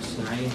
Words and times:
نستعين 0.00 0.52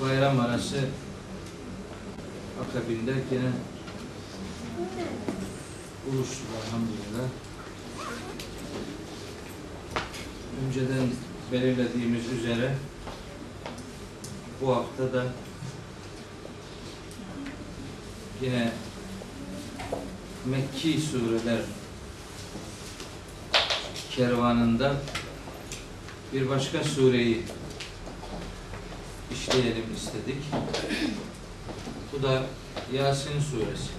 Bayram 0.00 0.40
arası 0.40 0.76
akabinde 2.62 3.14
yine 3.32 3.50
buluştuk 6.06 6.46
elhamdülillah. 6.66 7.28
Önceden 10.66 11.08
belirlediğimiz 11.52 12.32
üzere 12.32 12.74
bu 14.60 14.76
hafta 14.76 15.12
da 15.12 15.26
yine 18.42 18.72
Mekki 20.45 21.01
sureler 21.01 21.59
kervanında 24.11 24.93
bir 26.33 26.49
başka 26.49 26.83
sureyi 26.83 27.43
işleyelim 29.33 29.85
istedik. 29.95 30.43
Bu 32.13 32.23
da 32.23 32.43
Yasin 32.93 33.39
suresi. 33.39 33.91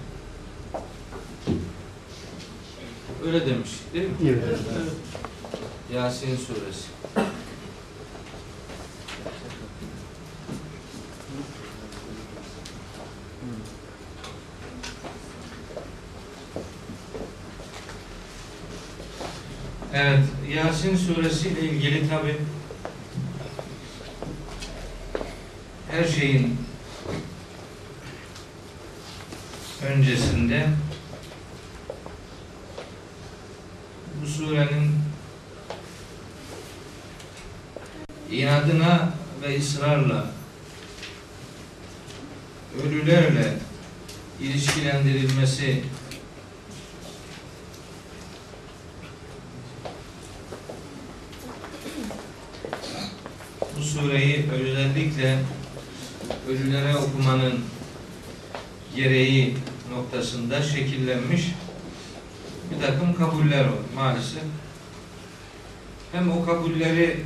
Öyle 3.25 3.45
demiştik 3.45 3.93
değil 3.93 4.09
mi? 4.09 4.15
Evet. 4.23 4.59
Yasin 5.93 6.37
suresi. 6.37 6.87
Evet, 19.97 20.23
Yasin 20.85 21.13
suresi 21.13 21.49
ile 21.49 21.59
ilgili 21.59 22.09
tabi 22.09 22.37
her 25.91 26.03
şeyin 26.03 26.57
öncesinde 29.87 30.67
bu 34.21 34.27
surenin 34.27 34.91
inadına 38.31 39.13
ve 39.41 39.59
ısrarla 39.59 40.31
ölülerle 42.83 43.57
ilişkilendirilmesi 44.41 45.83
bu 53.77 53.83
sureyi 53.83 54.45
özellikle 54.51 55.37
ölülere 56.49 56.95
okumanın 56.95 57.59
gereği 58.95 59.57
noktasında 59.91 60.61
şekillenmiş 60.61 61.45
bir 62.71 62.85
takım 62.85 63.15
kabuller 63.15 63.65
var 63.65 63.73
maalesef. 63.95 64.43
Hem 66.11 66.31
o 66.31 66.45
kabulleri 66.45 67.23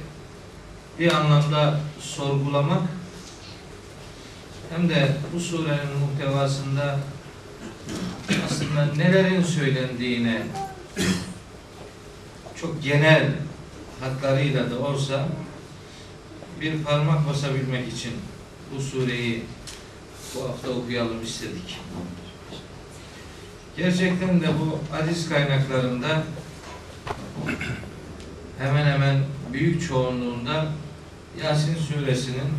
bir 1.00 1.14
anlamda 1.14 1.80
sorgulamak 2.00 2.82
hem 4.76 4.90
de 4.90 5.18
bu 5.34 5.40
surenin 5.40 5.98
muhtevasında 6.00 7.00
aslında 8.46 8.86
nelerin 8.98 9.44
söylendiğine 9.44 10.42
çok 12.62 12.84
genel 12.84 13.32
hatlarıyla 14.00 14.72
da 14.72 14.80
olsa 14.80 15.28
bir 16.62 16.84
parmak 16.84 17.30
basabilmek 17.30 17.94
için 17.94 18.14
bu 18.76 18.82
sureyi 18.82 19.44
bu 20.36 20.50
hafta 20.50 20.70
okuyalım 20.70 21.24
istedik. 21.24 21.80
Gerçekten 23.78 24.42
de 24.42 24.48
bu 24.48 24.96
hadis 24.96 25.30
kaynaklarında 25.30 26.24
hemen 28.60 28.86
hemen 28.86 29.20
büyük 29.54 29.88
çoğunluğunda 29.88 30.66
Yasin 31.44 31.76
suresinin 31.76 32.50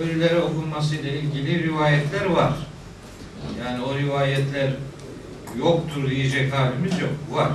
ölülere 0.00 0.38
okunması 0.40 0.96
ile 0.96 1.20
ilgili 1.20 1.62
rivayetler 1.62 2.24
var. 2.24 2.52
Yani 3.64 3.84
o 3.84 3.98
rivayetler 3.98 4.72
yoktur 5.58 6.10
diyecek 6.10 6.54
halimiz 6.54 7.00
yok. 7.00 7.10
Var. 7.30 7.52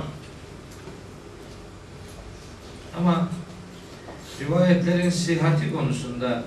Ama 2.98 3.28
rivayetlerin 4.40 5.10
sihati 5.10 5.72
konusunda 5.72 6.44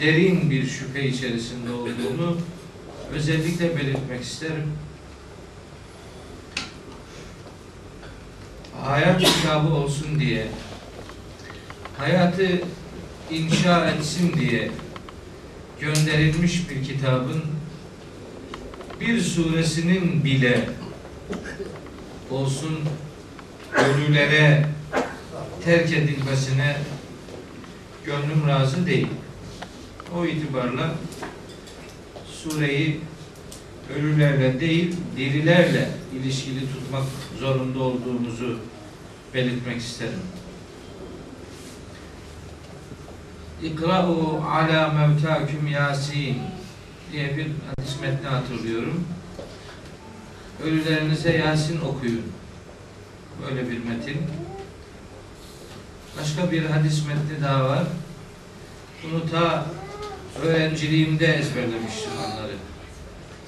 derin 0.00 0.50
bir 0.50 0.66
şüphe 0.66 1.08
içerisinde 1.08 1.72
olduğunu 1.72 2.36
özellikle 3.12 3.76
belirtmek 3.76 4.22
isterim. 4.22 4.72
Hayat 8.82 9.22
kitabı 9.22 9.68
olsun 9.68 10.20
diye 10.20 10.46
hayatı 11.98 12.60
inşa 13.30 13.90
etsin 13.90 14.32
diye 14.40 14.70
gönderilmiş 15.80 16.70
bir 16.70 16.84
kitabın 16.84 17.42
bir 19.00 19.20
suresinin 19.20 20.24
bile 20.24 20.68
olsun 22.30 22.78
ölülere 23.72 24.66
terk 25.64 25.92
edilmesine 25.92 26.76
gönlüm 28.06 28.48
razı 28.48 28.86
değil. 28.86 29.08
O 30.16 30.24
itibarla 30.24 30.94
sureyi 32.32 33.00
ölülerle 33.96 34.60
değil, 34.60 34.96
dirilerle 35.16 35.90
ilişkili 36.14 36.60
tutmak 36.60 37.04
zorunda 37.40 37.78
olduğumuzu 37.78 38.58
belirtmek 39.34 39.80
isterim. 39.80 40.20
İkra'u 43.62 44.42
ala 44.42 44.88
mevtaküm 44.88 45.66
yasin 45.66 46.36
diye 47.12 47.36
bir 47.36 47.46
hadis 47.46 48.00
metni 48.00 48.28
hatırlıyorum. 48.28 49.04
Ölülerinize 50.64 51.36
Yasin 51.36 51.80
okuyun. 51.80 52.22
Böyle 53.42 53.70
bir 53.70 53.84
metin. 53.84 54.16
Başka 56.20 56.52
bir 56.52 56.64
hadis 56.64 57.06
metni 57.06 57.44
daha 57.44 57.64
var. 57.64 57.84
Bunu 59.04 59.30
ta 59.30 59.66
öğrenciliğimde 60.42 61.26
ezberlemiştim 61.26 62.10
onları. 62.26 62.52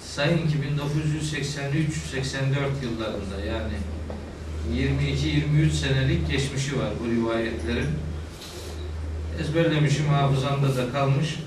Sayın 0.03 0.49
ki 0.49 0.55
1983-84 0.79 2.83
yıllarında 2.83 3.41
yani 3.47 3.75
22-23 4.75 5.71
senelik 5.71 6.31
geçmişi 6.31 6.79
var 6.79 6.89
bu 7.01 7.05
rivayetlerin. 7.11 7.89
Ezberlemişim 9.41 10.07
hafızamda 10.07 10.77
da 10.77 10.93
kalmış. 10.93 11.39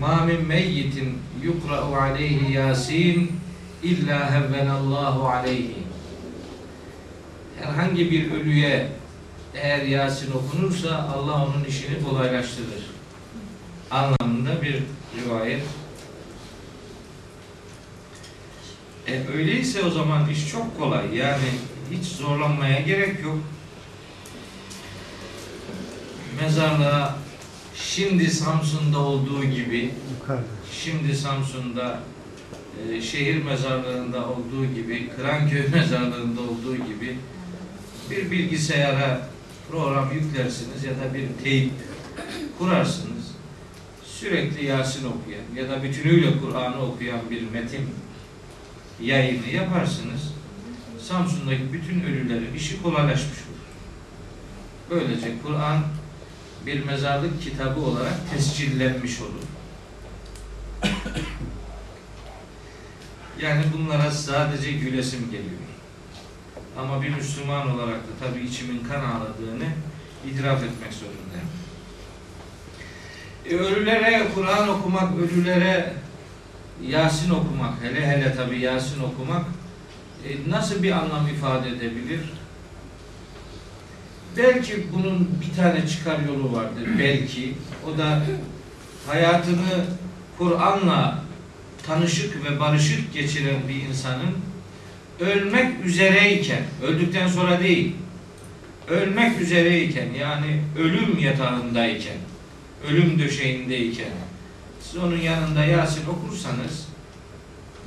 Ma 0.00 0.24
min 0.24 0.46
meyyitin 0.46 1.18
yukra'u 1.42 1.94
aleyhi 1.94 2.52
yasin 2.52 3.32
illa 3.82 4.34
hevvenallahu 4.34 5.28
aleyhi. 5.28 5.76
Herhangi 7.60 8.10
bir 8.10 8.32
ölüye 8.32 8.88
eğer 9.54 9.82
Yasin 9.82 10.32
okunursa 10.32 11.08
Allah 11.16 11.46
onun 11.46 11.64
işini 11.64 12.04
kolaylaştırır. 12.04 12.89
Anlamında 13.90 14.62
bir 14.62 14.82
rivayet. 15.16 15.62
E 19.06 19.28
öyleyse 19.28 19.84
o 19.84 19.90
zaman 19.90 20.28
iş 20.28 20.48
çok 20.48 20.78
kolay. 20.78 21.16
Yani 21.16 21.48
hiç 21.90 22.04
zorlanmaya 22.04 22.80
gerek 22.80 23.22
yok. 23.22 23.38
Mezarlığa 26.40 27.18
şimdi 27.74 28.30
Samsun'da 28.30 28.98
olduğu 28.98 29.44
gibi 29.44 29.94
şimdi 30.72 31.16
Samsun'da 31.16 32.00
e, 32.88 33.02
şehir 33.02 33.42
mezarlarında 33.42 34.28
olduğu 34.28 34.66
gibi, 34.74 35.08
Kıranköy 35.16 35.68
mezarlarında 35.72 36.40
olduğu 36.40 36.76
gibi 36.76 37.18
bir 38.10 38.30
bilgisayara 38.30 39.28
program 39.70 40.12
yüklersiniz 40.12 40.84
ya 40.84 40.90
da 40.90 41.14
bir 41.14 41.44
teyip 41.44 41.72
kurarsınız. 42.58 43.19
Sürekli 44.20 44.64
Yasin 44.64 45.04
okuyan 45.04 45.44
ya 45.56 45.68
da 45.68 45.82
bütünüyle 45.82 46.38
Kur'an'ı 46.38 46.82
okuyan 46.82 47.30
bir 47.30 47.50
metin 47.50 47.90
yayını 49.02 49.48
yaparsınız. 49.48 50.32
Samsun'daki 51.02 51.72
bütün 51.72 52.00
ölülerin 52.00 52.54
işi 52.54 52.82
kolaylaşmış 52.82 53.38
olur. 53.38 53.60
Böylece 54.90 55.32
Kur'an 55.42 55.82
bir 56.66 56.84
mezarlık 56.84 57.42
kitabı 57.42 57.80
olarak 57.80 58.30
tescillenmiş 58.30 59.20
olur. 59.20 59.44
Yani 63.42 63.64
bunlara 63.76 64.10
sadece 64.10 64.72
gülesim 64.72 65.24
geliyor. 65.30 65.60
Ama 66.78 67.02
bir 67.02 67.08
Müslüman 67.08 67.70
olarak 67.70 67.98
da 67.98 68.10
tabii 68.20 68.40
içimin 68.40 68.84
kan 68.84 69.04
ağladığını 69.04 69.68
itiraf 70.26 70.62
etmek 70.62 70.92
zorundayım. 70.92 71.59
E, 73.50 73.54
ölülere 73.54 74.26
Kur'an 74.34 74.68
okumak, 74.68 75.08
ölülere 75.18 75.92
Yasin 76.88 77.30
okumak, 77.30 77.74
hele 77.82 78.06
hele 78.06 78.34
tabii 78.34 78.60
Yasin 78.60 79.02
okumak 79.02 79.44
e, 80.28 80.50
nasıl 80.50 80.82
bir 80.82 80.92
anlam 80.92 81.28
ifade 81.28 81.68
edebilir? 81.68 82.20
Belki 84.36 84.86
bunun 84.92 85.28
bir 85.40 85.56
tane 85.56 85.86
çıkar 85.88 86.18
yolu 86.28 86.52
vardır. 86.52 86.88
Belki. 86.98 87.54
O 87.86 87.98
da 87.98 88.22
hayatını 89.06 89.84
Kur'an'la 90.38 91.24
tanışık 91.86 92.44
ve 92.44 92.60
barışık 92.60 93.14
geçiren 93.14 93.68
bir 93.68 93.88
insanın 93.88 94.36
ölmek 95.20 95.84
üzereyken, 95.84 96.62
öldükten 96.82 97.28
sonra 97.28 97.60
değil, 97.60 97.92
ölmek 98.88 99.40
üzereyken 99.40 100.06
yani 100.20 100.62
ölüm 100.78 101.18
yatağındayken, 101.18 102.16
ölüm 102.88 103.18
döşeğindeyken 103.18 104.10
siz 104.80 104.96
onun 104.96 105.16
yanında 105.16 105.64
Yasin 105.64 106.02
okursanız 106.06 106.86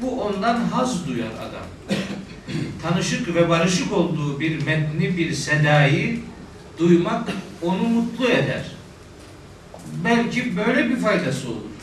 bu 0.02 0.22
ondan 0.22 0.56
haz 0.56 1.08
duyar 1.08 1.32
adam. 1.40 1.98
Tanışık 2.84 3.36
ve 3.36 3.50
barışık 3.50 3.94
olduğu 3.94 4.40
bir 4.40 4.66
metni, 4.66 5.18
bir 5.18 5.34
sedayı 5.34 6.20
duymak 6.80 7.30
onu 7.62 7.84
mutlu 7.84 8.26
eder. 8.26 8.64
Belki 10.06 10.58
böyle 10.58 10.90
bir 10.90 10.96
faydası 10.96 11.48
olur. 11.50 11.74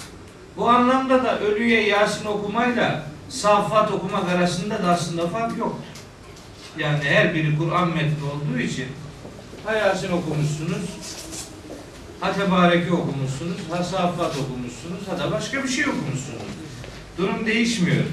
Bu 0.56 0.68
anlamda 0.68 1.24
da 1.24 1.40
ölüye 1.40 1.88
Yasin 1.88 2.26
okumayla 2.26 3.06
Saffat 3.28 3.92
okumak 3.92 4.28
arasında 4.28 4.82
da 4.82 4.88
aslında 4.88 5.28
fark 5.28 5.58
yoktur. 5.58 5.84
Yani 6.78 7.04
her 7.04 7.34
biri 7.34 7.58
Kur'an 7.58 7.88
metni 7.88 8.24
olduğu 8.24 8.60
için 8.60 8.86
ha 9.64 9.74
Yasin 9.74 10.12
okumuşsunuz, 10.12 10.82
ha 12.20 12.32
Tebareki 12.32 12.92
okumuşsunuz, 12.92 13.56
ha 13.70 13.84
Saffat 13.84 14.36
okumuşsunuz, 14.36 15.08
ha 15.08 15.18
da 15.18 15.32
başka 15.32 15.64
bir 15.64 15.68
şey 15.68 15.84
okumuşsunuz. 15.84 16.42
Durum 17.18 17.46
değişmiyor. 17.46 18.04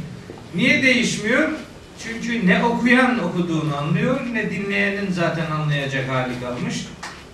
Niye 0.56 0.84
değişmiyor? 0.84 1.50
Çünkü 2.04 2.48
ne 2.48 2.64
okuyan 2.64 3.24
okuduğunu 3.24 3.78
anlıyor, 3.78 4.20
ne 4.34 4.52
dinleyenin 4.52 5.12
zaten 5.12 5.52
anlayacak 5.52 6.10
hali 6.10 6.40
kalmış. 6.40 6.86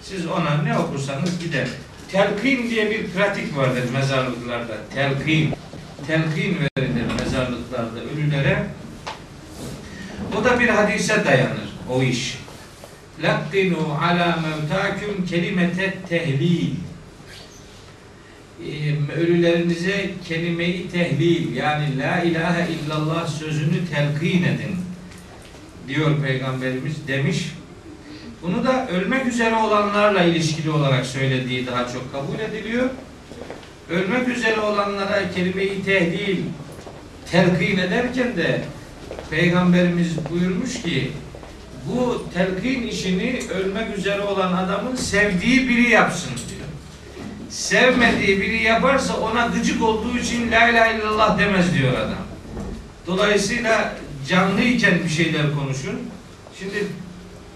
Siz 0.02 0.28
ona 0.28 0.62
ne 0.64 0.78
okursanız 0.78 1.40
gider. 1.40 1.68
Telkin 2.12 2.70
diye 2.70 2.92
bir 2.92 3.10
pratik 3.10 3.58
vardır 3.58 3.84
mezarlıklarda. 3.94 4.74
Telkin. 4.94 5.54
Telkin 6.08 6.58
verilir 6.60 7.06
mezarlıklarda 7.20 8.00
ölülere. 8.14 8.68
O 10.40 10.44
da 10.44 10.60
bir 10.60 10.70
hadise 10.70 11.26
dayanır 11.26 11.70
o 11.90 12.04
iş. 12.04 12.38
Lakkinu 13.24 13.78
ala 14.02 14.40
mevtaküm 14.42 15.26
kelimete 15.26 15.94
tehlil. 16.10 16.72
Ee, 18.62 19.14
Ölülerinize 19.18 20.10
kelimeyi 20.28 20.90
tehlil 20.90 21.56
yani 21.56 22.00
la 22.00 22.22
ilahe 22.22 22.68
illallah 22.72 23.28
sözünü 23.28 23.88
telkin 23.94 24.44
edin 24.44 24.76
diyor 25.88 26.22
Peygamberimiz 26.22 27.08
demiş. 27.08 27.54
Bunu 28.42 28.64
da 28.64 28.88
ölmek 28.88 29.26
üzere 29.26 29.56
olanlarla 29.56 30.24
ilişkili 30.24 30.72
olarak 30.72 31.06
söylediği 31.06 31.68
daha 31.68 31.88
çok 31.88 32.12
kabul 32.12 32.40
ediliyor. 32.40 32.90
Ölmek 33.90 34.28
üzere 34.28 34.60
olanlara 34.60 35.32
kelimeyi 35.32 35.84
tehdil, 35.84 36.38
telkin 37.32 37.78
ederken 37.78 38.38
de 38.38 38.62
Peygamberimiz 39.30 40.30
buyurmuş 40.30 40.82
ki 40.82 41.12
bu 41.88 42.26
telkin 42.34 42.88
işini 42.88 43.42
ölmek 43.54 43.98
üzere 43.98 44.22
olan 44.22 44.54
adamın 44.54 44.96
sevdiği 44.96 45.70
biri 45.70 45.90
yapsın 45.90 46.32
diyor. 46.32 46.68
Sevmediği 47.50 48.42
biri 48.42 48.64
yaparsa 48.64 49.18
ona 49.18 49.46
gıcık 49.46 49.84
olduğu 49.84 50.18
için 50.18 50.52
la 50.52 50.70
ilahe 50.70 50.98
illallah 50.98 51.40
demez 51.40 51.74
diyor 51.74 51.94
adam. 51.94 52.24
Dolayısıyla 53.08 53.96
canlıyken 54.30 55.04
bir 55.04 55.10
şeyler 55.10 55.56
konuşun. 55.56 56.00
Şimdi 56.60 56.88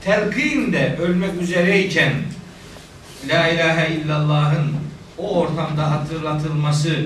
telkin 0.02 0.74
de 0.74 0.98
ölmek 1.02 1.42
üzereyken 1.42 2.14
La 3.26 3.48
ilahe 3.48 3.94
illallah'ın 3.96 4.72
o 5.18 5.40
ortamda 5.40 5.92
hatırlatılması 5.92 7.06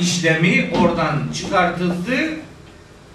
işlemi 0.00 0.70
oradan 0.78 1.32
çıkartıldı. 1.34 2.36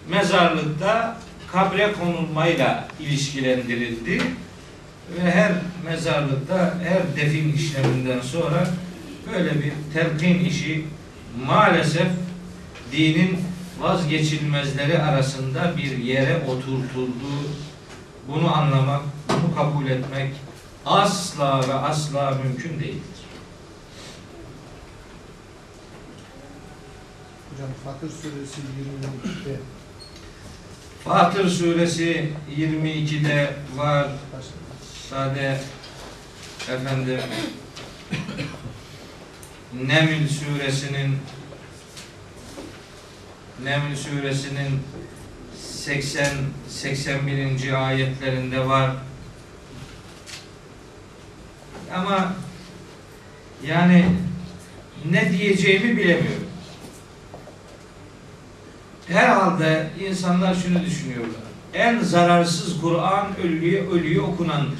Mezarlıkta 0.10 1.18
kabre 1.56 1.94
konulmayla 1.94 2.88
ilişkilendirildi. 3.00 4.22
Ve 5.16 5.32
her 5.32 5.52
mezarlıkta 5.86 6.74
her 6.84 7.16
defin 7.16 7.54
işleminden 7.54 8.22
sonra 8.22 8.68
böyle 9.34 9.52
bir 9.64 9.74
telkin 9.94 10.46
işi 10.46 10.86
maalesef 11.46 12.08
dinin 12.92 13.40
vazgeçilmezleri 13.80 15.00
arasında 15.00 15.78
bir 15.78 15.98
yere 15.98 16.38
oturtuldu. 16.38 17.32
Bunu 18.28 18.56
anlamak, 18.56 19.02
bunu 19.30 19.56
kabul 19.56 19.88
etmek 19.88 20.34
asla 20.86 21.68
ve 21.68 21.74
asla 21.74 22.38
mümkün 22.44 22.80
değildir. 22.80 23.20
Hocam 27.52 27.70
Fatır 27.84 28.10
Suresi 28.10 28.62
22'de 28.62 29.60
Fatır 31.06 31.50
suresi 31.50 32.30
22'de 32.58 33.54
var. 33.76 34.08
Sade 35.10 35.60
efendim 36.70 37.20
Neml 39.74 40.28
suresinin 40.28 41.18
Neml 43.64 43.96
suresinin 43.96 44.80
80 45.58 46.28
81. 46.70 47.88
ayetlerinde 47.88 48.68
var. 48.68 48.92
Ama 51.96 52.36
yani 53.68 54.06
ne 55.12 55.32
diyeceğimi 55.32 55.98
bilemiyorum. 55.98 56.55
Herhalde 59.08 59.90
insanlar 60.08 60.56
şunu 60.56 60.86
düşünüyorlar. 60.86 61.42
En 61.74 62.00
zararsız 62.00 62.82
Kur'an 62.82 63.28
ölüye 63.44 63.90
ölüye 63.90 64.22
okunandır. 64.22 64.80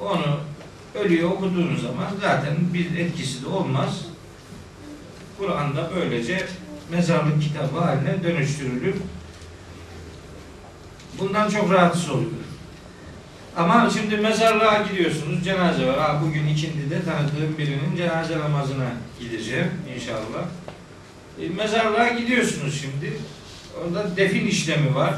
Onu 0.00 0.40
ölüye 0.94 1.26
okuduğunuz 1.26 1.82
zaman 1.82 2.06
zaten 2.20 2.54
bir 2.74 2.98
etkisi 2.98 3.44
de 3.44 3.48
olmaz. 3.48 4.04
Kur'an'da 5.38 5.90
böylece 5.96 6.46
mezarlık 6.90 7.42
kitabı 7.42 7.80
haline 7.80 8.22
dönüştürülür. 8.22 8.94
Bundan 11.18 11.50
çok 11.50 11.70
rahatsız 11.70 12.10
oluyorum. 12.10 12.38
Ama 13.56 13.90
şimdi 13.90 14.16
mezarlığa 14.16 14.82
gidiyorsunuz, 14.82 15.44
cenaze 15.44 15.86
var. 15.86 15.98
Ha, 15.98 16.20
bugün 16.26 16.48
ikindide 16.48 17.04
tanıdığım 17.04 17.58
birinin 17.58 17.96
cenaze 17.96 18.38
namazına 18.38 18.86
gideceğim 19.20 19.70
inşallah. 19.96 20.44
E, 21.42 21.48
mezarlığa 21.48 22.08
gidiyorsunuz 22.08 22.80
şimdi. 22.80 23.12
Orada 23.82 24.16
defin 24.16 24.46
işlemi 24.46 24.94
var. 24.94 25.14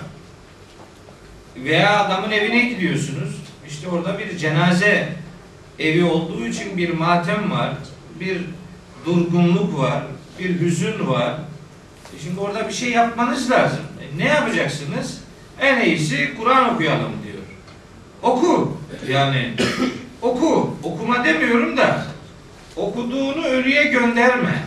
Veya 1.56 2.04
adamın 2.04 2.30
evine 2.30 2.68
gidiyorsunuz. 2.68 3.36
İşte 3.68 3.88
orada 3.88 4.18
bir 4.18 4.38
cenaze 4.38 5.08
evi 5.78 6.04
olduğu 6.04 6.46
için 6.46 6.76
bir 6.76 6.90
matem 6.94 7.50
var. 7.50 7.70
Bir 8.20 8.40
durgunluk 9.06 9.78
var. 9.78 10.02
Bir 10.38 10.60
hüzün 10.60 11.08
var. 11.08 11.34
E, 12.16 12.22
Şimdi 12.22 12.40
orada 12.40 12.68
bir 12.68 12.72
şey 12.74 12.90
yapmanız 12.90 13.50
lazım. 13.50 13.80
E, 14.02 14.18
ne 14.18 14.28
yapacaksınız? 14.28 15.20
En 15.60 15.80
iyisi 15.86 16.34
Kur'an 16.40 16.74
okuyalım 16.74 17.12
diyor. 17.24 17.42
Oku. 18.22 18.76
Yani 19.08 19.52
oku. 20.22 20.76
Okuma 20.82 21.24
demiyorum 21.24 21.76
da 21.76 22.06
okuduğunu 22.76 23.44
ölüye 23.44 23.84
gönderme. 23.84 24.62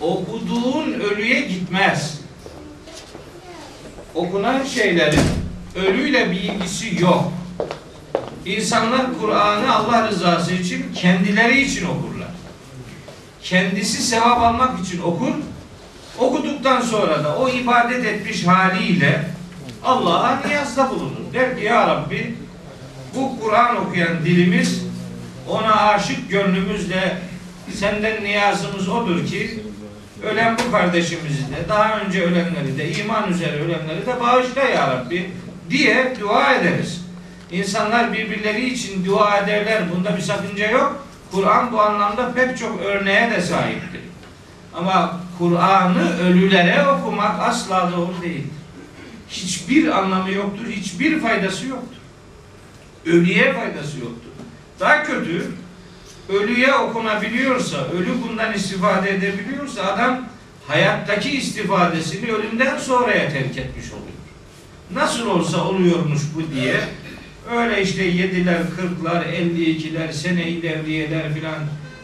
Okuduğun 0.00 0.92
ölüye 0.92 1.40
gitmez. 1.40 2.20
Okunan 4.14 4.64
şeylerin 4.64 5.26
ölüyle 5.76 6.30
bir 6.30 6.40
ilgisi 6.40 7.02
yok. 7.02 7.32
İnsanlar 8.46 9.06
Kur'an'ı 9.20 9.74
Allah 9.74 10.08
rızası 10.08 10.54
için 10.54 10.92
kendileri 10.94 11.60
için 11.60 11.86
okurlar. 11.86 12.28
Kendisi 13.42 14.02
sevap 14.02 14.42
almak 14.42 14.86
için 14.86 15.02
okur. 15.02 15.32
Okuduktan 16.18 16.80
sonra 16.80 17.24
da 17.24 17.38
o 17.38 17.48
ibadet 17.48 18.04
etmiş 18.04 18.46
haliyle 18.46 19.28
Allah'a 19.84 20.40
niyazda 20.46 20.90
bulunur. 20.90 21.32
Der 21.32 21.58
ki 21.58 21.64
ya 21.64 21.88
Rabbi 21.88 22.34
bu 23.14 23.40
Kur'an 23.40 23.76
okuyan 23.76 24.24
dilimiz 24.24 24.82
ona 25.48 25.74
aşık 25.74 26.30
gönlümüzle 26.30 27.18
senden 27.74 28.24
niyazımız 28.24 28.88
odur 28.88 29.26
ki 29.26 29.62
ölen 30.22 30.56
bu 30.58 30.72
kardeşimizi 30.72 31.42
de 31.42 31.68
daha 31.68 32.00
önce 32.00 32.22
ölenleri 32.22 32.78
de 32.78 32.92
iman 32.92 33.32
üzere 33.32 33.52
ölenleri 33.52 34.06
de 34.06 34.20
bağışla 34.20 34.62
ya 34.62 34.88
Rabbi 34.88 35.30
diye 35.70 36.16
dua 36.20 36.54
ederiz. 36.54 37.04
İnsanlar 37.50 38.12
birbirleri 38.12 38.68
için 38.68 39.04
dua 39.04 39.38
ederler. 39.38 39.82
Bunda 39.94 40.16
bir 40.16 40.22
sakınca 40.22 40.70
yok. 40.70 41.06
Kur'an 41.32 41.72
bu 41.72 41.80
anlamda 41.80 42.32
pek 42.34 42.58
çok 42.58 42.82
örneğe 42.82 43.30
de 43.30 43.40
sahiptir. 43.40 44.00
Ama 44.74 45.20
Kur'an'ı 45.38 46.18
ölülere 46.18 46.88
okumak 46.88 47.40
asla 47.40 47.92
doğru 47.96 48.22
değildir. 48.22 48.50
Hiçbir 49.28 49.98
anlamı 49.98 50.30
yoktur, 50.30 50.66
hiçbir 50.66 51.20
faydası 51.20 51.66
yoktur. 51.66 51.96
Ölüye 53.06 53.52
faydası 53.52 53.98
yoktur. 53.98 54.30
Daha 54.80 55.02
kötü, 55.02 55.50
ölüye 56.28 56.74
okunabiliyorsa, 56.74 57.86
ölü 57.86 58.10
bundan 58.22 58.52
istifade 58.52 59.10
edebiliyorsa 59.10 59.82
adam 59.82 60.20
hayattaki 60.68 61.30
istifadesini 61.30 62.32
ölümden 62.32 62.78
sonraya 62.78 63.28
terk 63.28 63.56
etmiş 63.58 63.92
oluyor. 63.92 64.18
Nasıl 64.94 65.26
olsa 65.26 65.64
oluyormuş 65.64 66.22
bu 66.34 66.54
diye 66.54 66.74
öyle 67.56 67.82
işte 67.82 68.04
yediler, 68.04 68.58
kırklar, 68.76 69.26
elli 69.26 69.70
ikiler, 69.70 70.12
sene-i 70.12 70.62
devriyeler 70.62 71.34
filan 71.34 71.58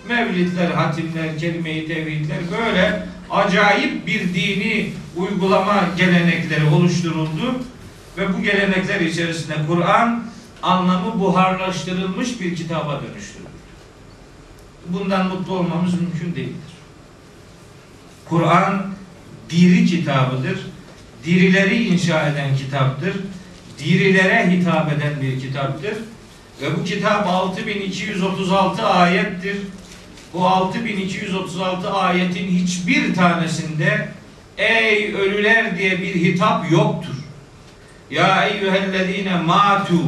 mevlidler, 0.08 0.70
hatimler, 0.70 1.38
kelime-i 1.38 1.86
tevhidler 1.86 2.38
böyle 2.50 3.06
acayip 3.30 4.06
bir 4.06 4.34
dini 4.34 4.90
uygulama 5.16 5.88
gelenekleri 5.96 6.64
oluşturuldu 6.74 7.54
ve 8.18 8.34
bu 8.34 8.42
gelenekler 8.42 9.00
içerisinde 9.00 9.54
Kur'an 9.68 10.24
anlamı 10.62 11.20
buharlaştırılmış 11.20 12.40
bir 12.40 12.56
kitaba 12.56 13.00
dönüştürüldü. 13.02 13.43
Bundan 14.88 15.26
mutlu 15.26 15.58
olmamız 15.58 15.94
mümkün 16.00 16.34
değildir. 16.34 16.74
Kur'an 18.28 18.86
diri 19.50 19.86
kitabıdır. 19.86 20.58
Dirileri 21.24 21.84
inşa 21.84 22.28
eden 22.28 22.56
kitaptır. 22.56 23.16
Dirilere 23.78 24.50
hitap 24.50 24.92
eden 24.92 25.20
bir 25.22 25.40
kitaptır. 25.40 25.94
Ve 26.62 26.76
bu 26.76 26.84
kitap 26.84 27.26
6236 27.26 28.86
ayettir. 28.86 29.56
Bu 30.34 30.46
6236 30.46 31.90
ayetin 31.90 32.48
hiçbir 32.48 33.14
tanesinde 33.14 34.08
ey 34.58 35.14
ölüler 35.14 35.78
diye 35.78 36.00
bir 36.00 36.14
hitap 36.14 36.72
yoktur. 36.72 37.14
Ya 38.10 38.48
eyyühellezine 38.48 39.36
matu 39.36 40.02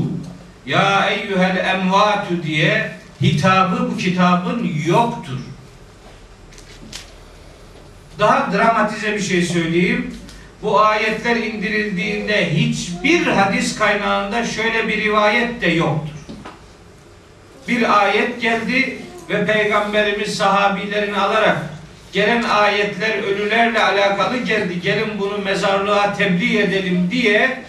ya 0.67 1.11
eyyühel 1.11 1.57
emvatu 1.57 2.43
diye 2.43 2.91
hitabı 3.23 3.91
bu 3.91 3.97
kitabın 3.97 4.71
yoktur. 4.87 5.39
Daha 8.19 8.53
dramatize 8.53 9.15
bir 9.15 9.21
şey 9.21 9.43
söyleyeyim. 9.43 10.15
Bu 10.63 10.81
ayetler 10.81 11.37
indirildiğinde 11.37 12.55
hiçbir 12.55 13.27
hadis 13.27 13.79
kaynağında 13.79 14.45
şöyle 14.45 14.89
bir 14.89 15.05
rivayet 15.05 15.61
de 15.61 15.67
yoktur. 15.67 16.15
Bir 17.69 18.01
ayet 18.03 18.41
geldi 18.41 18.99
ve 19.29 19.47
Peygamberimiz 19.47 20.37
sahabilerini 20.37 21.17
alarak 21.17 21.57
gelen 22.13 22.43
ayetler 22.43 23.23
ölülerle 23.23 23.83
alakalı 23.83 24.37
geldi. 24.37 24.81
Gelin 24.81 25.19
bunu 25.19 25.39
mezarlığa 25.39 26.13
tebliğ 26.13 26.59
edelim 26.59 27.09
diye 27.11 27.63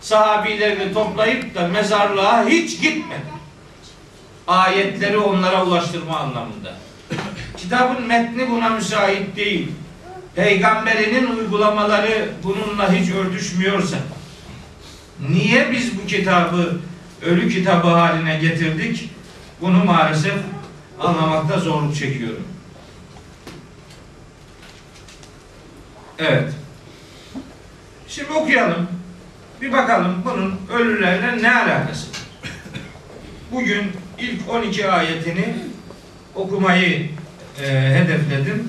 sahabilerini 0.00 0.94
toplayıp 0.94 1.54
da 1.54 1.68
mezarlığa 1.68 2.46
hiç 2.46 2.80
gitmedi. 2.80 3.41
Ayetleri 4.46 5.18
onlara 5.18 5.66
ulaştırma 5.66 6.18
anlamında. 6.18 6.74
Kitabın 7.56 8.06
metni 8.06 8.50
buna 8.50 8.68
müsait 8.68 9.36
değil. 9.36 9.68
Peygamberinin 10.34 11.36
uygulamaları 11.36 12.32
bununla 12.42 12.92
hiç 12.92 13.10
örtüşmüyorsa 13.10 13.96
niye 15.28 15.72
biz 15.72 15.98
bu 15.98 16.06
kitabı 16.06 16.80
ölü 17.22 17.48
kitabı 17.48 17.88
haline 17.88 18.38
getirdik? 18.38 19.10
Bunu 19.60 19.84
maalesef 19.84 20.34
anlamakta 21.00 21.58
zorluk 21.58 21.96
çekiyorum. 21.96 22.44
Evet. 26.18 26.52
Şimdi 28.08 28.32
okuyalım. 28.32 28.88
Bir 29.60 29.72
bakalım 29.72 30.22
bunun 30.24 30.60
ölülerle 30.78 31.42
ne 31.42 31.54
alakası 31.54 32.10
var? 32.10 32.18
Bugün 33.52 33.92
ilk 34.18 34.50
12 34.50 34.90
ayetini 34.90 35.54
okumayı 36.34 37.10
e, 37.62 37.66
hedefledim. 37.70 38.68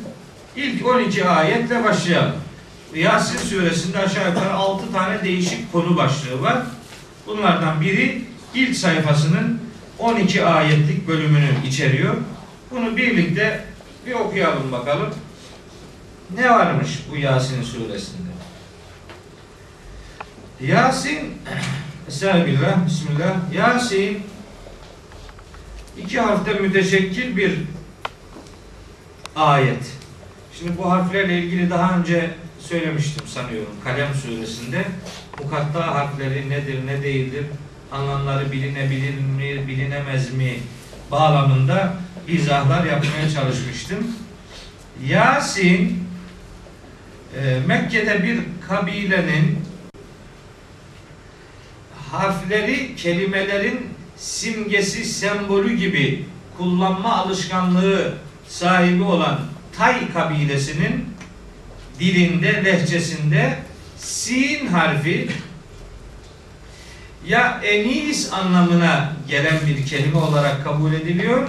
İlk 0.55 0.87
12 0.87 1.25
ayetle 1.25 1.83
başlayalım. 1.83 2.35
Yasin 2.95 3.37
suresinde 3.37 3.99
aşağı 3.99 4.29
yukarı 4.29 4.53
6 4.53 4.91
tane 4.91 5.23
değişik 5.23 5.71
konu 5.71 5.97
başlığı 5.97 6.41
var. 6.41 6.57
Bunlardan 7.27 7.81
biri 7.81 8.21
ilk 8.53 8.75
sayfasının 8.75 9.61
12 9.99 10.45
ayetlik 10.45 11.07
bölümünü 11.07 11.49
içeriyor. 11.67 12.15
Bunu 12.71 12.97
birlikte 12.97 13.65
bir 14.05 14.13
okuyalım 14.13 14.71
bakalım. 14.71 15.09
Ne 16.35 16.49
varmış 16.49 16.89
bu 17.11 17.17
Yasin 17.17 17.63
suresinde? 17.63 18.29
Yasin 20.61 21.37
Estağfirullah, 22.07 22.85
Bismillah. 22.85 23.53
Yasin 23.53 24.23
iki 25.97 26.19
harften 26.19 26.61
müteşekkil 26.61 27.37
bir 27.37 27.59
ayet. 29.35 29.91
Şimdi 30.59 30.77
bu 30.77 30.91
harflerle 30.91 31.39
ilgili 31.39 31.69
daha 31.69 31.97
önce 31.97 32.29
söylemiştim 32.59 33.27
sanıyorum 33.27 33.73
Kalem 33.83 34.13
suresinde. 34.13 34.85
Mukatta 35.43 35.95
harfleri 35.95 36.49
nedir, 36.49 36.87
ne 36.87 37.03
değildir, 37.03 37.45
anlamları 37.91 38.51
bilinebilir 38.51 39.19
mi, 39.19 39.67
bilinemez 39.67 40.33
mi 40.33 40.59
bağlamında 41.11 41.93
izahlar 42.27 42.85
yapmaya 42.85 43.29
çalışmıştım. 43.29 44.07
Yasin 45.05 46.07
e, 47.39 47.59
Mekke'de 47.67 48.23
bir 48.23 48.39
kabilenin 48.67 49.59
harfleri 52.11 52.95
kelimelerin 52.95 53.92
simgesi, 54.23 55.05
sembolü 55.05 55.77
gibi 55.77 56.25
kullanma 56.57 57.15
alışkanlığı 57.15 58.13
sahibi 58.47 59.03
olan 59.03 59.39
Tay 59.77 60.13
kabilesinin 60.13 61.05
dilinde, 61.99 62.65
lehçesinde 62.65 63.57
sin 63.97 64.67
harfi 64.67 65.29
ya 67.27 67.61
enis 67.63 68.33
anlamına 68.33 69.13
gelen 69.27 69.59
bir 69.67 69.85
kelime 69.85 70.17
olarak 70.17 70.63
kabul 70.63 70.93
ediliyor 70.93 71.47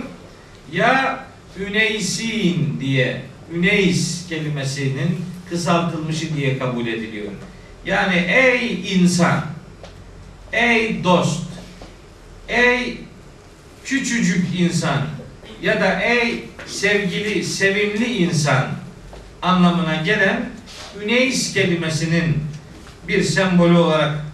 ya 0.73 1.25
üneysin 1.59 2.81
diye 2.81 3.23
üneys 3.55 4.29
kelimesinin 4.29 5.25
kısaltılmışı 5.51 6.37
diye 6.37 6.59
kabul 6.59 6.87
ediliyor. 6.87 7.33
Yani 7.87 8.17
ey 8.17 8.95
insan, 8.95 9.45
ey 10.53 11.05
dost, 11.05 11.54
ey 12.49 12.99
küçücük 13.85 14.61
insan 14.61 14.99
ya 15.63 15.81
da 15.81 16.01
ey 16.01 16.45
sevgili, 16.67 17.45
sevimli 17.45 18.17
insan 18.17 18.67
anlamına 19.43 19.95
gelen 19.95 20.51
üneys 21.05 21.55
kelimesinin 21.55 22.37
bir 23.09 23.23
sembolü 23.23 23.77
olarak 23.77 24.25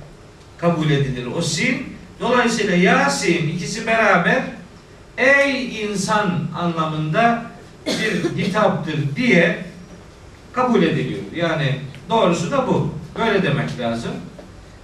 kabul 0.59 0.90
edilir. 0.90 1.26
O 1.37 1.43
sin, 1.43 1.97
dolayısıyla 2.21 2.76
Yasin 2.76 3.49
ikisi 3.49 3.87
beraber 3.87 4.43
ey 5.19 5.83
insan 5.83 6.49
anlamında 6.59 7.43
bir 7.87 8.45
hitaptır 8.45 9.17
diye 9.17 9.59
kabul 10.52 10.83
ediliyor. 10.83 11.21
Yani 11.35 11.81
doğrusu 12.11 12.50
da 12.50 12.69
bu. 12.69 12.95
Böyle 13.19 13.43
demek 13.43 13.79
lazım. 13.79 14.12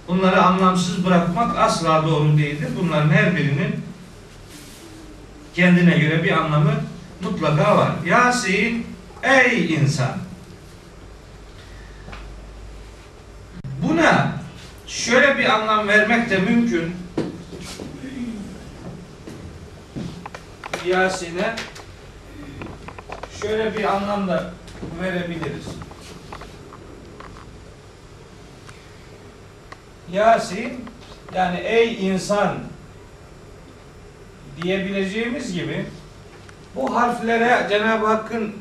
Bunları 0.07 0.41
anlamsız 0.41 1.05
bırakmak 1.05 1.57
asla 1.57 2.07
doğru 2.07 2.37
değildir. 2.37 2.69
Bunların 2.79 3.09
her 3.09 3.35
birinin 3.35 3.75
kendine 5.53 5.97
göre 5.97 6.23
bir 6.23 6.31
anlamı 6.31 6.73
mutlaka 7.21 7.77
var. 7.77 7.91
Yasin 8.05 8.87
ey 9.23 9.73
insan. 9.73 10.17
Buna 13.81 14.31
şöyle 14.87 15.37
bir 15.37 15.45
anlam 15.45 15.87
vermek 15.87 16.29
de 16.29 16.37
mümkün. 16.37 16.95
Yasin'e 20.85 21.55
şöyle 23.41 23.77
bir 23.77 23.83
anlam 23.83 24.27
da 24.27 24.53
verebiliriz. 25.01 25.65
Yasin 30.13 30.85
yani 31.35 31.59
ey 31.59 32.07
insan 32.07 32.57
diyebileceğimiz 34.61 35.53
gibi 35.53 35.85
bu 36.75 36.95
harflere 36.95 37.67
Cenab-ı 37.69 38.05
Hakk'ın 38.05 38.55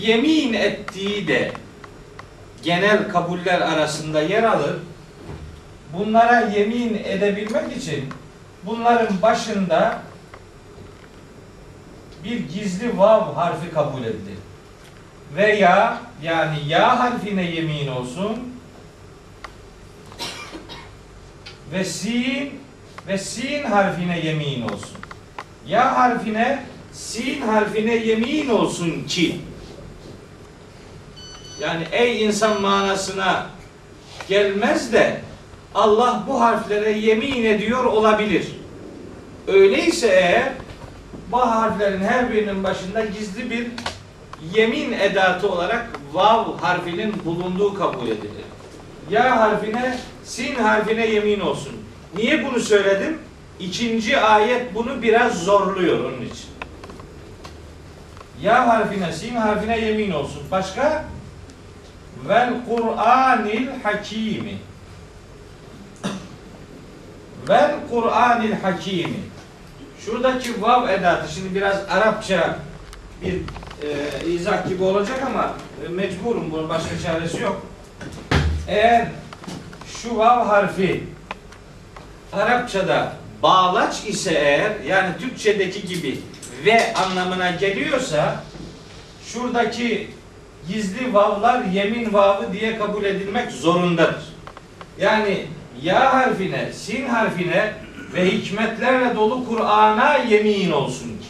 yemin 0.00 0.52
ettiği 0.52 1.28
de 1.28 1.52
genel 2.62 3.08
kabuller 3.08 3.60
arasında 3.60 4.22
yer 4.22 4.42
alır. 4.42 4.76
Bunlara 5.92 6.40
yemin 6.40 6.94
edebilmek 7.04 7.76
için 7.76 8.04
bunların 8.66 9.22
başında 9.22 9.98
bir 12.24 12.48
gizli 12.48 12.98
vav 12.98 13.34
harfi 13.34 13.70
kabul 13.70 14.02
edilir. 14.02 14.38
Veya 15.36 15.98
yani 16.22 16.56
ya 16.68 16.98
harfine 17.00 17.50
yemin 17.50 17.88
olsun 17.88 18.51
ve 21.72 21.84
sin 21.84 22.50
ve 23.08 23.18
sin 23.18 23.62
harfine 23.62 24.20
yemin 24.20 24.62
olsun. 24.62 24.98
Ya 25.66 25.98
harfine 25.98 26.64
sin 26.92 27.40
harfine 27.40 27.94
yemin 27.94 28.48
olsun 28.48 29.04
ki 29.08 29.40
yani 31.60 31.84
ey 31.92 32.24
insan 32.24 32.60
manasına 32.60 33.46
gelmez 34.28 34.92
de 34.92 35.20
Allah 35.74 36.24
bu 36.28 36.40
harflere 36.40 36.92
yemin 36.92 37.44
ediyor 37.44 37.84
olabilir. 37.84 38.46
Öyleyse 39.46 40.06
eğer 40.06 40.52
bu 41.30 41.38
harflerin 41.38 42.04
her 42.04 42.32
birinin 42.32 42.64
başında 42.64 43.04
gizli 43.04 43.50
bir 43.50 43.66
yemin 44.54 44.92
edatı 44.92 45.52
olarak 45.52 45.86
vav 46.12 46.56
harfinin 46.58 47.24
bulunduğu 47.24 47.74
kabul 47.74 48.06
edilir. 48.06 48.51
Ya 49.10 49.40
harfine, 49.40 49.98
sin 50.24 50.54
harfine 50.54 51.06
yemin 51.06 51.40
olsun. 51.40 51.72
Niye 52.16 52.44
bunu 52.44 52.60
söyledim? 52.60 53.18
İkinci 53.60 54.20
ayet 54.20 54.74
bunu 54.74 55.02
biraz 55.02 55.44
zorluyor 55.44 56.04
onun 56.04 56.22
için. 56.22 56.46
Ya 58.42 58.68
harfine, 58.68 59.12
sin 59.12 59.36
harfine 59.36 59.80
yemin 59.80 60.10
olsun. 60.10 60.42
Başka? 60.50 61.04
Vel 62.28 62.54
Kur'anil 62.68 63.68
Hakimi. 63.82 64.58
Vel 67.48 67.74
Kur'anil 67.90 68.52
Hakimi. 68.52 69.20
Şuradaki 69.98 70.62
vav 70.62 70.88
edatı 70.88 71.32
şimdi 71.32 71.54
biraz 71.54 71.76
Arapça 71.90 72.58
bir 73.22 73.34
e, 73.82 74.26
izah 74.26 74.68
gibi 74.68 74.82
olacak 74.82 75.22
ama 75.26 75.54
e, 75.86 75.88
mecburum 75.88 76.52
bunun 76.52 76.68
başka 76.68 76.98
çaresi 76.98 77.42
yok. 77.42 77.62
Eğer 78.68 79.06
şu 79.86 80.18
vav 80.18 80.46
harfi 80.46 81.04
Arapçada 82.32 83.12
bağlaç 83.42 84.04
ise 84.06 84.30
eğer 84.34 84.80
yani 84.86 85.10
Türkçedeki 85.20 85.86
gibi 85.86 86.20
ve 86.64 86.94
anlamına 86.94 87.50
geliyorsa 87.50 88.42
şuradaki 89.26 90.10
gizli 90.68 91.14
vavlar 91.14 91.64
yemin 91.64 92.12
vavı 92.12 92.52
diye 92.52 92.78
kabul 92.78 93.04
edilmek 93.04 93.52
zorundadır. 93.52 94.22
Yani 95.00 95.46
ya 95.82 96.14
harfine, 96.14 96.72
sin 96.72 97.08
harfine 97.08 97.72
ve 98.14 98.30
hikmetlerle 98.30 99.16
dolu 99.16 99.48
Kur'an'a 99.48 100.16
yemin 100.16 100.70
olsun 100.72 101.08
ki. 101.08 101.28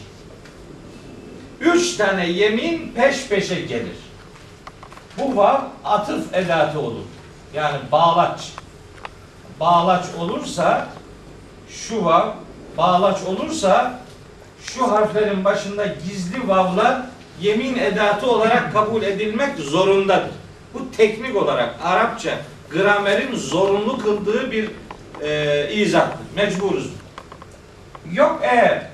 Üç 1.59 1.95
tane 1.95 2.29
yemin 2.29 2.91
peş 2.95 3.27
peşe 3.27 3.61
gelir. 3.61 3.97
Bu 5.17 5.37
vav 5.37 5.61
atıf 5.83 6.33
edatı 6.33 6.79
olur. 6.79 7.03
Yani 7.53 7.77
bağlaç. 7.91 8.51
Bağlaç 9.59 10.05
olursa 10.19 10.87
şu 11.69 12.05
vav 12.05 12.29
bağlaç 12.77 13.17
olursa 13.23 13.99
şu 14.61 14.91
harflerin 14.91 15.45
başında 15.45 15.85
gizli 15.85 16.47
vavlar 16.47 17.01
yemin 17.41 17.75
edatı 17.75 18.31
olarak 18.31 18.73
kabul 18.73 19.03
edilmek 19.03 19.57
zorundadır. 19.59 20.31
Bu 20.73 20.91
teknik 20.97 21.35
olarak 21.35 21.75
Arapça 21.83 22.31
gramerin 22.71 23.35
zorunlu 23.35 23.97
kıldığı 23.97 24.51
bir 24.51 24.69
e, 25.21 25.73
izahtır. 25.73 26.19
Mecburuz. 26.35 26.89
Yok 28.13 28.39
eğer 28.43 28.87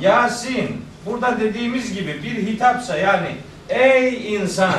Yasin 0.00 0.84
burada 1.06 1.40
dediğimiz 1.40 1.94
gibi 1.94 2.22
bir 2.22 2.46
hitapsa 2.46 2.96
yani 2.96 3.36
ey 3.68 4.34
insan 4.34 4.74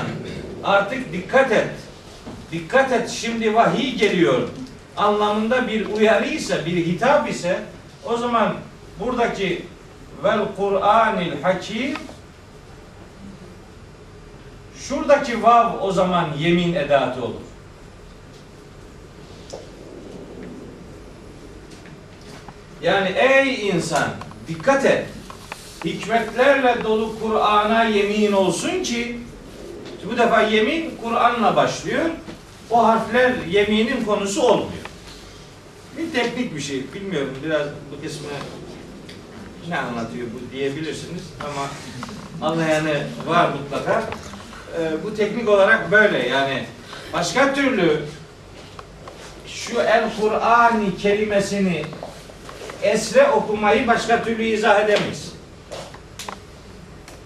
artık 0.63 1.13
dikkat 1.13 1.51
et. 1.51 1.69
Dikkat 2.53 2.91
et 2.91 3.09
şimdi 3.09 3.55
vahiy 3.55 3.95
geliyor 3.95 4.49
anlamında 4.97 5.67
bir 5.67 5.85
uyarıysa, 5.85 6.65
bir 6.65 6.85
hitap 6.85 7.29
ise 7.29 7.59
o 8.05 8.17
zaman 8.17 8.55
buradaki 8.99 9.65
vel 10.23 10.39
Kur'anil 10.57 11.41
Hakim 11.41 11.93
şuradaki 14.75 15.43
vav 15.43 15.79
o 15.81 15.91
zaman 15.91 16.29
yemin 16.39 16.73
edatı 16.73 17.23
olur. 17.23 17.41
Yani 22.81 23.09
ey 23.09 23.69
insan 23.69 24.09
dikkat 24.47 24.85
et. 24.85 25.05
Hikmetlerle 25.85 26.83
dolu 26.83 27.19
Kur'an'a 27.21 27.83
yemin 27.83 28.31
olsun 28.31 28.83
ki 28.83 29.19
bu 30.11 30.17
defa 30.17 30.41
yemin 30.41 30.93
Kur'an'la 31.03 31.55
başlıyor. 31.55 32.09
O 32.69 32.87
harfler 32.87 33.33
yeminin 33.49 34.05
konusu 34.05 34.41
olmuyor. 34.41 34.83
Bir 35.97 36.11
teknik 36.11 36.55
bir 36.55 36.61
şey. 36.61 36.93
Bilmiyorum 36.93 37.37
biraz 37.45 37.67
bu 37.67 38.01
kısmı 38.03 38.27
ne 39.69 39.77
anlatıyor 39.77 40.27
bu 40.27 40.55
diyebilirsiniz 40.55 41.23
ama 41.41 41.67
anlayanı 42.49 43.03
var 43.27 43.49
mutlaka. 43.49 44.03
Ee, 44.79 45.03
bu 45.03 45.15
teknik 45.15 45.49
olarak 45.49 45.91
böyle 45.91 46.27
yani 46.27 46.65
başka 47.13 47.53
türlü 47.53 48.01
şu 49.47 49.81
el 49.81 50.09
Kur'ani 50.21 50.97
kelimesini 50.97 51.85
esre 52.81 53.27
okumayı 53.27 53.87
başka 53.87 54.23
türlü 54.23 54.43
izah 54.43 54.79
edemeyiz. 54.79 55.33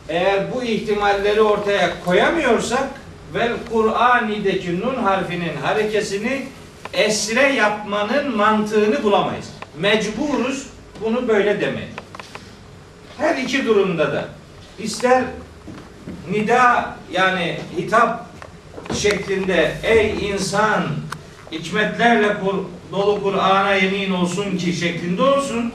Eğer 0.10 0.56
bu 0.56 0.63
ihtimalleri 0.63 1.41
ortaya 1.41 2.04
koyamıyorsak 2.06 2.88
ve 3.33 3.49
Kur'ani'deki 3.71 4.79
nun 4.79 4.95
harfinin 4.95 5.57
harekesini 5.63 6.47
esre 6.93 7.53
yapmanın 7.53 8.37
mantığını 8.37 9.03
bulamayız. 9.03 9.49
Mecburuz 9.79 10.67
bunu 11.03 11.27
böyle 11.27 11.61
demeye. 11.61 11.87
Her 13.17 13.37
iki 13.37 13.65
durumda 13.65 14.13
da 14.13 14.25
ister 14.79 15.23
nida 16.31 16.95
yani 17.11 17.59
hitap 17.77 18.25
şeklinde 18.93 19.71
ey 19.83 20.29
insan 20.29 20.83
hikmetlerle 21.51 22.35
dolu 22.91 23.23
Kur'an'a 23.23 23.73
yemin 23.73 24.11
olsun 24.11 24.57
ki 24.57 24.73
şeklinde 24.73 25.21
olsun. 25.21 25.73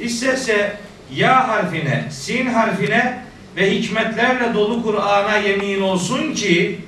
İsterse 0.00 0.76
ya 1.14 1.48
harfine, 1.48 2.04
sin 2.10 2.46
harfine 2.46 3.24
ve 3.56 3.70
hikmetlerle 3.70 4.54
dolu 4.54 4.82
Kur'an'a 4.82 5.36
yemin 5.36 5.80
olsun 5.80 6.34
ki 6.34 6.80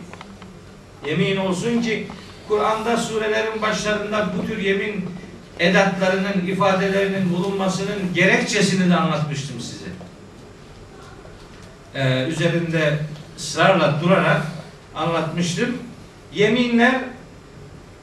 yemin 1.07 1.37
olsun 1.37 1.83
ki 1.83 2.07
Kur'an'da 2.49 2.97
surelerin 2.97 3.63
başlarında 3.63 4.33
bu 4.37 4.47
tür 4.47 4.59
yemin 4.59 5.05
edatlarının, 5.59 6.47
ifadelerinin 6.47 7.33
bulunmasının 7.33 8.15
gerekçesini 8.15 8.91
de 8.91 8.97
anlatmıştım 8.97 9.61
size. 9.61 9.87
Ee, 11.95 12.25
üzerinde 12.25 12.99
ısrarla 13.39 14.01
durarak 14.03 14.43
anlatmıştım. 14.95 15.77
Yeminler 16.35 16.95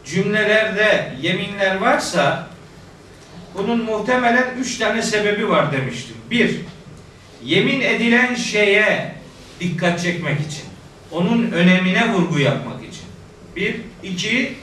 cümlelerde 0.05 1.15
yeminler 1.21 1.75
varsa 1.75 2.47
bunun 3.53 3.83
muhtemelen 3.83 4.45
üç 4.59 4.77
tane 4.77 5.01
sebebi 5.01 5.49
var 5.49 5.71
demiştim. 5.71 6.15
Bir, 6.31 6.55
yemin 7.43 7.81
edilen 7.81 8.35
şeye 8.35 9.15
dikkat 9.59 10.01
çekmek 10.01 10.39
için. 10.39 10.63
Onun 11.11 11.51
önemine 11.51 12.13
vurgu 12.13 12.39
yapmak. 12.39 12.84
Bir, 13.55 13.75
iki, 14.03 14.55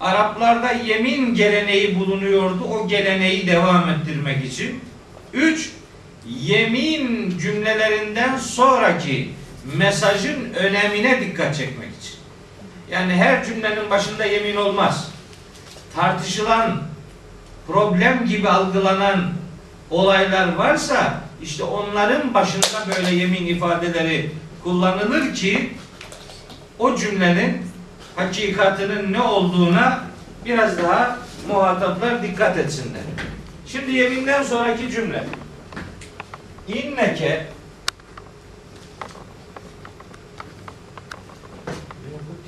Araplarda 0.00 0.72
yemin 0.72 1.34
geleneği 1.34 1.98
bulunuyordu. 1.98 2.64
O 2.64 2.88
geleneği 2.88 3.46
devam 3.46 3.90
ettirmek 3.90 4.44
için. 4.44 4.80
Üç, 5.32 5.70
yemin 6.40 7.38
cümlelerinden 7.38 8.36
sonraki 8.38 9.30
mesajın 9.76 10.54
önemine 10.54 11.20
dikkat 11.20 11.56
çekmek 11.56 11.88
için. 11.88 12.14
Yani 12.90 13.12
her 13.12 13.44
cümlenin 13.44 13.90
başında 13.90 14.24
yemin 14.24 14.56
olmaz. 14.56 15.10
Tartışılan, 15.94 16.82
problem 17.66 18.26
gibi 18.26 18.48
algılanan 18.48 19.32
olaylar 19.90 20.54
varsa 20.54 21.20
işte 21.42 21.64
onların 21.64 22.34
başında 22.34 22.96
böyle 22.96 23.16
yemin 23.16 23.46
ifadeleri 23.46 24.30
kullanılır 24.64 25.34
ki 25.34 25.70
o 26.78 26.96
cümlenin 26.96 27.62
hakikatinin 28.16 29.12
ne 29.12 29.20
olduğuna 29.20 30.04
biraz 30.44 30.78
daha 30.78 31.18
muhataplar 31.48 32.22
dikkat 32.22 32.58
etsinler. 32.58 33.02
Şimdi 33.66 33.92
yeminden 33.92 34.42
sonraki 34.42 34.90
cümle. 34.90 35.24
İnneke 36.68 37.46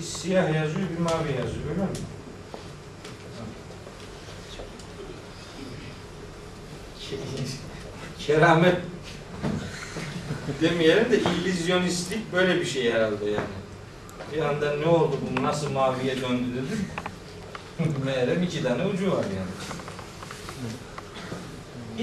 siyah 0.02 0.54
yazıyor, 0.54 0.88
bir 0.96 0.98
mavi 0.98 1.31
yazıyor. 1.38 1.64
Öyle 1.70 1.83
mi? 1.83 1.88
Keramet 8.26 8.76
demeyelim 10.62 11.11
de 11.11 11.18
illüzyonistlik 11.18 12.33
böyle 12.33 12.61
bir 12.61 12.66
şey 12.66 12.92
herhalde 12.92 13.31
yani. 13.31 13.57
Bir 14.32 14.42
anda 14.42 14.76
ne 14.76 14.86
oldu 14.86 15.18
bu 15.22 15.42
nasıl 15.42 15.72
maviye 15.72 16.16
döndü 16.16 16.44
dedim. 16.54 16.86
Meğerem 18.04 18.42
iki 18.42 18.62
tane 18.62 18.86
ucu 18.86 19.12
var 19.12 19.24
yani. 19.36 19.50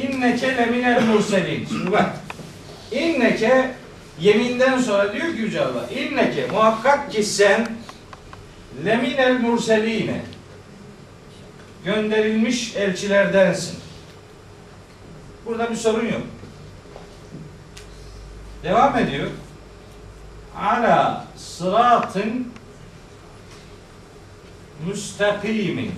İnneke 0.05 0.57
leminel 0.57 1.03
murselin. 1.03 1.65
Şimdi 1.65 1.91
bak. 1.91 2.09
İnneke 2.91 3.71
yeminden 4.19 4.79
sonra 4.79 5.13
diyor 5.13 5.27
ki 5.27 5.41
Yüce 5.41 5.61
Allah. 5.61 5.89
İnneke 5.89 6.47
muhakkak 6.47 7.11
ki 7.11 7.23
sen 7.23 7.67
leminel 8.85 9.39
murseline 9.39 10.21
gönderilmiş 11.85 12.75
elçilerdensin. 12.75 13.79
Burada 15.45 15.69
bir 15.71 15.75
sorun 15.75 16.05
yok. 16.05 16.21
Devam 18.63 18.97
ediyor. 18.97 19.27
Ala 20.61 21.25
sıratın 21.37 22.47
müstakimin 24.87 25.91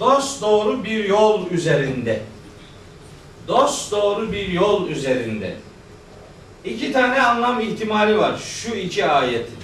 dost 0.00 0.42
doğru 0.42 0.84
bir 0.84 1.04
yol 1.04 1.50
üzerinde. 1.50 2.22
Dost 3.48 3.92
doğru 3.92 4.32
bir 4.32 4.48
yol 4.48 4.88
üzerinde. 4.88 5.56
İki 6.64 6.92
tane 6.92 7.22
anlam 7.22 7.60
ihtimali 7.60 8.18
var 8.18 8.38
şu 8.38 8.74
iki 8.74 9.06
ayetin. 9.06 9.58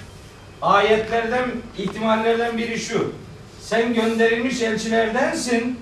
Ayetlerden 0.61 1.51
ihtimallerden 1.77 2.57
biri 2.57 2.79
şu. 2.79 3.13
Sen 3.61 3.93
gönderilmiş 3.93 4.61
elçilerdensin 4.61 5.79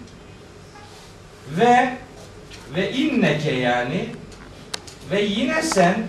ve 1.60 1.93
ve 2.75 2.91
inneke 2.93 3.51
yani 3.51 4.05
ve 5.12 5.21
yine 5.21 5.62
sen 5.62 6.08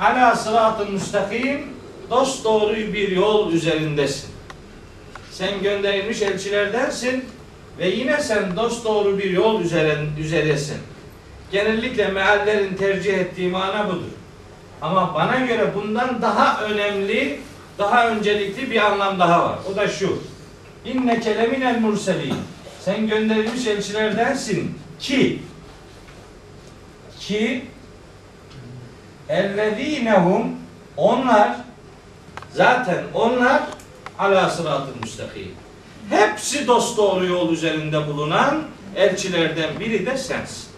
ala 0.00 0.36
sıratın 0.36 0.92
müstakim 0.92 1.66
dost 2.10 2.44
doğru 2.44 2.76
bir 2.76 3.08
yol 3.08 3.52
üzerindesin. 3.52 4.30
Sen 5.30 5.62
gönderilmiş 5.62 6.22
elçilerdensin 6.22 7.24
ve 7.78 7.88
yine 7.88 8.20
sen 8.20 8.56
dost 8.56 8.84
doğru 8.84 9.18
bir 9.18 9.30
yol 9.30 9.60
üzeren, 9.60 10.06
üzeresin. 10.18 10.78
Genellikle 11.52 12.08
meallerin 12.08 12.74
tercih 12.74 13.14
ettiği 13.14 13.48
mana 13.48 13.88
budur. 13.88 14.10
Ama 14.82 15.14
bana 15.14 15.38
göre 15.38 15.74
bundan 15.74 16.22
daha 16.22 16.64
önemli, 16.64 17.40
daha 17.78 18.08
öncelikli 18.08 18.70
bir 18.70 18.86
anlam 18.86 19.18
daha 19.18 19.44
var. 19.44 19.58
O 19.72 19.76
da 19.76 19.88
şu. 19.88 20.22
İnne 20.84 21.20
keleminel 21.20 21.80
murselin. 21.80 22.34
Sen 22.80 23.08
gönderilmiş 23.08 23.66
elçilerdensin 23.66 24.78
ki 25.00 25.38
ki 27.20 27.64
ellezinehum 29.30 30.56
onlar 30.96 31.56
zaten 32.52 33.04
onlar 33.14 33.62
ala 34.18 34.50
sıratı 34.50 34.90
müstakim. 35.02 35.54
Hepsi 36.10 36.66
dost 36.66 36.96
doğru 36.98 37.26
yol 37.26 37.52
üzerinde 37.52 38.06
bulunan 38.06 38.62
elçilerden 38.96 39.80
biri 39.80 40.06
de 40.06 40.16
sensin. 40.16 40.68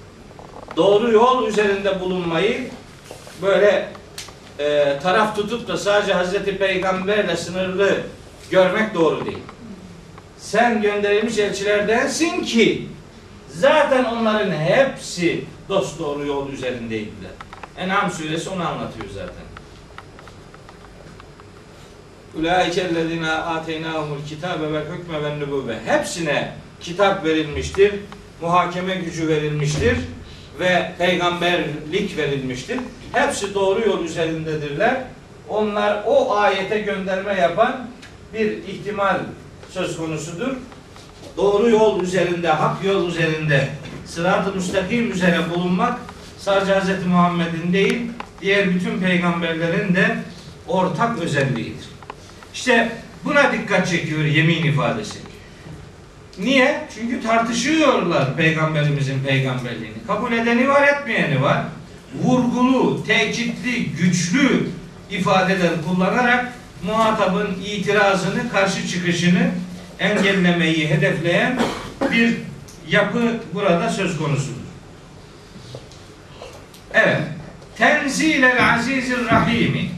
Doğru 0.77 1.13
yol 1.13 1.47
üzerinde 1.47 2.01
bulunmayı 2.01 2.71
böyle 3.43 3.89
e, 4.59 4.99
taraf 5.03 5.37
tutup 5.37 5.69
da 5.69 5.77
sadece 5.77 6.13
Hazreti 6.13 6.59
Peygamberle 6.59 7.37
sınırlı 7.37 8.01
görmek 8.51 8.95
doğru 8.95 9.25
değil. 9.25 9.39
Sen 10.39 10.83
gönderilmiş 10.83 11.39
elçilerdensin 11.39 12.43
ki 12.43 12.89
zaten 13.49 14.05
onların 14.05 14.51
hepsi 14.51 15.45
dost 15.69 15.99
doğru 15.99 16.27
yol 16.27 16.51
üzerindeydiler. 16.51 17.31
En'am 17.79 18.11
suresi 18.11 18.51
onu 18.51 18.69
anlatıyor 18.69 19.07
zaten. 19.15 19.45
Ulaikellezine 22.39 23.31
ateynahumul 23.31 24.25
kitabe 24.29 24.73
ve 24.73 24.81
hükme 24.81 25.23
ve 25.23 25.39
nübüvve. 25.39 25.79
Hepsine 25.85 26.53
kitap 26.81 27.25
verilmiştir. 27.25 27.95
Muhakeme 28.41 28.95
gücü 28.95 29.29
verilmiştir 29.29 29.97
ve 30.61 30.93
peygamberlik 30.99 32.17
verilmiştir. 32.17 32.81
Hepsi 33.13 33.55
doğru 33.55 33.81
yol 33.81 34.05
üzerindedirler. 34.05 35.05
Onlar 35.49 36.03
o 36.07 36.35
ayete 36.35 36.79
gönderme 36.79 37.35
yapan 37.35 37.89
bir 38.35 38.51
ihtimal 38.51 39.19
söz 39.71 39.97
konusudur. 39.97 40.57
Doğru 41.37 41.71
yol 41.71 42.03
üzerinde, 42.03 42.49
hak 42.49 42.85
yol 42.85 43.09
üzerinde, 43.09 43.69
sırat-ı 44.07 44.53
müstakim 44.53 45.13
üzere 45.13 45.39
bulunmak 45.55 46.01
sadece 46.45 46.81
Hz. 46.81 47.07
Muhammed'in 47.07 47.73
değil, 47.73 48.01
diğer 48.41 48.75
bütün 48.75 48.99
peygamberlerin 48.99 49.95
de 49.95 50.17
ortak 50.69 51.19
özelliğidir. 51.19 51.87
İşte 52.55 52.93
buna 53.25 53.53
dikkat 53.53 53.89
çekiyor 53.89 54.25
yemin 54.25 54.63
ifadesi. 54.65 55.19
Niye? 56.39 56.81
Çünkü 56.95 57.23
tartışıyorlar 57.23 58.37
peygamberimizin 58.37 59.21
peygamberliğini. 59.21 59.97
Kabul 60.07 60.33
edeni 60.33 60.69
var, 60.69 60.89
etmeyeni 60.89 61.43
var. 61.43 61.63
Vurgulu, 62.23 63.05
tekitli, 63.07 63.85
güçlü 63.87 64.69
ifadeler 65.11 65.71
kullanarak 65.89 66.53
muhatabın 66.87 67.49
itirazını, 67.67 68.51
karşı 68.53 68.89
çıkışını 68.89 69.51
engellemeyi 69.99 70.91
hedefleyen 70.91 71.61
bir 72.13 72.37
yapı 72.89 73.41
burada 73.55 73.91
söz 73.91 74.19
konusudur. 74.19 74.62
Evet. 76.95 77.21
Tenzilel 77.79 78.75
azizir 78.75 79.27
rahimi. 79.27 79.91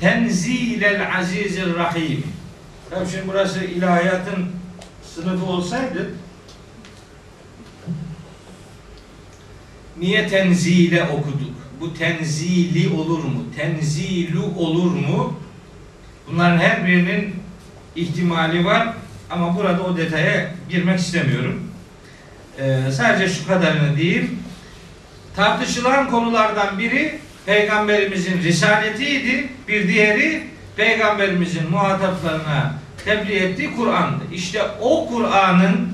Tenzilel 0.00 1.18
azizir 1.18 1.74
rahimi. 1.74 2.22
Tabii 2.90 3.10
şimdi 3.10 3.28
burası 3.28 3.64
ilahiyatın 3.64 4.46
sınıfı 5.14 5.44
olsaydı 5.46 6.10
niye 9.98 10.28
tenzile 10.28 11.02
okuduk? 11.02 11.54
Bu 11.80 11.94
tenzili 11.94 12.88
olur 12.88 13.24
mu? 13.24 13.44
Tenzilu 13.56 14.44
olur 14.44 14.90
mu? 14.90 15.40
Bunların 16.30 16.58
her 16.58 16.86
birinin 16.86 17.34
ihtimali 17.96 18.64
var 18.64 18.94
ama 19.30 19.56
burada 19.56 19.82
o 19.82 19.96
detaya 19.96 20.54
girmek 20.70 20.98
istemiyorum. 20.98 21.62
Ee, 22.58 22.80
sadece 22.92 23.34
şu 23.34 23.46
kadarını 23.46 23.96
diyeyim. 23.96 24.38
Tartışılan 25.36 26.10
konulardan 26.10 26.78
biri 26.78 27.18
peygamberimizin 27.46 28.42
risaletiydi. 28.42 29.48
Bir 29.68 29.88
diğeri 29.88 30.42
peygamberimizin 30.76 31.70
muhataplarına 31.70 32.74
tebliğ 33.04 33.36
ettiği 33.36 33.76
Kur'an'dı. 33.76 34.24
İşte 34.32 34.62
o 34.80 35.08
Kur'an'ın 35.08 35.88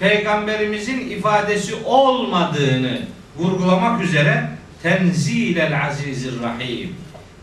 peygamberimizin 0.00 1.10
ifadesi 1.10 1.74
olmadığını 1.84 2.98
vurgulamak 3.36 4.02
üzere 4.02 4.50
Tenzilel 4.82 5.86
Azizir 5.86 6.42
Rahim. 6.42 6.94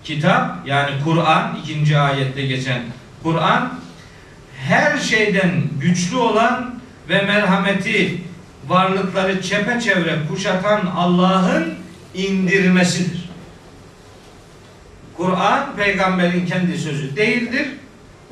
Kitap 0.04 0.68
yani 0.68 0.92
Kur'an 1.04 1.58
ikinci 1.64 1.98
ayette 1.98 2.46
geçen 2.46 2.82
Kur'an 3.24 3.80
her 4.68 4.98
şeyden 4.98 5.64
güçlü 5.82 6.18
olan 6.18 6.80
ve 7.10 7.22
merhameti 7.22 8.25
varlıkları 8.68 9.42
çepeçevre 9.42 10.20
kuşatan 10.30 10.86
Allah'ın 10.96 11.74
indirmesidir. 12.16 13.30
Kur'an 15.18 15.76
peygamberin 15.76 16.46
kendi 16.46 16.78
sözü 16.78 17.16
değildir. 17.16 17.68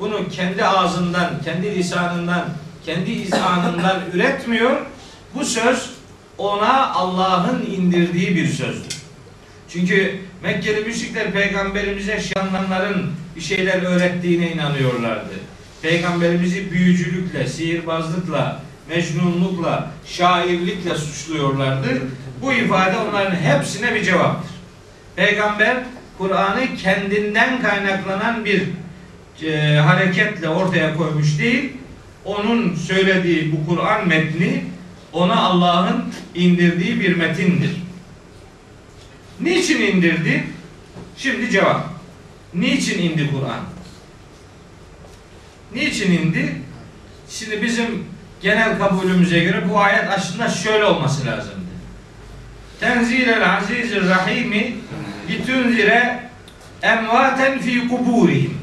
Bunu 0.00 0.28
kendi 0.28 0.64
ağzından, 0.64 1.42
kendi 1.44 1.74
lisanından, 1.74 2.44
kendi 2.86 3.10
izanından 3.10 4.00
üretmiyor. 4.12 4.76
Bu 5.34 5.44
söz 5.44 5.90
ona 6.38 6.92
Allah'ın 6.92 7.66
indirdiği 7.66 8.36
bir 8.36 8.48
sözdür. 8.48 8.96
Çünkü 9.68 10.20
Mekkeli 10.44 10.84
müşrikler 10.84 11.32
peygamberimize 11.32 12.20
şanlanların 12.20 13.12
bir 13.36 13.40
şeyler 13.40 13.82
öğrettiğine 13.82 14.52
inanıyorlardı. 14.52 15.32
Peygamberimizi 15.82 16.70
büyücülükle, 16.70 17.46
sihirbazlıkla, 17.46 18.62
mecnunlukla, 18.88 19.90
şairlikle 20.06 20.94
suçluyorlardı. 20.94 21.88
Bu 22.42 22.52
ifade 22.52 22.96
onların 22.98 23.36
hepsine 23.36 23.94
bir 23.94 24.04
cevaptır. 24.04 24.50
Peygamber 25.16 25.76
Kur'an'ı 26.18 26.76
kendinden 26.76 27.62
kaynaklanan 27.62 28.44
bir 28.44 28.62
e, 29.42 29.76
hareketle 29.76 30.48
ortaya 30.48 30.96
koymuş 30.96 31.38
değil. 31.38 31.72
Onun 32.24 32.74
söylediği 32.74 33.52
bu 33.52 33.70
Kur'an 33.70 34.08
metni 34.08 34.64
ona 35.12 35.40
Allah'ın 35.40 36.04
indirdiği 36.34 37.00
bir 37.00 37.16
metindir. 37.16 37.70
Niçin 39.40 39.80
indirdi? 39.80 40.44
Şimdi 41.16 41.50
cevap. 41.50 41.86
Niçin 42.54 43.02
indi 43.02 43.30
Kur'an? 43.30 43.60
Niçin 45.74 46.12
indi? 46.12 46.54
Şimdi 47.28 47.62
bizim 47.62 48.04
genel 48.42 48.78
kabulümüze 48.78 49.38
göre 49.38 49.62
bu 49.70 49.80
ayet 49.80 50.04
aslında 50.18 50.48
şöyle 50.48 50.84
olması 50.84 51.26
lazımdı. 51.26 51.54
Tenzilel 52.80 53.56
azizir 53.56 54.08
rahimi 54.08 54.76
litunzire 55.30 56.30
emvaten 56.82 57.58
fi 57.58 57.88
kuburihim. 57.88 58.58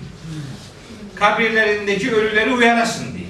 Kabirlerindeki 1.15 2.15
ölüleri 2.15 2.53
uyarasın 2.53 3.05
diye. 3.13 3.27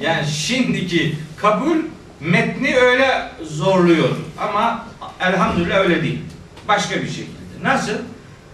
Yani 0.00 0.26
şimdiki 0.26 1.16
kabul 1.36 1.76
metni 2.20 2.76
öyle 2.76 3.30
zorluyor 3.42 4.08
ama 4.38 4.86
elhamdülillah 5.20 5.76
öyle 5.76 6.02
değil. 6.02 6.20
Başka 6.68 7.02
bir 7.02 7.08
şekilde. 7.08 7.38
Nasıl? 7.62 7.94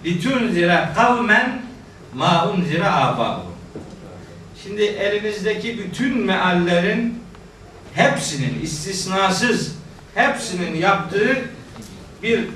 litunzire 0.05 0.88
kavmen 0.94 1.62
ma 2.14 2.48
unzire 2.50 2.88
abahum. 2.90 3.54
Şimdi 4.64 4.83
elinizdeki 4.83 5.79
bütün 5.79 6.18
meallerin 6.18 7.18
hepsinin 7.94 8.62
istisnasız 8.62 9.74
hepsinin 10.14 10.77
yaptığı 10.77 11.37
bir 12.22 12.48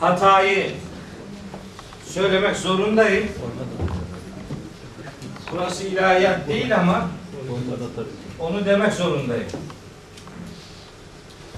hatayı 0.00 0.70
söylemek 2.06 2.56
zorundayım. 2.56 3.28
Burası 5.52 5.84
ilahiyat 5.84 6.48
değil 6.48 6.76
ama 6.76 7.08
onu 8.40 8.66
demek 8.66 8.92
zorundayım. 8.92 9.48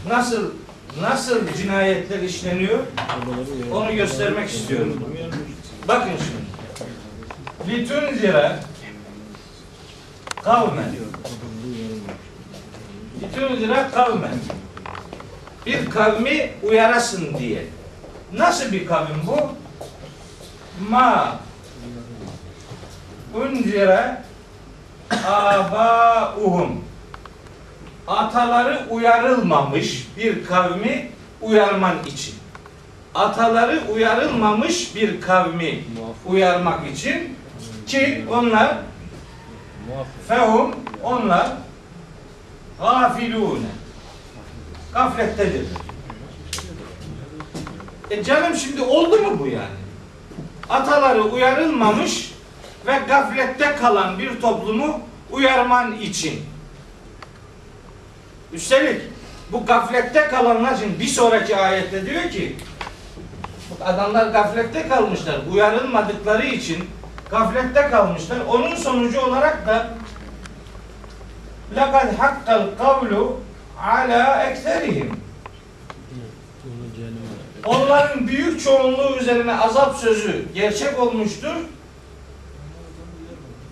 Nasıl 0.09 0.51
nasıl 1.01 1.41
cinayetler 1.57 2.23
işleniyor? 2.23 2.79
Onu 3.73 3.97
göstermek 3.97 4.51
istiyorum. 4.51 5.05
Bakın 5.89 6.11
şimdi. 6.11 6.50
Litunzire 7.69 8.57
kavmen. 10.45 10.95
Litunzire 13.23 13.87
kavmen. 13.95 14.39
Bir 15.67 15.91
kavmi 15.91 16.51
uyarasın 16.63 17.39
diye. 17.39 17.67
Nasıl 18.33 18.73
bir 18.73 18.87
kavim 18.87 19.23
bu? 19.27 19.49
Ma 20.91 21.39
unzire 23.35 24.23
abauhum 25.27 26.85
ataları 28.07 28.81
uyarılmamış 28.91 30.07
bir 30.17 30.45
kavmi 30.45 31.11
uyarman 31.41 31.97
için. 32.07 32.35
Ataları 33.15 33.81
uyarılmamış 33.93 34.95
bir 34.97 35.21
kavmi 35.21 35.85
uyarmak 36.27 36.91
için 36.91 37.37
ki 37.91 38.25
onlar 38.31 38.77
fehum 40.29 40.75
onlar 41.03 41.49
gafilune 42.81 43.67
gaflettedir. 44.93 45.67
E 48.11 48.25
canım 48.25 48.57
şimdi 48.57 48.83
oldu 48.83 49.23
mu 49.23 49.39
bu 49.39 49.47
yani? 49.47 49.81
Ataları 50.69 51.23
uyarılmamış 51.23 52.33
ve 52.87 52.99
gaflette 53.09 53.77
kalan 53.77 54.19
bir 54.19 54.41
toplumu 54.41 55.01
uyarman 55.31 55.93
için. 56.01 56.43
Üstelik 58.53 59.03
bu 59.53 59.67
gaflette 59.67 60.27
kalanlar 60.27 60.77
için 60.77 60.99
bir 61.01 61.07
sonraki 61.07 61.57
ayette 61.57 62.07
diyor 62.07 62.31
ki 62.31 62.57
adamlar 63.85 64.27
gaflette 64.27 64.89
kalmışlar. 64.89 65.41
Uyarılmadıkları 65.53 66.47
için 66.47 66.85
gaflette 67.32 67.90
kalmışlar. 67.90 68.38
Onun 68.48 68.76
sonucu 68.76 69.22
olarak 69.22 69.68
da 69.68 69.88
لَقَدْ 71.76 72.18
حَقَّ 72.18 72.48
الْقَوْلُ 72.48 73.32
عَلَى 73.82 74.52
ekserihim. 74.52 75.26
Onların 77.66 78.28
büyük 78.28 78.64
çoğunluğu 78.64 79.18
üzerine 79.20 79.60
azap 79.60 79.96
sözü 79.96 80.46
gerçek 80.54 81.00
olmuştur. 81.00 81.56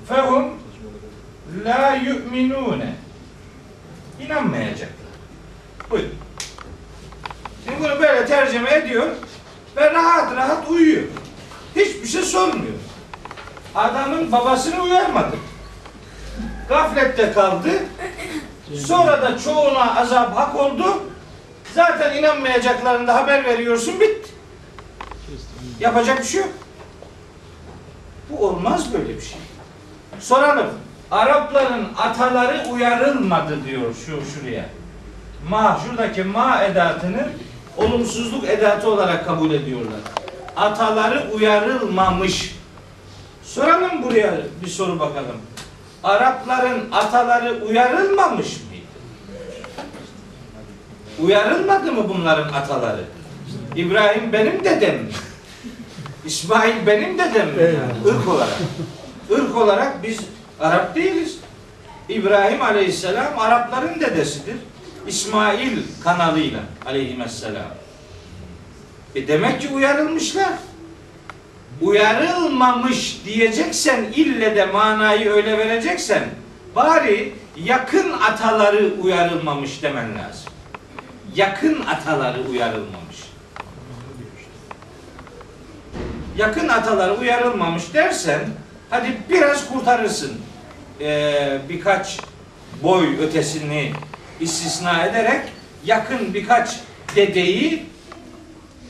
Fehum 0.07 0.49
la 1.65 1.95
yu'minune. 1.95 2.93
İnanmayacaklar. 4.19 4.89
Buyurun. 5.89 6.15
Şimdi 7.65 7.79
bunu 7.79 8.01
böyle 8.01 8.25
tercüme 8.25 8.73
ediyor 8.73 9.07
ve 9.77 9.91
rahat 9.93 10.35
rahat 10.35 10.69
uyuyor. 10.69 11.03
Hiçbir 11.75 12.07
şey 12.07 12.21
sormuyor. 12.21 12.73
Adamın 13.74 14.32
babasını 14.32 14.82
uyarmadı. 14.82 15.36
Gaflette 16.68 17.32
kaldı. 17.32 17.70
Sonra 18.86 19.22
da 19.22 19.38
çoğuna 19.38 20.00
azap 20.00 20.36
hak 20.36 20.56
oldu. 20.56 21.02
Zaten 21.74 22.16
inanmayacaklarını 22.16 23.06
da 23.06 23.14
haber 23.14 23.44
veriyorsun 23.44 24.00
bitti. 24.00 24.30
Yapacak 25.80 26.18
bir 26.18 26.24
şey 26.24 26.40
yok. 26.40 26.50
Bu 28.30 28.46
olmaz 28.46 28.92
böyle 28.92 29.16
bir 29.16 29.20
şey. 29.20 29.38
Soralım. 30.20 30.66
Arapların 31.10 31.88
ataları 31.98 32.68
uyarılmadı 32.72 33.64
diyor 33.64 33.94
şu 34.06 34.22
şuraya. 34.34 34.64
Ma 35.48 35.80
şuradaki 35.86 36.22
ma 36.22 36.62
edatını 36.64 37.28
olumsuzluk 37.76 38.44
edatı 38.48 38.90
olarak 38.90 39.26
kabul 39.26 39.50
ediyorlar. 39.50 40.00
Ataları 40.56 41.30
uyarılmamış. 41.34 42.57
Soralım 43.54 44.02
buraya 44.02 44.40
bir 44.64 44.70
soru 44.70 45.00
bakalım. 45.00 45.36
Arapların 46.04 46.92
ataları 46.92 47.64
uyarılmamış 47.64 48.46
mıydı? 48.46 48.86
Uyarılmadı 51.22 51.92
mı 51.92 52.08
bunların 52.08 52.52
ataları? 52.52 53.04
İbrahim 53.76 54.32
benim 54.32 54.64
dedem 54.64 54.94
mi? 54.94 55.10
İsmail 56.24 56.86
benim 56.86 57.18
dedem 57.18 57.48
mi? 57.48 57.62
Yani, 57.62 58.08
ırk 58.16 58.28
olarak. 58.28 58.58
Irk 59.30 59.56
olarak 59.56 60.02
biz 60.02 60.20
Arap 60.60 60.94
değiliz. 60.94 61.38
İbrahim 62.08 62.62
aleyhisselam 62.62 63.38
Arapların 63.38 64.00
dedesidir. 64.00 64.56
İsmail 65.06 65.78
kanalıyla 66.04 66.60
aleyhisselam. 66.86 67.74
E 69.14 69.28
demek 69.28 69.60
ki 69.60 69.68
uyarılmışlar. 69.68 70.52
Uyarılmamış 71.80 73.20
diyeceksen 73.24 74.04
ille 74.14 74.56
de 74.56 74.66
manayı 74.66 75.30
öyle 75.30 75.58
vereceksen 75.58 76.24
bari 76.76 77.32
yakın 77.56 78.12
ataları 78.12 78.94
uyarılmamış 79.02 79.82
demen 79.82 80.08
lazım. 80.18 80.52
Yakın 81.34 81.86
ataları 81.86 82.40
uyarılmamış. 82.50 83.16
Yakın 86.36 86.68
ataları 86.68 87.14
uyarılmamış 87.14 87.94
dersen 87.94 88.40
hadi 88.90 89.06
biraz 89.30 89.68
kurtarırsın. 89.72 90.32
Ee, 91.00 91.58
birkaç 91.68 92.18
boy 92.82 93.06
ötesini 93.20 93.92
istisna 94.40 95.04
ederek 95.04 95.40
yakın 95.84 96.34
birkaç 96.34 96.80
dedeyi 97.16 97.86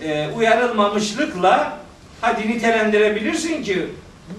e, 0.02 0.28
uyarılmamışlıkla 0.28 1.78
hadi 2.20 2.48
nitelendirebilirsin 2.48 3.62
ki 3.62 3.88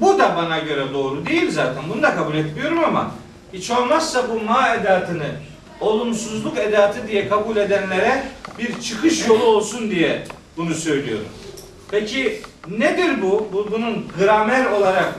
bu 0.02 0.20
da 0.20 0.36
bana 0.36 0.60
göre 0.60 0.94
doğru 0.94 1.26
değil 1.26 1.52
zaten. 1.52 1.84
Bunu 1.90 2.04
da 2.04 2.16
kabul 2.16 2.36
etmiyorum 2.36 2.84
ama 2.84 3.12
hiç 3.54 3.72
olmazsa 3.72 4.30
bu 4.30 4.40
ma 4.40 4.76
edatını 4.76 5.28
olumsuzluk 5.80 6.58
edatı 6.58 7.08
diye 7.08 7.30
kabul 7.30 7.58
edenlere 7.58 8.24
bir 8.60 8.82
çıkış 8.82 9.28
yolu 9.28 9.44
olsun 9.44 9.92
diye 9.92 10.24
bunu 10.58 10.74
söylüyorum. 10.74 11.28
Peki 11.92 12.42
nedir 12.68 13.22
bu? 13.22 13.50
bu 13.54 13.72
bunun 13.72 14.08
gramer 14.20 14.66
olarak 14.66 15.14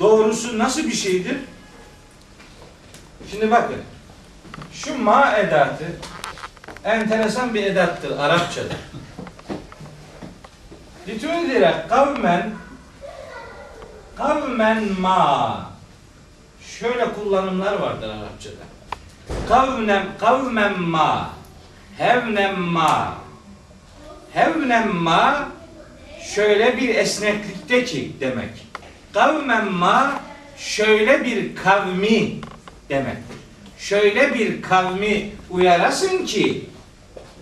doğrusu 0.00 0.58
nasıl 0.58 0.84
bir 0.84 0.94
şeydir? 0.94 1.36
Şimdi 3.30 3.50
bakın. 3.50 3.76
Şu 4.72 4.98
ma 4.98 5.36
edatı 5.36 5.84
enteresan 6.84 7.54
bir 7.54 7.62
edattır 7.62 8.18
Arapçada. 8.18 8.74
Litundire 11.08 11.86
kavmen 11.88 12.50
kavmen 14.16 14.84
ma 15.00 15.70
şöyle 16.78 17.12
kullanımlar 17.12 17.72
vardır 17.78 18.08
Arapçada. 18.08 18.64
Kavnem 19.48 20.06
kavmen 20.18 20.80
ma 20.80 21.30
hevnem 21.98 22.60
ma 22.60 23.14
hevnem 24.32 24.96
ma 24.96 25.48
şöyle 26.34 26.76
bir 26.76 26.94
esneklikte 26.94 27.84
ki 27.84 28.12
demek. 28.20 28.66
Kavmen 29.12 29.72
ma 29.72 30.20
şöyle 30.56 31.24
bir 31.24 31.56
kavmi 31.56 32.36
demektir. 32.88 33.36
Şöyle 33.78 34.34
bir 34.34 34.62
kavmi 34.62 35.30
uyarasın 35.50 36.26
ki 36.26 36.64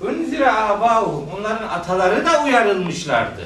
Unzire 0.03 0.51
abahu 0.51 1.29
onların 1.37 1.69
ataları 1.69 2.27
da 2.27 2.45
uyarılmışlardı. 2.45 3.43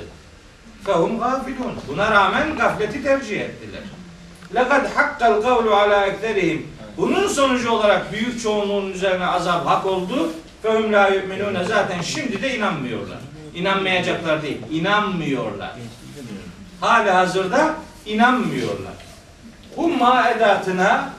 fehum 0.84 1.18
gafilun. 1.18 1.74
Buna 1.88 2.10
rağmen 2.10 2.56
gafleti 2.56 3.02
tercih 3.02 3.40
ettiler. 3.40 3.80
Lekad 4.54 4.96
hakkal 4.96 5.42
kavlu 5.42 5.74
ala 5.74 6.06
ekserihim. 6.06 6.66
Bunun 6.96 7.28
sonucu 7.28 7.70
olarak 7.70 8.12
büyük 8.12 8.42
çoğunluğun 8.42 8.90
üzerine 8.90 9.26
azap 9.26 9.66
hak 9.66 9.86
oldu. 9.86 10.32
Fehum 10.62 10.92
la 10.92 11.08
yu'minune. 11.08 11.64
Zaten 11.64 12.00
şimdi 12.02 12.42
de 12.42 12.56
inanmıyorlar. 12.56 13.18
İnanmayacaklar 13.54 14.42
değil. 14.42 14.58
inanmıyorlar. 14.70 15.72
Hali 16.80 17.10
hazırda 17.10 17.74
inanmıyorlar. 18.06 18.94
Bu 19.76 19.88
ma 19.88 20.30
edatına 20.30 21.10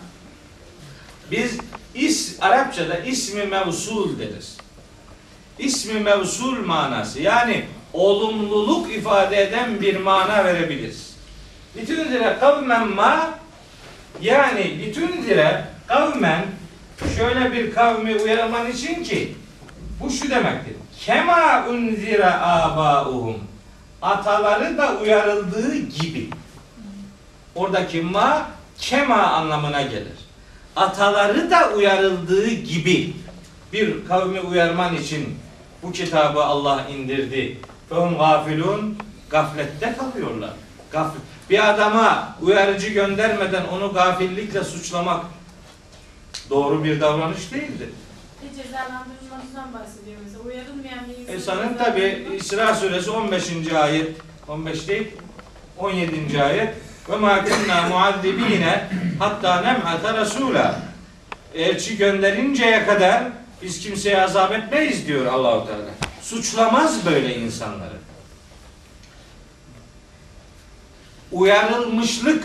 biz 1.32 1.58
is, 1.96 2.38
Arapçada 2.42 2.98
ismi 2.98 3.46
mevsul 3.46 4.20
deriz. 4.20 4.57
İsmi 5.60 6.00
mevsul 6.00 6.66
manası 6.66 7.22
yani 7.22 7.66
olumluluk 7.94 8.94
ifade 8.94 9.42
eden 9.42 9.82
bir 9.82 9.98
mana 10.00 10.46
verebiliriz. 10.46 11.16
Litündire 11.78 12.38
kavmen 12.40 12.88
ma 12.88 13.30
yani 14.22 14.80
litündire 14.80 15.66
kavmen 15.88 16.46
şöyle 17.18 17.52
bir 17.52 17.74
kavmi 17.74 18.16
uyarman 18.16 18.72
için 18.72 19.04
ki 19.04 19.36
bu 20.00 20.10
şu 20.10 20.30
demektir. 20.30 20.74
Kema 21.00 21.66
unzire 21.70 22.34
abauhum 22.34 23.38
ataları 24.02 24.78
da 24.78 24.98
uyarıldığı 24.98 25.76
gibi. 25.76 26.30
Oradaki 27.56 28.02
ma 28.02 28.46
kema 28.80 29.22
anlamına 29.22 29.82
gelir. 29.82 30.18
Ataları 30.76 31.52
da 31.52 31.70
uyarıldığı 31.70 32.50
gibi 32.50 33.14
bir 33.74 34.08
kavmi 34.08 34.42
uyarman 34.42 34.96
için 34.96 35.38
bu 35.84 35.92
kitabı 35.92 36.44
Allah 36.44 36.86
indirdi. 36.92 37.58
Fehum 37.90 38.18
gafilun 38.18 38.98
gaflette 39.30 39.96
kalıyorlar. 39.98 40.54
Gafl 40.92 41.18
bir 41.50 41.70
adama 41.70 42.36
uyarıcı 42.42 42.90
göndermeden 42.90 43.66
onu 43.66 43.94
gafillikle 43.94 44.64
suçlamak 44.64 45.26
doğru 46.50 46.84
bir 46.84 47.02
davranış 47.02 47.52
değildir. 47.52 47.90
Bir 48.44 48.64
cezalandırılmasından 48.64 49.74
bahsediyor 49.74 50.18
mesela. 50.24 50.44
Uyarılmayan 50.44 51.00
bir 51.10 51.18
insan. 51.18 51.36
E 51.36 51.40
sanın 51.40 51.78
tabi 51.78 52.28
İsra 52.40 52.76
suresi 52.76 53.12
15. 53.12 53.74
ayet 53.74 54.18
15 54.48 54.88
değil 54.88 55.08
17. 55.78 56.44
ayet 56.44 56.74
ve 57.10 57.16
ma 57.16 57.44
kunna 57.44 57.88
muazzibine 57.90 58.90
hatta 59.20 59.62
nem'ate 59.62 60.14
rasula 60.14 60.80
elçi 61.56 61.98
gönderinceye 61.98 62.86
kadar 62.86 63.24
biz 63.62 63.80
kimseye 63.80 64.22
azap 64.22 64.52
etmeyiz 64.52 65.08
diyor 65.08 65.26
Allahu 65.26 65.68
Teala. 65.68 65.90
Suçlamaz 66.22 67.06
böyle 67.06 67.36
insanları. 67.36 67.98
Uyarılmışlık 71.32 72.44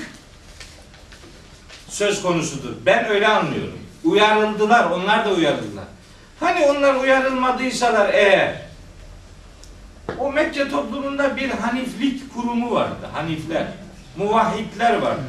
söz 1.89 2.23
konusudur. 2.23 2.73
Ben 2.87 3.09
öyle 3.09 3.29
anlıyorum. 3.29 3.79
Uyarıldılar, 4.05 4.91
onlar 4.91 5.25
da 5.25 5.31
uyarıldılar. 5.31 5.85
Hani 6.41 6.67
onlar 6.67 6.95
uyarılmadıysalar 6.95 8.15
eğer 8.15 8.63
o 10.19 10.33
Mekke 10.33 10.69
toplumunda 10.69 11.37
bir 11.37 11.51
haniflik 11.51 12.35
kurumu 12.35 12.75
vardı. 12.75 13.09
Hanifler, 13.13 13.67
muvahhidler 14.17 14.97
vardı. 14.99 15.23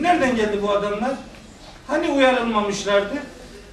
Nereden 0.00 0.36
geldi 0.36 0.58
bu 0.62 0.70
adamlar? 0.70 1.12
Hani 1.86 2.08
uyarılmamışlardı? 2.08 3.22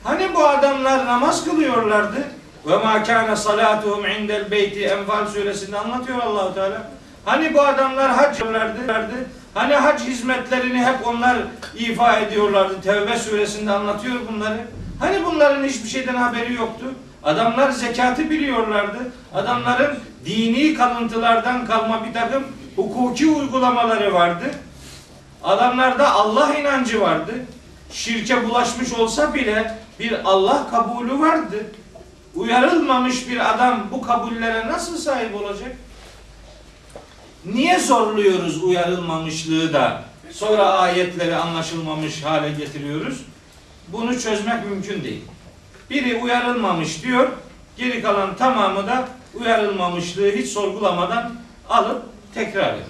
Hani 0.06 0.36
bu 0.36 0.48
adamlar 0.48 1.06
namaz 1.06 1.46
kılıyorlardı? 1.46 2.24
Ve 2.66 2.78
ma 2.78 3.04
kana 3.04 3.36
salatuhum 3.36 4.06
indel 4.06 4.52
beyti 4.52 4.86
Enfal 4.86 5.28
suresinde 5.28 5.80
anlatıyor 5.80 6.20
Allahu 6.20 6.54
Teala. 6.54 6.88
Hani 7.26 7.54
bu 7.54 7.62
adamlar 7.62 8.12
hac 8.12 8.40
yapıyorlardı? 8.40 9.14
Hani 9.54 9.76
hac 9.76 10.02
hizmetlerini 10.02 10.86
hep 10.86 11.08
onlar 11.08 11.38
ifa 11.76 12.20
ediyorlardı. 12.20 12.82
Tevbe 12.82 13.20
suresinde 13.20 13.72
anlatıyor 13.72 14.16
bunları. 14.32 14.58
Hani 15.00 15.26
bunların 15.26 15.64
hiçbir 15.64 15.90
şeyden 15.90 16.16
haberi 16.16 16.54
yoktu. 16.54 16.86
Adamlar 17.24 17.72
zekatı 17.72 18.30
biliyorlardı. 18.30 18.98
Adamların 19.34 19.98
dini 20.26 20.74
kalıntılardan 20.74 21.66
kalma 21.66 22.06
bir 22.06 22.14
takım 22.14 22.44
hukuki 22.76 23.28
uygulamaları 23.28 24.14
vardı. 24.14 24.46
Adamlarda 25.44 26.12
Allah 26.12 26.56
inancı 26.56 27.02
vardı. 27.02 27.32
Şirke 27.92 28.50
bulaşmış 28.50 28.94
olsa 28.94 29.34
bile 29.34 29.85
bir 30.00 30.30
Allah 30.30 30.70
kabulü 30.70 31.20
vardı. 31.20 31.66
Uyarılmamış 32.36 33.30
bir 33.30 33.54
adam 33.54 33.88
bu 33.92 34.02
kabullere 34.02 34.68
nasıl 34.68 34.98
sahip 34.98 35.36
olacak? 35.36 35.76
Niye 37.46 37.80
zorluyoruz 37.80 38.64
uyarılmamışlığı 38.64 39.74
da 39.74 40.04
sonra 40.32 40.64
ayetleri 40.64 41.36
anlaşılmamış 41.36 42.24
hale 42.24 42.52
getiriyoruz? 42.52 43.26
Bunu 43.88 44.20
çözmek 44.20 44.66
mümkün 44.66 45.04
değil. 45.04 45.24
Biri 45.90 46.16
uyarılmamış 46.16 47.04
diyor, 47.04 47.30
geri 47.78 48.02
kalan 48.02 48.36
tamamı 48.36 48.88
da 48.88 49.08
uyarılmamışlığı 49.34 50.32
hiç 50.32 50.50
sorgulamadan 50.50 51.34
alıp 51.70 52.04
tekrar 52.34 52.74
ediyor. 52.74 52.88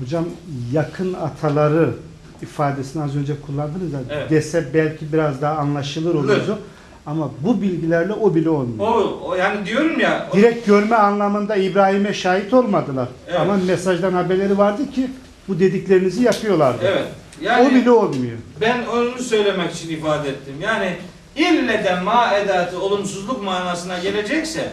Hocam 0.00 0.24
yakın 0.72 1.14
ataları 1.14 1.94
ifadesini 2.42 3.02
az 3.02 3.16
önce 3.16 3.32
kullandınız 3.46 3.92
da 3.92 3.96
Evet. 4.10 4.30
dese 4.30 4.66
belki 4.74 5.12
biraz 5.12 5.42
daha 5.42 5.56
anlaşılır 5.56 6.14
olurdu. 6.14 6.58
Ama 7.06 7.30
bu 7.40 7.62
bilgilerle 7.62 8.12
o 8.12 8.34
bile 8.34 8.50
olmuyor. 8.50 8.88
O, 8.88 9.20
o 9.28 9.34
yani 9.34 9.66
diyorum 9.66 10.00
ya 10.00 10.28
o- 10.32 10.36
Direkt 10.36 10.66
görme 10.66 10.96
anlamında 10.96 11.56
İbrahim'e 11.56 12.14
şahit 12.14 12.54
olmadılar. 12.54 13.08
Evet. 13.28 13.40
Ama 13.40 13.56
mesajdan 13.66 14.12
haberleri 14.12 14.58
vardı 14.58 14.90
ki 14.90 15.10
bu 15.48 15.60
dediklerinizi 15.60 16.22
yapıyorlardı. 16.22 16.84
evet. 16.86 17.04
O 17.40 17.44
Yani 17.44 17.74
bile 17.74 17.90
olmuyor. 17.90 18.36
ben 18.60 18.76
onu 18.94 19.18
söylemek 19.22 19.72
için 19.74 19.88
ifade 19.90 20.28
ettim. 20.28 20.54
Yani 20.62 20.96
ille 21.36 21.84
de 21.84 22.00
ma 22.04 22.34
edatı 22.34 22.80
olumsuzluk 22.82 23.42
manasına 23.44 23.98
gelecekse 23.98 24.68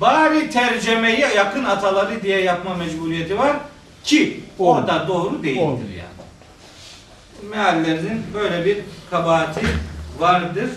bari 0.00 0.50
tercemeyi 0.50 1.20
yakın 1.36 1.64
ataları 1.64 2.22
diye 2.22 2.40
yapma 2.40 2.74
mecburiyeti 2.74 3.38
var 3.38 3.56
ki 4.04 4.40
o 4.58 4.76
da 4.76 5.04
doğru 5.08 5.42
değildir 5.42 5.60
Olmuyor. 5.62 5.88
yani. 5.88 6.13
Meallerinin 7.50 8.22
böyle 8.34 8.64
bir 8.64 8.78
kabahati 9.10 9.66
vardır. 10.18 10.70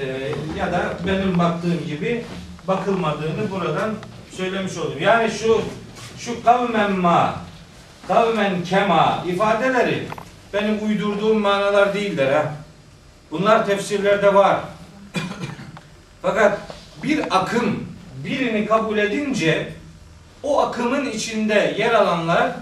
Ee, 0.00 0.32
ya 0.58 0.72
da 0.72 0.82
benim 1.06 1.38
baktığım 1.38 1.86
gibi 1.86 2.24
bakılmadığını 2.68 3.50
buradan 3.50 3.94
söylemiş 4.30 4.76
oldum. 4.78 4.98
Yani 5.00 5.30
şu 5.30 5.62
şu 6.18 6.44
kavmen 6.44 6.92
ma 6.92 7.34
kavmen 8.08 8.64
kema 8.64 9.24
ifadeleri 9.26 10.06
benim 10.52 10.86
uydurduğum 10.86 11.40
manalar 11.40 11.94
değildir 11.94 12.32
ha. 12.32 12.52
Bunlar 13.30 13.66
tefsirlerde 13.66 14.34
var. 14.34 14.60
Fakat 16.22 16.58
bir 17.02 17.36
akım 17.36 17.86
birini 18.24 18.66
kabul 18.66 18.98
edince 18.98 19.72
o 20.42 20.60
akımın 20.60 21.10
içinde 21.10 21.74
yer 21.78 21.94
alanlar 21.94 22.52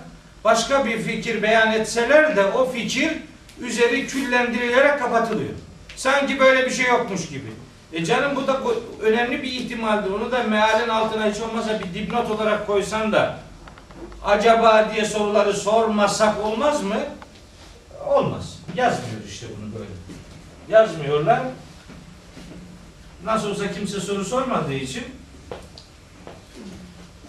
başka 0.44 0.84
bir 0.84 0.98
fikir 0.98 1.42
beyan 1.42 1.72
etseler 1.72 2.36
de 2.36 2.44
o 2.44 2.70
fikir 2.72 3.12
üzeri 3.60 4.06
küllendirilerek 4.06 4.98
kapatılıyor. 4.98 5.52
Sanki 5.96 6.40
böyle 6.40 6.66
bir 6.66 6.70
şey 6.70 6.86
yokmuş 6.86 7.28
gibi. 7.28 7.52
E 7.92 8.04
canım 8.04 8.36
bu 8.36 8.46
da 8.46 8.60
önemli 9.02 9.42
bir 9.42 9.52
ihtimaldir. 9.52 10.10
Onu 10.10 10.32
da 10.32 10.42
mealin 10.42 10.88
altına 10.88 11.26
hiç 11.26 11.40
olmazsa 11.40 11.80
bir 11.80 11.94
dipnot 11.94 12.30
olarak 12.30 12.66
koysan 12.66 13.12
da 13.12 13.38
acaba 14.24 14.90
diye 14.94 15.04
soruları 15.04 15.54
sormasak 15.54 16.44
olmaz 16.44 16.82
mı? 16.82 16.96
Olmaz. 18.06 18.58
Yazmıyor 18.76 19.20
işte 19.28 19.46
bunu 19.60 19.74
böyle. 19.74 19.90
Yazmıyorlar. 20.68 21.40
Nasıl 23.24 23.50
olsa 23.50 23.72
kimse 23.72 24.00
soru 24.00 24.24
sormadığı 24.24 24.74
için 24.74 25.04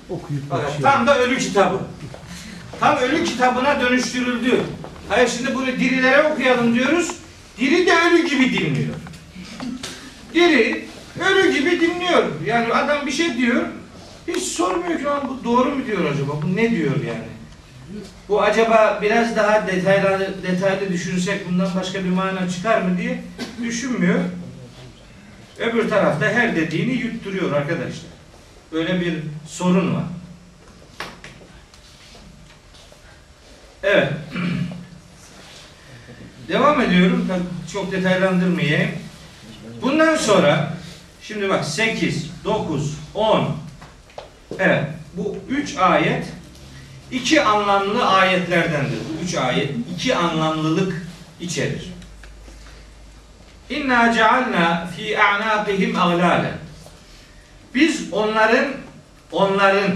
Okuyup 0.09 0.43
geçiyor. 0.43 0.91
tam 0.91 1.07
da 1.07 1.17
ölü 1.19 1.37
kitabı. 1.37 1.77
Tam 2.81 2.97
ölü 2.97 3.23
kitabına 3.23 3.81
dönüştürüldü. 3.81 4.61
Hayır 5.09 5.27
şimdi 5.37 5.55
bunu 5.55 5.67
dirilere 5.67 6.23
okuyalım 6.23 6.75
diyoruz. 6.75 7.11
Diri 7.57 7.85
de 7.87 7.91
ölü 7.91 8.27
gibi 8.29 8.53
dinliyor. 8.53 8.95
Diri 10.33 10.85
ölü 11.29 11.53
gibi 11.59 11.81
dinliyor. 11.81 12.23
Yani 12.45 12.73
adam 12.73 13.05
bir 13.07 13.11
şey 13.11 13.37
diyor. 13.37 13.63
Hiç 14.27 14.43
sormuyor 14.43 14.97
ki 14.99 15.03
"Lan 15.03 15.21
bu 15.29 15.43
doğru 15.43 15.69
mu 15.75 15.85
diyor 15.85 16.11
acaba? 16.11 16.31
Bu 16.41 16.55
ne 16.55 16.71
diyor 16.71 16.95
yani? 16.95 17.31
Bu 18.29 18.41
acaba 18.41 18.99
biraz 19.01 19.35
daha 19.35 19.67
detaylı 19.67 20.33
detaylı 20.43 20.89
düşünsek 20.89 21.49
bundan 21.49 21.69
başka 21.75 22.03
bir 22.03 22.09
mana 22.09 22.49
çıkar 22.49 22.81
mı 22.81 22.97
diye 22.97 23.23
düşünmüyor. 23.63 24.19
Öbür 25.59 25.89
tarafta 25.89 26.25
her 26.25 26.55
dediğini 26.55 26.93
yutturuyor 26.93 27.51
arkadaşlar. 27.51 28.11
Böyle 28.71 29.01
bir 29.01 29.13
sorun 29.47 29.95
var. 29.95 30.03
Evet. 33.83 34.13
Devam 36.47 36.81
ediyorum. 36.81 37.27
Çok 37.73 37.91
detaylandırmayayım. 37.91 38.91
Bundan 39.81 40.15
sonra 40.15 40.73
şimdi 41.21 41.49
bak 41.49 41.65
8, 41.65 42.31
9, 42.43 42.97
10 43.13 43.57
Evet. 44.59 44.83
Bu 45.13 45.37
3 45.49 45.77
ayet 45.77 46.25
iki 47.11 47.41
anlamlı 47.41 48.05
ayetlerdendir. 48.05 48.97
Bu 49.09 49.23
üç 49.25 49.35
ayet 49.35 49.71
iki 49.95 50.15
anlamlılık 50.15 51.07
içerir. 51.39 51.91
İnna 53.69 54.13
cealna 54.13 54.87
fi 54.97 55.19
a'naqihim 55.19 55.95
aglalen. 55.95 56.57
Biz 57.75 58.13
onların 58.13 58.65
onların 59.31 59.91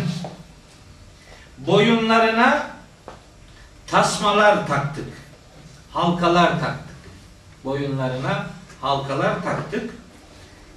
boyunlarına 1.57 2.74
tasmalar 3.87 4.67
taktık. 4.67 5.07
Halkalar 5.91 6.49
taktık. 6.59 6.95
Boyunlarına 7.65 8.45
halkalar 8.81 9.43
taktık. 9.43 9.89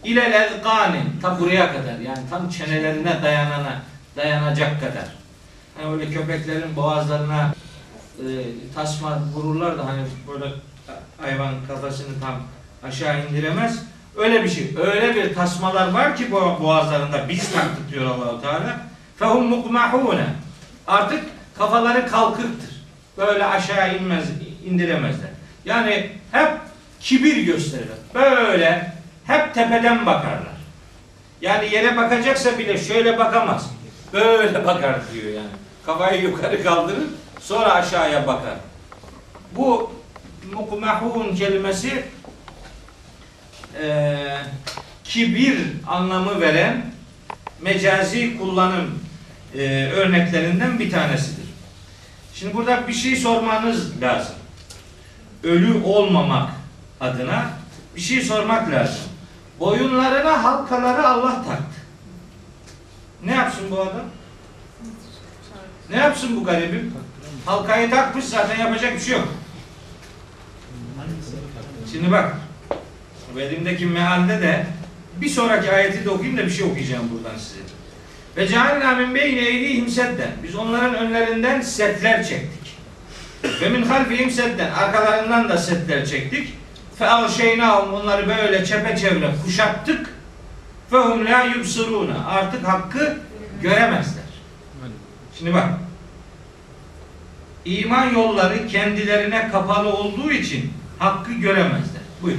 İlel 0.05 0.33
ezgani 0.33 1.03
ta 1.23 1.41
buraya 1.41 1.73
kadar 1.73 1.99
yani 1.99 2.31
tam 2.31 2.49
çenelerine 2.49 3.23
dayanana 3.23 3.83
dayanacak 4.17 4.81
kadar. 4.81 5.09
Hani 5.77 5.93
öyle 5.93 6.11
köpeklerin 6.11 6.77
boğazlarına 6.77 7.55
e, 8.19 8.25
tasma 8.75 9.19
vururlar 9.35 9.79
da 9.79 9.87
hani 9.87 10.03
böyle 10.29 10.55
hayvan 11.21 11.55
kafasını 11.69 12.21
tam 12.21 12.35
aşağı 12.83 13.27
indiremez. 13.27 13.83
Öyle 14.17 14.45
bir 14.45 14.49
şey. 14.49 14.75
Öyle 14.77 15.15
bir 15.15 15.35
tasmalar 15.35 15.93
var 15.93 16.17
ki 16.17 16.33
boğazlarında 16.33 17.29
biz 17.29 17.53
taktık 17.53 17.91
diyor 17.93 18.07
Allahu 18.07 18.43
Teala. 18.43 18.81
Fehum 19.19 19.47
mukmahune. 19.47 20.27
Artık 20.87 21.25
kafaları 21.59 22.07
kalkıktır. 22.07 22.78
Böyle 23.19 23.45
aşağı 23.45 23.97
inmez, 23.97 24.25
indiremezler. 24.67 25.31
Yani 25.65 26.11
hep 26.33 26.51
kibir 27.01 27.37
gösterirler. 27.43 27.97
Böyle 28.15 28.93
hep 29.27 29.55
tepeden 29.55 30.07
bakarlar. 30.07 30.59
Yani 31.41 31.75
yere 31.75 31.97
bakacaksa 31.97 32.59
bile 32.59 32.79
şöyle 32.79 33.19
bakamaz. 33.19 33.71
Böyle 34.13 34.65
bakar 34.67 34.97
diyor 35.13 35.33
yani. 35.35 35.49
Kafayı 35.87 36.23
yukarı 36.23 36.63
kaldırır, 36.63 37.05
sonra 37.41 37.73
aşağıya 37.75 38.27
bakar. 38.27 38.55
Bu 39.57 39.93
mukmahun 40.53 41.35
kelimesi 41.37 42.05
eee 43.83 44.39
kibir 45.05 45.59
anlamı 45.87 46.41
veren 46.41 46.87
mecazi 47.63 48.39
kullanım 48.39 48.99
eee, 49.55 49.91
örneklerinden 49.93 50.79
bir 50.79 50.91
tanesidir. 50.91 51.38
Şimdi 52.39 52.55
burada 52.55 52.89
bir 52.89 52.93
şey 52.93 53.17
sormanız 53.17 54.03
lazım. 54.03 54.35
Ölü 55.45 55.83
olmamak 55.85 56.51
adına 57.01 57.51
bir 57.97 58.01
şey 58.01 58.23
sormak 58.23 58.71
lazım. 58.71 59.05
Boyunlarına 59.61 60.45
halkaları 60.45 61.09
Allah 61.09 61.35
taktı. 61.45 61.81
Ne 63.25 63.35
yapsın 63.35 63.71
bu 63.71 63.81
adam? 63.81 64.05
Ne 65.91 65.97
yapsın 65.97 66.41
bu 66.41 66.45
garibim? 66.45 66.95
Halkayı 67.47 67.91
takmış 67.91 68.25
zaten 68.25 68.59
yapacak 68.59 68.95
bir 68.95 69.01
şey 69.01 69.13
yok. 69.13 69.29
Şimdi 71.93 72.13
bak. 72.13 72.37
Elimdeki 73.39 73.87
mealde 73.87 74.43
de 74.43 74.67
bir 75.21 75.29
sonraki 75.29 75.73
ayeti 75.73 76.05
de 76.05 76.11
okuyayım 76.11 76.39
da 76.39 76.47
bir 76.47 76.51
şey 76.51 76.67
okuyacağım 76.67 77.11
buradan 77.11 77.39
size. 77.39 77.78
Ve 78.39 78.49
cealna 78.49 78.95
min 78.95 79.15
beyni 79.15 79.39
eydihim 79.39 79.89
sedden. 79.89 80.31
Biz 80.43 80.55
onların 80.55 80.95
önlerinden 80.95 81.61
setler 81.61 82.25
çektik. 82.25 82.77
Ve 83.61 83.69
min 83.69 83.83
halfihim 83.83 84.31
sedden. 84.31 84.71
Arkalarından 84.71 85.49
da 85.49 85.59
setler 85.59 86.07
çektik. 86.07 86.55
Fe 86.99 87.07
avşeynahum 87.07 87.95
onları 87.95 88.29
böyle 88.29 88.65
çepeçevre 88.65 89.31
kuşattık. 89.45 90.15
Fehum 90.91 91.27
la 91.27 91.43
yubsiruna. 91.43 92.27
Artık 92.27 92.69
hakkı 92.69 93.19
göremezler. 93.63 94.25
Şimdi 95.39 95.55
bak. 95.55 95.69
İman 97.65 98.11
yolları 98.11 98.67
kendilerine 98.67 99.49
kapalı 99.53 99.93
olduğu 99.93 100.31
için 100.31 100.73
hakkı 100.99 101.33
göremezler. 101.33 102.03
Buyur. 102.23 102.39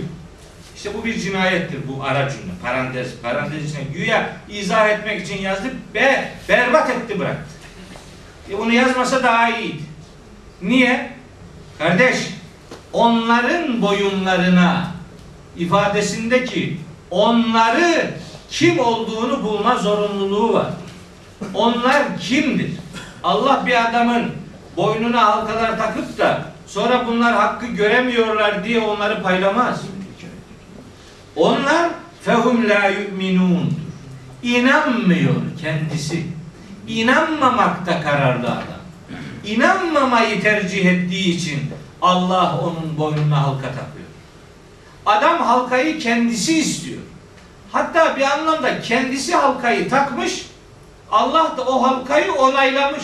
İşte 0.79 0.93
bu 0.93 1.05
bir 1.05 1.19
cinayettir 1.19 1.79
bu 1.87 2.03
ara 2.03 2.29
cümle. 2.29 2.51
Parantez, 2.63 3.07
parantez 3.23 3.65
içine 3.65 3.83
güya 3.83 4.29
izah 4.49 4.89
etmek 4.89 5.21
için 5.21 5.41
yazdı. 5.41 5.67
Be, 5.93 6.31
berbat 6.49 6.89
etti 6.89 7.19
bıraktı. 7.19 7.49
E 8.51 8.55
onu 8.55 8.73
yazmasa 8.73 9.23
daha 9.23 9.49
iyiydi. 9.49 9.81
Niye? 10.61 11.11
Kardeş, 11.77 12.17
onların 12.93 13.81
boyunlarına 13.81 14.91
ifadesindeki 15.57 16.77
onları 17.11 18.11
kim 18.49 18.79
olduğunu 18.79 19.43
bulma 19.43 19.75
zorunluluğu 19.75 20.53
var. 20.53 20.69
Onlar 21.53 22.17
kimdir? 22.19 22.71
Allah 23.23 23.63
bir 23.65 23.89
adamın 23.89 24.31
boynuna 24.77 25.25
halkalar 25.25 25.77
takıp 25.77 26.17
da 26.17 26.41
sonra 26.67 27.07
bunlar 27.07 27.35
hakkı 27.35 27.65
göremiyorlar 27.65 28.63
diye 28.63 28.79
onları 28.79 29.23
paylamaz. 29.23 29.81
Onlar 31.35 31.89
fehum 32.21 32.69
la 32.69 32.85
yu'minun. 32.87 33.79
İnanmıyor 34.43 35.35
kendisi. 35.61 36.25
İnanmamakta 36.87 38.01
kararlı 38.01 38.47
adam. 38.47 38.79
İnanmamayı 39.45 40.41
tercih 40.41 40.85
ettiği 40.85 41.35
için 41.35 41.59
Allah 42.01 42.59
onun 42.59 42.97
boynuna 42.97 43.43
halka 43.43 43.67
takıyor. 43.67 44.09
Adam 45.05 45.37
halkayı 45.37 45.99
kendisi 45.99 46.59
istiyor. 46.59 47.01
Hatta 47.71 48.17
bir 48.17 48.21
anlamda 48.21 48.81
kendisi 48.81 49.35
halkayı 49.35 49.89
takmış, 49.89 50.45
Allah 51.11 51.57
da 51.57 51.61
o 51.61 51.83
halkayı 51.83 52.33
onaylamış. 52.33 53.03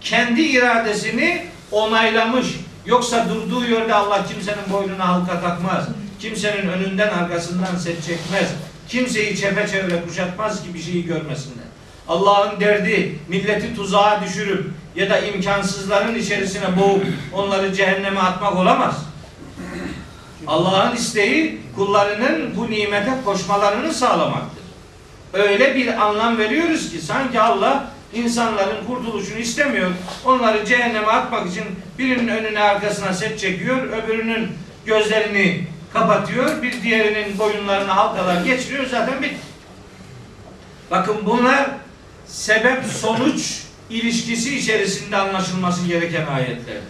Kendi 0.00 0.42
iradesini 0.42 1.46
onaylamış. 1.72 2.46
Yoksa 2.86 3.28
durduğu 3.28 3.64
yerde 3.64 3.94
Allah 3.94 4.26
kimsenin 4.26 4.72
boynuna 4.72 5.08
halka 5.08 5.40
takmaz. 5.40 5.88
Kimsenin 6.20 6.68
önünden 6.68 7.08
arkasından 7.08 7.76
set 7.76 8.06
çekmez. 8.06 8.48
Kimseyi 8.88 9.36
çepeçevre 9.36 10.02
kuşatmaz 10.08 10.62
ki 10.62 10.74
bir 10.74 10.82
şeyi 10.82 11.06
görmesinler. 11.06 11.64
Allah'ın 12.08 12.60
derdi 12.60 13.18
milleti 13.28 13.76
tuzağa 13.76 14.20
düşürüp 14.24 14.70
ya 14.96 15.10
da 15.10 15.18
imkansızların 15.18 16.14
içerisine 16.14 16.76
boğup 16.76 17.06
onları 17.32 17.74
cehenneme 17.74 18.20
atmak 18.20 18.56
olamaz. 18.56 18.94
Allah'ın 20.46 20.96
isteği 20.96 21.60
kullarının 21.76 22.56
bu 22.56 22.70
nimete 22.70 23.12
koşmalarını 23.24 23.94
sağlamaktır. 23.94 24.64
Öyle 25.32 25.74
bir 25.74 26.06
anlam 26.06 26.38
veriyoruz 26.38 26.90
ki 26.90 26.98
sanki 26.98 27.40
Allah 27.40 27.90
insanların 28.12 28.86
kurtuluşunu 28.86 29.38
istemiyor. 29.38 29.90
Onları 30.24 30.66
cehenneme 30.66 31.06
atmak 31.06 31.50
için 31.50 31.64
birinin 31.98 32.28
önüne 32.28 32.60
arkasına 32.60 33.12
set 33.12 33.38
çekiyor, 33.38 33.82
öbürünün 33.82 34.48
gözlerini 34.86 35.66
kapatıyor, 35.92 36.62
bir 36.62 36.82
diğerinin 36.82 37.38
boyunlarına 37.38 37.96
halkalar 37.96 38.44
geçiriyor 38.44 38.86
zaten 38.86 39.22
bitti. 39.22 39.46
Bakın 40.90 41.16
bunlar 41.26 41.70
sebep 42.26 42.84
sonuç 42.84 43.62
ilişkisi 43.90 44.58
içerisinde 44.58 45.16
anlaşılması 45.16 45.86
gereken 45.86 46.26
ayetlerdir. 46.26 46.82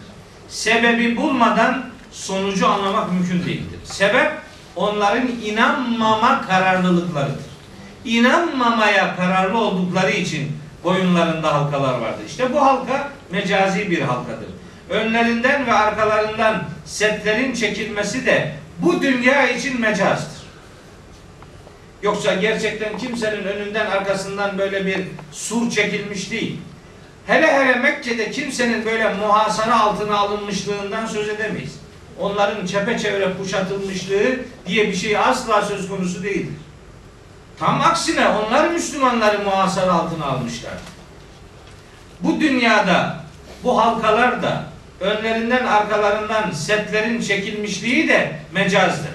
Sebebi 0.48 1.16
bulmadan 1.16 1.84
sonucu 2.12 2.68
anlamak 2.68 3.12
mümkün 3.12 3.46
değildir. 3.46 3.78
Sebep 3.84 4.32
onların 4.76 5.28
inanmama 5.44 6.46
kararlılıklarıdır. 6.46 7.48
İnanmamaya 8.04 9.16
kararlı 9.16 9.58
oldukları 9.58 10.10
için 10.10 10.52
boyunlarında 10.84 11.54
halkalar 11.54 11.98
vardır. 11.98 12.24
İşte 12.26 12.52
bu 12.52 12.60
halka 12.66 13.08
mecazi 13.30 13.90
bir 13.90 14.00
halkadır. 14.00 14.48
Önlerinden 14.90 15.66
ve 15.66 15.72
arkalarından 15.72 16.62
setlerin 16.84 17.54
çekilmesi 17.54 18.26
de 18.26 18.54
bu 18.78 19.02
dünya 19.02 19.48
için 19.48 19.80
mecazdır. 19.80 20.38
Yoksa 22.02 22.34
gerçekten 22.34 22.98
kimsenin 22.98 23.44
önünden 23.44 23.86
arkasından 23.86 24.58
böyle 24.58 24.86
bir 24.86 25.04
sur 25.32 25.70
çekilmiş 25.70 26.30
değil. 26.30 26.60
Hele 27.26 27.46
hele 27.46 27.74
Mekke'de 27.74 28.30
kimsenin 28.30 28.84
böyle 28.84 29.14
muhasara 29.14 29.80
altına 29.80 30.18
alınmışlığından 30.18 31.06
söz 31.06 31.28
edemeyiz. 31.28 31.78
Onların 32.20 32.66
çepeçevre 32.66 33.32
kuşatılmışlığı 33.42 34.36
diye 34.66 34.88
bir 34.88 34.96
şey 34.96 35.18
asla 35.18 35.62
söz 35.62 35.88
konusu 35.88 36.22
değildir. 36.22 36.56
Tam 37.58 37.80
aksine 37.80 38.28
onlar 38.28 38.68
Müslümanları 38.68 39.38
muhasara 39.38 39.92
altına 39.92 40.24
almışlar. 40.24 40.72
Bu 42.20 42.40
dünyada 42.40 43.24
bu 43.64 43.78
halkalar 43.78 44.42
da 44.42 44.64
önlerinden 45.00 45.66
arkalarından 45.66 46.50
setlerin 46.50 47.20
çekilmişliği 47.20 48.08
de 48.08 48.40
mecazdır. 48.52 49.10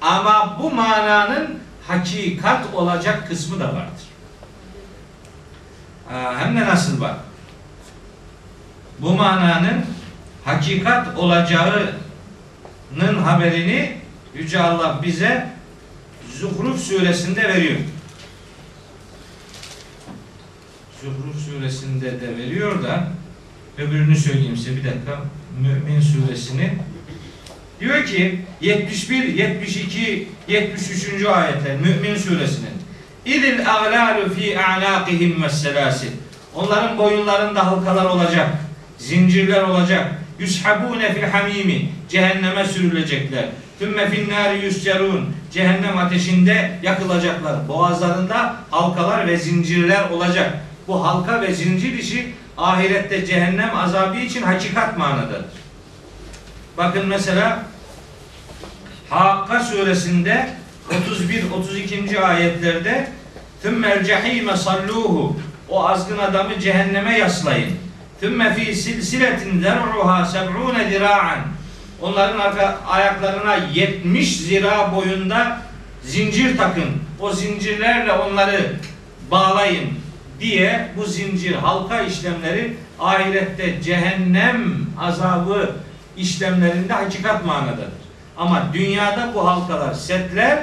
Ama 0.00 0.56
bu 0.62 0.70
mananın 0.70 1.60
hakikat 1.88 2.74
olacak 2.74 3.28
kısmı 3.28 3.60
da 3.60 3.64
vardır. 3.64 4.04
Hem 6.38 6.56
de 6.56 6.66
nasıl 6.66 7.00
bak. 7.00 7.16
Bu 8.98 9.12
mananın 9.12 9.84
hakikat 10.44 11.18
olacağının 11.18 11.92
haberini 13.24 14.00
Yüce 14.34 14.60
Allah 14.60 15.00
bize 15.02 15.48
Zuhruf 16.38 16.80
suresinde 16.80 17.48
veriyor. 17.48 17.78
Zuhruf 21.02 21.36
suresinde 21.46 22.20
de 22.20 22.36
veriyor 22.36 22.82
da 22.82 23.08
öbürünü 23.78 24.16
söyleyeyim 24.16 24.56
size 24.56 24.76
bir 24.76 24.84
dakika. 24.84 25.20
Mümin 25.60 26.00
suresini 26.00 26.70
diyor 27.80 28.04
ki 28.04 28.40
71, 28.60 29.34
72, 29.34 30.28
73. 30.48 31.24
ayetler 31.24 31.76
Mümin 31.76 32.16
suresinin 32.16 32.70
İdil 33.24 33.70
ağlalu 33.70 34.34
fi 34.34 34.58
a'naqihim 34.58 35.42
vesselâsil 35.42 36.10
Onların 36.54 36.98
boyunlarında 36.98 37.66
halkalar 37.66 38.04
olacak, 38.04 38.48
zincirler 38.98 39.62
olacak. 39.62 40.14
Yushabune 40.38 41.14
fil 41.14 41.22
hamimi 41.22 41.88
cehenneme 42.08 42.64
sürülecekler. 42.64 43.46
Tümme 43.78 44.10
fin 44.10 44.30
nari 44.30 44.64
yuscerun 44.64 45.34
cehennem 45.52 45.98
ateşinde 45.98 46.78
yakılacaklar. 46.82 47.68
Boğazlarında 47.68 48.56
halkalar 48.70 49.26
ve 49.26 49.36
zincirler 49.36 50.10
olacak. 50.10 50.58
Bu 50.88 51.06
halka 51.06 51.42
ve 51.42 51.54
zincir 51.54 51.98
işi 51.98 52.34
ahirette 52.60 53.26
cehennem 53.26 53.76
azabı 53.76 54.18
için 54.18 54.42
hakikat 54.42 54.98
manadadır. 54.98 55.44
Bakın 56.78 57.06
mesela 57.06 57.64
Hakka 59.10 59.60
suresinde 59.60 60.48
31-32. 60.90 62.20
ayetlerde 62.20 63.08
Tümmel 63.62 64.04
cehime 64.04 64.56
salluhu 64.56 65.36
o 65.68 65.86
azgın 65.88 66.18
adamı 66.18 66.60
cehenneme 66.60 67.18
yaslayın. 67.18 67.70
Tümme 68.20 68.54
fi 68.54 68.74
silsiletin 68.74 69.60
zer'uha 69.60 70.24
seb'une 70.24 70.90
zira'an 70.90 71.38
Onların 72.02 72.38
arka 72.38 72.80
ayaklarına 72.88 73.54
70 73.74 74.36
zira 74.36 74.94
boyunda 74.94 75.62
zincir 76.04 76.56
takın. 76.56 76.90
O 77.20 77.32
zincirlerle 77.32 78.12
onları 78.12 78.72
bağlayın 79.30 79.88
diye 80.40 80.88
bu 80.96 81.04
zincir 81.04 81.54
halka 81.54 82.00
işlemleri 82.00 82.76
ahirette 83.00 83.82
cehennem 83.82 84.86
azabı 85.00 85.70
işlemlerinde 86.16 86.92
hakikat 86.92 87.44
manadadır. 87.44 88.00
Ama 88.38 88.62
dünyada 88.72 89.34
bu 89.34 89.48
halkalar, 89.48 89.94
setler 89.94 90.58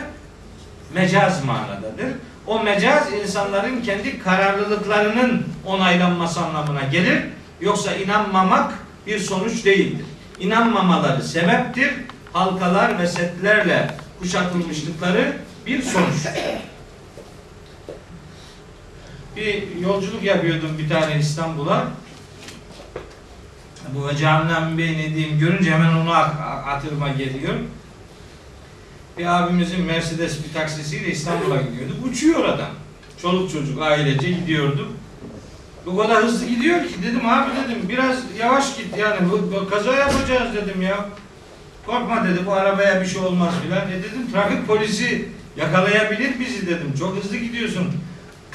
mecaz 0.93 1.45
manadadır. 1.45 2.07
O 2.47 2.63
mecaz 2.63 3.13
insanların 3.13 3.82
kendi 3.82 4.19
kararlılıklarının 4.19 5.45
onaylanması 5.65 6.41
anlamına 6.41 6.82
gelir. 6.82 7.23
Yoksa 7.61 7.95
inanmamak 7.95 8.73
bir 9.07 9.19
sonuç 9.19 9.65
değildir. 9.65 10.05
İnanmamaları 10.39 11.23
sebeptir. 11.23 11.93
Halkalar 12.34 12.99
ve 12.99 13.07
setlerle 13.07 13.91
kuşatılmışlıkları 14.19 15.34
bir 15.65 15.82
sonuçtur. 15.82 16.32
Bir 19.38 19.81
yolculuk 19.81 20.23
yapıyordum 20.23 20.77
bir 20.77 20.89
tane 20.89 21.19
İstanbul'a. 21.19 21.88
Bu 23.95 24.07
ve 24.07 24.15
Cehennem 24.15 24.77
Bey 24.77 25.13
diyeyim 25.15 25.39
görünce 25.39 25.71
hemen 25.71 25.93
onu 25.93 26.13
hatırıma 26.65 27.09
geliyor. 27.09 27.53
Bir 29.17 29.25
abimizin 29.25 29.85
Mercedes 29.85 30.38
bir 30.43 30.53
taksisiyle 30.53 31.07
İstanbul'a 31.07 31.61
gidiyorduk. 31.61 32.05
Uçuyor 32.05 32.45
adam. 32.45 32.69
Çoluk 33.21 33.51
çocuk 33.51 33.81
ailece 33.81 34.31
gidiyorduk. 34.31 34.88
O 35.88 35.97
kadar 35.97 36.23
hızlı 36.23 36.47
gidiyor 36.47 36.79
ki 36.79 37.03
dedim 37.03 37.29
abi 37.29 37.51
dedim 37.51 37.89
biraz 37.89 38.17
yavaş 38.39 38.77
git 38.77 38.97
yani 38.97 39.31
bu, 39.31 39.51
bu 39.55 39.69
kaza 39.69 39.95
yapacağız 39.95 40.55
dedim 40.55 40.81
ya. 40.81 41.09
Korkma 41.85 42.27
dedi 42.27 42.39
bu 42.45 42.53
arabaya 42.53 43.01
bir 43.01 43.07
şey 43.07 43.21
olmaz 43.21 43.53
filan. 43.63 43.91
E 43.91 43.95
dedim 44.03 44.31
trafik 44.33 44.67
polisi 44.67 45.29
yakalayabilir 45.57 46.39
bizi 46.39 46.67
dedim. 46.67 46.93
Çok 46.99 47.23
hızlı 47.23 47.38
gidiyorsun. 47.38 47.93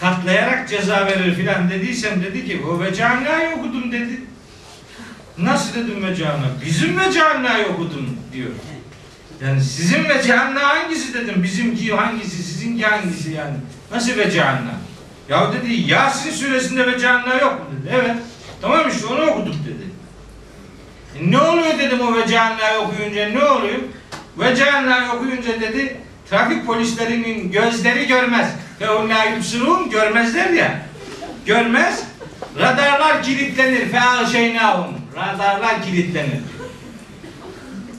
Katlayarak 0.03 0.69
ceza 0.69 1.07
verir 1.07 1.35
filan 1.35 1.71
dediysem 1.71 2.23
dedi 2.23 2.47
ki 2.47 2.63
o 2.71 2.81
ve 2.81 2.95
camiayı 2.95 3.57
okudum 3.57 3.93
dedi. 3.93 4.21
Nasıl 5.39 5.75
dedim 5.75 6.05
ve 6.05 6.17
camia? 6.17 6.49
Bizim 6.65 7.01
ve 7.01 7.13
camiayı 7.13 7.67
okudum 7.67 8.19
diyor. 8.33 8.51
Yani 9.45 9.61
sizin 9.61 10.05
ve 10.05 10.23
cehennem 10.23 10.63
hangisi 10.63 11.15
dedim. 11.15 11.43
Bizimki 11.43 11.95
hangisi, 11.95 12.43
sizinki 12.43 12.85
hangisi 12.85 13.33
yani. 13.33 13.57
Nasıl 13.93 14.17
ve 14.17 14.31
cehennem? 14.31 14.79
Ya 15.29 15.53
dedi 15.53 15.73
Yasin 15.73 16.31
suresinde 16.31 16.87
ve 16.87 16.99
cehennem 16.99 17.39
yok 17.41 17.61
mu 17.61 17.67
dedi. 17.79 17.95
Evet. 17.95 18.17
Tamam 18.63 18.89
işte 18.89 19.07
onu 19.07 19.23
okuduk 19.23 19.55
dedi. 19.55 19.85
E 21.21 21.31
ne 21.31 21.39
oluyor 21.39 21.79
dedim 21.79 22.01
o 22.01 22.17
ve 22.17 22.27
cehennem 22.27 22.81
okuyunca 22.85 23.29
ne 23.29 23.45
oluyor? 23.45 23.79
Ve 24.39 24.57
cehennem 24.57 25.11
okuyunca 25.11 25.61
dedi 25.61 25.97
trafik 26.31 26.67
polislerinin 26.67 27.53
gözleri 27.53 28.07
görmez. 28.07 28.49
Onlar 28.89 29.33
yubsirun 29.33 29.91
görmezler 29.91 30.51
ya. 30.51 30.83
Görmez. 31.47 32.03
Radarlar 32.59 33.23
kilitlenir. 33.23 33.89
Fe 33.89 34.33
şeynahum. 34.33 34.95
Radarlar 35.17 35.83
kilitlenir. 35.83 36.41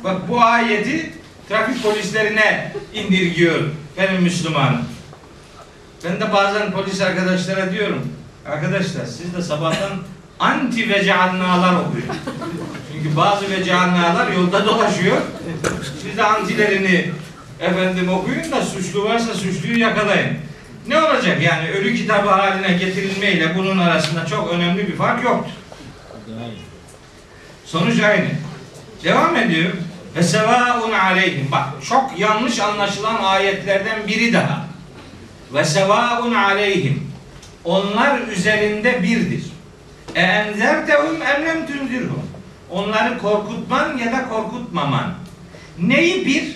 Bak 0.03 0.29
bu 0.29 0.41
ayeti 0.41 1.13
trafik 1.49 1.83
polislerine 1.83 2.73
indirgiyor 2.93 3.59
benim 3.97 4.23
Müslümanım. 4.23 4.81
Ben 6.03 6.19
de 6.19 6.33
bazen 6.33 6.71
polis 6.71 7.01
arkadaşlara 7.01 7.71
diyorum. 7.71 8.07
Arkadaşlar 8.45 9.05
siz 9.05 9.33
de 9.35 9.41
sabahtan 9.41 9.91
anti 10.39 10.89
veceannalar 10.89 11.73
okuyun. 11.73 12.07
Çünkü 12.93 13.17
bazı 13.17 13.51
veceannalar 13.51 14.31
yolda 14.31 14.65
dolaşıyor. 14.65 15.17
Siz 16.01 16.17
de 16.17 16.23
antilerini 16.23 17.11
efendim 17.59 18.09
okuyun 18.09 18.51
da 18.51 18.61
suçlu 18.61 19.03
varsa 19.03 19.33
suçluyu 19.33 19.79
yakalayın. 19.79 20.37
Ne 20.87 20.97
olacak 20.97 21.41
yani 21.41 21.69
ölü 21.71 21.95
kitabı 21.95 22.29
haline 22.29 22.73
getirilmeyle 22.73 23.55
bunun 23.57 23.77
arasında 23.77 24.25
çok 24.25 24.51
önemli 24.51 24.87
bir 24.87 24.95
fark 24.95 25.23
yoktur. 25.23 25.51
Sonuç 27.65 27.99
aynı. 27.99 28.27
Devam 29.03 29.35
ediyor. 29.35 29.71
Ve 30.15 30.23
sevaun 30.23 30.91
aleyhim. 30.91 31.47
Bak 31.51 31.67
çok 31.89 32.19
yanlış 32.19 32.59
anlaşılan 32.59 33.23
ayetlerden 33.23 34.07
biri 34.07 34.33
daha. 34.33 34.65
Ve 35.53 35.65
sevaun 35.65 36.33
aleyhim. 36.33 37.11
Onlar 37.63 38.27
üzerinde 38.27 39.03
birdir. 39.03 39.43
E 40.15 40.21
enzertehum 40.21 41.21
em 41.21 41.45
lem 41.45 41.67
tunzirhum. 41.67 42.29
Onları 42.71 43.17
korkutman 43.17 43.97
ya 43.97 44.11
da 44.11 44.29
korkutmaman. 44.29 45.13
Neyi 45.79 46.25
bir? 46.25 46.55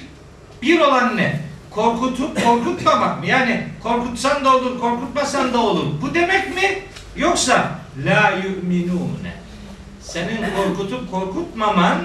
Bir 0.62 0.80
olan 0.80 1.18
ne? 1.18 1.47
Korkutup 1.78 2.44
korkutmamak 2.46 3.20
mı? 3.20 3.26
Yani 3.26 3.68
korkutsan 3.84 4.46
da 4.46 4.56
olur, 4.56 4.80
korkutmasan 4.80 5.54
da 5.54 5.60
olur. 5.60 5.86
Bu 6.02 6.14
demek 6.14 6.56
mi? 6.56 6.84
Yoksa 7.16 7.72
la 8.06 8.32
yu'minune. 8.44 9.34
Senin 10.02 10.46
korkutup 10.56 11.12
korkutmaman 11.12 11.98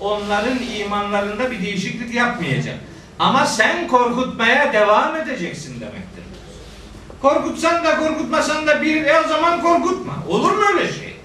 onların 0.00 0.58
imanlarında 0.78 1.50
bir 1.50 1.62
değişiklik 1.62 2.14
yapmayacak. 2.14 2.78
Ama 3.18 3.46
sen 3.46 3.88
korkutmaya 3.88 4.72
devam 4.72 5.16
edeceksin 5.16 5.80
demektir. 5.80 6.24
Korkutsan 7.22 7.84
da 7.84 7.96
korkutmasan 7.96 8.66
da 8.66 8.82
bir 8.82 9.04
e 9.04 9.22
zaman 9.28 9.62
korkutma. 9.62 10.14
Olur 10.28 10.52
mu 10.52 10.62
öyle 10.74 10.92
şey? 10.92 11.16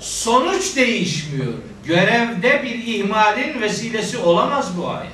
Sonuç 0.00 0.76
değişmiyor. 0.76 1.52
Görevde 1.84 2.62
bir 2.62 2.94
ihmalin 2.94 3.60
vesilesi 3.60 4.18
olamaz 4.18 4.78
bu 4.78 4.88
ayet. 4.88 5.13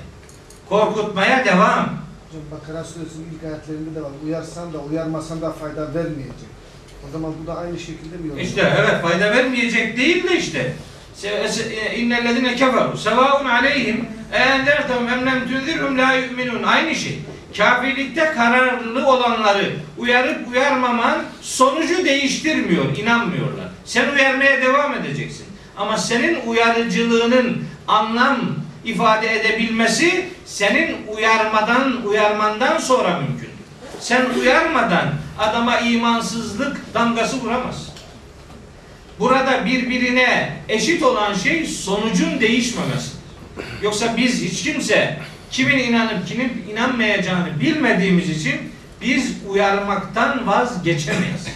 Korkutmaya 0.71 1.45
devam. 1.45 1.89
Hocam 2.27 2.43
Bakara 2.51 2.85
suresinin 2.85 3.27
ilk 3.35 3.45
ayetlerinde 3.45 3.95
de 3.95 4.03
var. 4.03 4.11
Uyarsan 4.25 4.73
da 4.73 4.79
uyarmasan 4.79 5.41
da 5.43 5.53
fayda 5.53 5.95
vermeyecek. 5.95 6.51
O 7.09 7.13
zaman 7.13 7.33
bu 7.43 7.47
da 7.47 7.59
aynı 7.59 7.79
şekilde 7.79 8.17
mi 8.17 8.29
yorumlanıyor? 8.29 8.49
İşte 8.49 8.73
evet 8.79 9.03
fayda 9.03 9.31
vermeyecek 9.31 9.97
değil 9.97 10.29
de 10.29 10.39
işte. 10.39 10.73
İnnellezine 11.97 12.57
keferu 12.57 12.97
sevaun 12.97 13.45
aleyhim 13.45 14.07
eendertem 14.33 15.09
em 15.09 15.27
lem 15.27 15.49
tunzirhum 15.49 15.99
la 15.99 16.13
yu'minun. 16.13 16.63
Aynı 16.63 16.95
şey. 16.95 17.19
Kafirlikte 17.57 18.25
kararlı 18.25 19.07
olanları 19.07 19.73
uyarıp 19.99 20.49
uyarmaman 20.49 21.23
sonucu 21.41 22.05
değiştirmiyor, 22.05 22.97
inanmıyorlar. 22.97 23.69
Sen 23.85 24.09
uyarmaya 24.13 24.63
devam 24.63 24.95
edeceksin. 24.95 25.47
Ama 25.77 25.99
senin 25.99 26.39
uyarıcılığının 26.47 27.65
anlam 27.89 28.39
ifade 28.85 29.41
edebilmesi 29.41 30.29
senin 30.45 30.97
uyarmadan, 31.17 32.07
uyarmandan 32.07 32.79
sonra 32.79 33.21
mümkün. 33.21 33.51
Sen 34.01 34.27
uyarmadan 34.41 35.09
adama 35.39 35.79
imansızlık 35.79 36.95
damgası 36.95 37.41
vuramazsın. 37.41 37.95
Burada 39.19 39.67
birbirine 39.67 40.57
eşit 40.69 41.03
olan 41.03 41.35
şey 41.35 41.67
sonucun 41.67 42.41
değişmemesidir. 42.41 43.21
Yoksa 43.83 44.17
biz 44.17 44.43
hiç 44.43 44.63
kimse 44.63 45.19
kimin 45.51 45.79
inanıp 45.79 46.27
kimin 46.27 46.65
inanmayacağını 46.73 47.61
bilmediğimiz 47.61 48.31
için 48.31 48.55
biz 49.01 49.37
uyarmaktan 49.49 50.47
vazgeçemeyiz. 50.47 51.47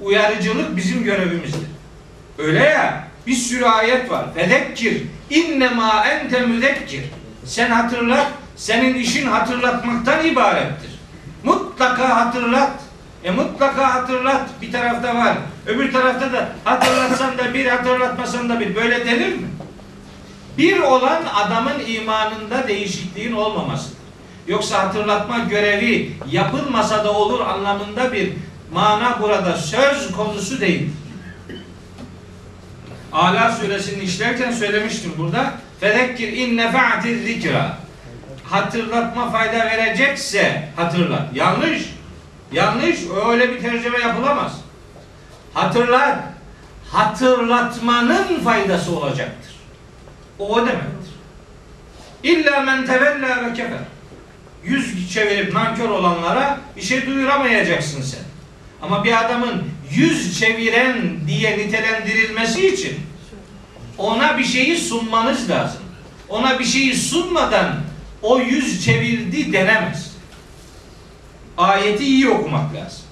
Uyarıcılık 0.00 0.76
bizim 0.76 1.04
görevimizdir. 1.04 1.68
Öyle 2.38 2.58
ya 2.58 3.11
bir 3.26 3.34
sürü 3.34 3.64
ayet 3.64 4.10
var. 4.10 4.34
Fedekkir 4.34 5.02
innema 5.30 6.04
ente 6.04 6.40
müzekkir. 6.40 7.04
Sen 7.44 7.70
hatırlat. 7.70 8.26
Senin 8.56 8.94
işin 8.94 9.26
hatırlatmaktan 9.26 10.26
ibarettir. 10.26 10.90
Mutlaka 11.44 12.16
hatırlat. 12.16 12.70
E 13.24 13.30
mutlaka 13.30 13.94
hatırlat 13.94 14.48
bir 14.62 14.72
tarafta 14.72 15.16
var. 15.16 15.36
Öbür 15.66 15.92
tarafta 15.92 16.32
da 16.32 16.48
hatırlatsan 16.64 17.38
da 17.38 17.54
bir 17.54 17.66
hatırlatmasan 17.66 18.48
da 18.48 18.60
bir. 18.60 18.74
Böyle 18.74 19.06
denir 19.06 19.32
mi? 19.32 19.48
Bir 20.58 20.80
olan 20.80 21.22
adamın 21.34 21.86
imanında 21.86 22.68
değişikliğin 22.68 23.32
olmamasıdır. 23.32 23.98
Yoksa 24.48 24.78
hatırlatma 24.78 25.38
görevi 25.38 26.12
yapılmasa 26.30 27.04
da 27.04 27.12
olur 27.12 27.40
anlamında 27.40 28.12
bir 28.12 28.32
mana 28.72 29.22
burada 29.22 29.56
söz 29.56 30.12
konusu 30.12 30.60
değil. 30.60 30.90
Ala 33.12 33.52
suresini 33.52 34.02
işlerken 34.02 34.52
söylemiştim 34.52 35.12
burada. 35.18 35.52
Fezekkir 35.80 36.32
in 36.32 36.56
nefa'atiz 36.56 37.24
zikra. 37.24 37.78
Hatırlatma 38.44 39.30
fayda 39.30 39.66
verecekse 39.66 40.68
hatırlat. 40.76 41.22
Yanlış. 41.34 41.82
Yanlış. 42.52 42.98
Öyle 43.28 43.52
bir 43.52 43.60
tercüme 43.60 43.98
yapılamaz. 43.98 44.52
Hatırlat. 45.54 46.18
Hatırlatmanın 46.88 48.40
faydası 48.44 48.96
olacaktır. 48.96 49.52
O 50.38 50.48
o 50.48 50.56
demektir. 50.56 51.12
İlla 52.22 52.60
men 52.60 52.86
tevella 52.86 53.44
ve 53.44 53.54
kefer. 53.54 53.78
Yüz 54.64 55.12
çevirip 55.12 55.52
nankör 55.52 55.88
olanlara 55.88 56.60
bir 56.76 56.82
şey 56.82 57.06
duyuramayacaksın 57.06 58.02
sen. 58.02 58.31
Ama 58.82 59.04
bir 59.04 59.24
adamın 59.24 59.64
yüz 59.90 60.40
çeviren 60.40 61.26
diye 61.26 61.58
nitelendirilmesi 61.58 62.66
için 62.66 63.00
ona 63.98 64.38
bir 64.38 64.44
şeyi 64.44 64.78
sunmanız 64.78 65.50
lazım. 65.50 65.82
Ona 66.28 66.58
bir 66.58 66.64
şeyi 66.64 66.94
sunmadan 66.96 67.80
o 68.22 68.38
yüz 68.38 68.84
çevirdi 68.84 69.52
denemez. 69.52 70.12
Ayeti 71.58 72.04
iyi 72.04 72.28
okumak 72.28 72.74
lazım. 72.74 73.02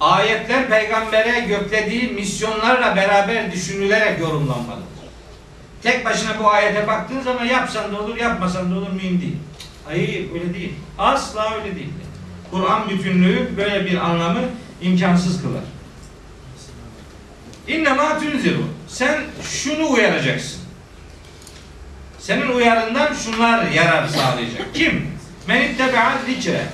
Ayetler 0.00 0.68
peygambere 0.68 1.40
göklediği 1.40 2.08
misyonlarla 2.08 2.96
beraber 2.96 3.52
düşünülerek 3.52 4.20
yorumlanmalıdır. 4.20 4.86
Tek 5.82 6.04
başına 6.04 6.38
bu 6.38 6.50
ayete 6.50 6.86
baktığın 6.86 7.20
zaman 7.20 7.44
yapsan 7.44 7.94
da 7.94 8.02
olur, 8.02 8.16
yapmasan 8.16 8.70
da 8.70 8.78
olur 8.78 8.90
mühim 8.92 9.20
değil. 9.20 9.36
Hayır 9.84 10.34
öyle 10.34 10.54
değil. 10.54 10.72
Asla 10.98 11.54
öyle 11.54 11.76
değil. 11.76 11.90
Kur'an 12.50 12.88
bütünlüğü 12.88 13.56
böyle 13.56 13.86
bir 13.86 13.96
anlamı 13.96 14.40
imkansız 14.82 15.42
kılar. 15.42 15.62
İnnemâ 17.68 18.18
tünziru. 18.18 18.62
Sen 18.88 19.22
şunu 19.42 19.90
uyaracaksın. 19.90 20.60
Senin 22.18 22.48
uyarından 22.48 23.14
şunlar 23.14 23.70
yarar 23.70 24.08
sağlayacak. 24.08 24.74
Kim? 24.74 25.06
Men 25.48 25.62
ittebe'al 25.62 26.12
zikre. 26.26 26.66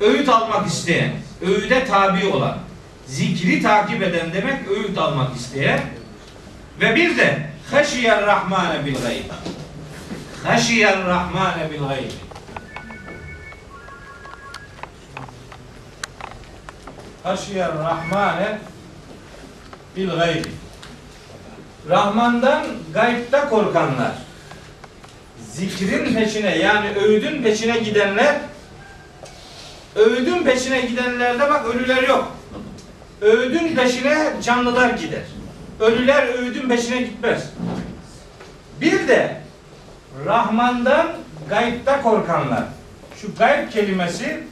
Öğüt 0.00 0.28
almak 0.28 0.66
isteyen, 0.66 1.12
öğüde 1.42 1.84
tabi 1.84 2.26
olan, 2.26 2.58
zikri 3.06 3.62
takip 3.62 4.02
eden 4.02 4.32
demek 4.32 4.68
öğüt 4.68 4.98
almak 4.98 5.36
isteyen 5.36 5.80
ve 6.80 6.94
bir 6.94 7.16
de 7.16 7.50
haşiyer 7.70 8.26
rahmane 8.26 8.86
bil 8.86 8.94
gayb. 9.02 9.24
Haşiyer 10.44 11.04
rahmane 11.04 11.70
bil 11.70 11.88
gayb. 11.88 12.10
Haşiyer 17.22 17.68
rahmane 17.68 18.58
bil 19.96 20.10
gayb. 20.10 20.44
Rahmandan 21.88 22.66
gaybta 22.94 23.48
korkanlar. 23.48 24.12
Zikrin 25.52 26.14
peşine 26.14 26.58
yani 26.58 26.90
öğüdün 26.90 27.42
peşine 27.42 27.78
gidenler 27.78 28.36
öğüdün 29.96 30.42
peşine 30.44 30.80
gidenlerde 30.80 31.50
bak 31.50 31.66
ölüler 31.66 32.02
yok. 32.02 32.36
Öğüdün 33.20 33.74
peşine 33.74 34.32
canlılar 34.42 34.90
gider. 34.90 35.22
Ölüler 35.80 36.38
öğüdün 36.38 36.68
peşine 36.68 37.02
gitmez. 37.02 37.50
Bir 38.80 39.08
de 39.08 39.40
Rahman'dan 40.26 41.06
gaybta 41.48 42.02
korkanlar. 42.02 42.64
Şu 43.20 43.34
gayb 43.38 43.70
kelimesi 43.70 44.44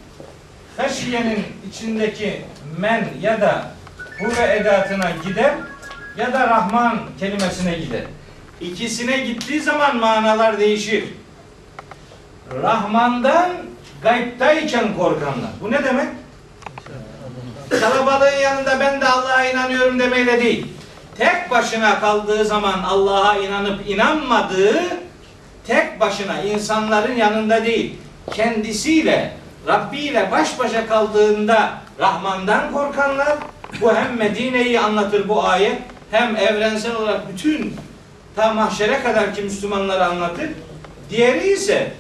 haşiyenin 0.79 1.45
içindeki 1.71 2.45
men 2.79 3.09
ya 3.21 3.41
da 3.41 3.71
huve 4.19 4.57
edatına 4.57 5.11
gider 5.25 5.55
ya 6.17 6.33
da 6.33 6.49
Rahman 6.49 7.01
kelimesine 7.21 7.79
gider. 7.79 8.03
İkisine 8.61 9.19
gittiği 9.19 9.61
zaman 9.61 9.97
manalar 9.97 10.59
değişir. 10.59 11.05
Rahman'dan 12.63 13.51
gaybtayken 14.03 14.97
korkanlar. 14.97 15.51
Bu 15.61 15.71
ne 15.71 15.85
demek? 15.85 16.09
Kalabalığın 17.81 18.39
yanında 18.43 18.81
ben 18.81 19.01
de 19.01 19.09
Allah'a 19.09 19.45
inanıyorum 19.45 19.99
demeyle 19.99 20.41
değil. 20.41 20.67
Tek 21.19 21.51
başına 21.51 22.01
kaldığı 22.01 22.45
zaman 22.45 22.83
Allah'a 22.83 23.37
inanıp 23.37 23.89
inanmadığı 23.89 24.83
tek 25.67 26.01
başına 26.01 26.43
insanların 26.43 27.17
yanında 27.17 27.65
değil. 27.65 27.97
Kendisiyle, 28.33 29.33
Rabbi 29.69 29.99
ile 29.99 30.31
baş 30.31 30.59
başa 30.59 30.87
kaldığında 30.87 31.73
Rahman'dan 31.99 32.73
korkanlar 32.73 33.39
bu 33.81 33.95
hem 33.95 34.17
Medine'yi 34.17 34.81
anlatır 34.81 35.29
bu 35.29 35.45
ayet 35.45 35.83
hem 36.11 36.37
evrensel 36.37 36.97
olarak 36.97 37.33
bütün 37.33 37.77
ta 38.37 38.55
mahşere 38.55 39.03
kadar 39.03 39.35
ki 39.35 39.43
Müslümanları 39.43 40.05
anlatır. 40.05 40.51
Diğeri 41.11 41.53
ise 41.53 41.93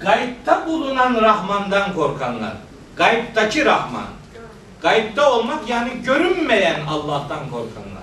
gaybta 0.00 0.66
bulunan 0.66 1.14
Rahman'dan 1.22 1.94
korkanlar. 1.94 2.52
Gaybtaki 2.96 3.64
Rahman. 3.64 4.06
Gaybta 4.82 5.32
olmak 5.32 5.68
yani 5.68 5.90
görünmeyen 6.04 6.80
Allah'tan 6.88 7.50
korkanlar. 7.50 8.02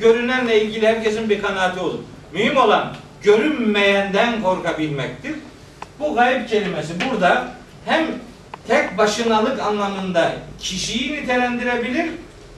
Görünenle 0.00 0.62
ilgili 0.62 0.86
herkesin 0.86 1.30
bir 1.30 1.42
kanaati 1.42 1.80
olur. 1.80 1.98
Mühim 2.32 2.56
olan 2.56 2.92
görünmeyenden 3.22 4.42
korkabilmektir. 4.42 5.34
Bu 6.02 6.14
gayb 6.14 6.48
kelimesi 6.48 6.92
burada 7.00 7.48
hem 7.84 8.06
tek 8.68 8.98
başınalık 8.98 9.60
anlamında 9.60 10.32
kişiyi 10.58 11.12
nitelendirebilir 11.12 12.06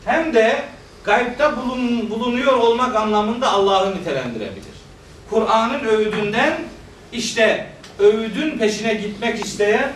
hem 0.04 0.34
de 0.34 0.56
gaybta 1.04 1.56
bulun, 1.56 2.10
bulunuyor 2.10 2.52
olmak 2.52 2.96
anlamında 2.96 3.50
Allah'ı 3.50 3.96
nitelendirebilir. 3.96 4.74
Kur'an'ın 5.30 5.84
öğüdünden 5.84 6.52
işte 7.12 7.66
öğüdün 7.98 8.58
peşine 8.58 8.94
gitmek 8.94 9.44
isteyen 9.44 9.92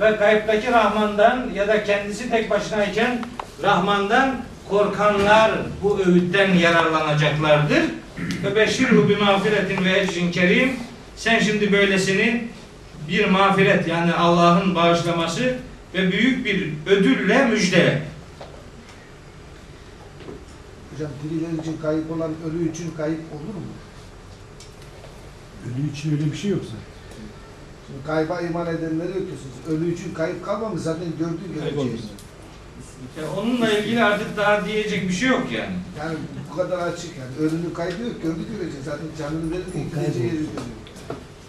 ve 0.00 0.10
gaybtaki 0.10 0.72
Rahman'dan 0.72 1.50
ya 1.54 1.68
da 1.68 1.84
kendisi 1.84 2.30
tek 2.30 2.50
başınayken 2.50 3.18
Rahman'dan 3.62 4.36
korkanlar 4.68 5.50
bu 5.82 6.00
öğütten 6.06 6.54
yararlanacaklardır. 6.54 7.82
Ve 8.44 8.56
beşirhu 8.56 9.08
bi 9.08 9.16
mağfiretin 9.16 9.84
ve 9.84 9.98
ecrin 9.98 10.30
kerim. 10.30 10.76
Sen 11.16 11.38
şimdi 11.38 11.72
böylesini 11.72 12.48
bir 13.08 13.28
mağfiret 13.28 13.88
yani 13.88 14.14
Allah'ın 14.14 14.74
bağışlaması 14.74 15.56
ve 15.94 16.12
büyük 16.12 16.44
bir 16.44 16.72
ödülle 16.86 17.46
müjdele. 17.46 18.02
Hocam 20.92 21.10
diriler 21.24 21.62
için 21.62 21.76
kayıp 21.82 22.10
olan 22.10 22.30
ölü 22.46 22.70
için 22.70 22.90
kayıp 22.96 23.20
olur 23.32 23.54
mu? 23.54 23.72
Ölü 25.66 25.90
için 25.92 26.12
öyle 26.12 26.32
bir 26.32 26.36
şey 26.36 26.50
yok 26.50 26.60
zaten. 26.64 26.98
Şimdi 27.86 28.06
kayba 28.06 28.40
iman 28.40 28.66
edenleri 28.66 29.08
ötüyorsunuz. 29.08 29.56
Ölü 29.68 29.94
için 29.94 30.14
kayıp 30.14 30.44
kalmamış 30.44 30.82
zaten 30.82 31.08
gördüğü 31.18 31.54
göreceğiz. 31.54 32.04
Yani 33.18 33.28
onunla 33.28 33.70
ilgili 33.70 34.04
artık 34.04 34.36
daha 34.36 34.64
diyecek 34.66 35.08
bir 35.08 35.12
şey 35.12 35.28
yok 35.28 35.46
yani. 35.52 35.76
Yani 35.98 36.16
bu 36.52 36.56
kadar 36.56 36.78
açık 36.78 37.10
yani. 37.18 37.48
Ölünün 37.48 37.70
kaybı 37.74 38.02
yok. 38.02 38.22
Gördüğü 38.22 38.52
göreceğiz. 38.52 38.84
Zaten 38.84 39.06
canını 39.18 39.50
verir 39.50 39.64
ki 39.64 39.84
gideceği 39.94 40.26
yeri 40.26 40.36
görüyor. 40.36 40.52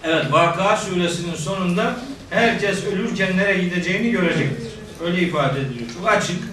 Evet 0.04 0.32
Vakıa 0.32 0.78
suresinin 0.78 1.36
sonunda 1.36 1.96
herkes 2.30 2.86
ölürken 2.86 3.38
nereye 3.38 3.64
gideceğini 3.64 4.12
görecektir. 4.12 4.72
Öyle 5.04 5.22
ifade 5.22 5.60
ediliyor. 5.60 5.90
Çok 5.98 6.10
açık. 6.10 6.44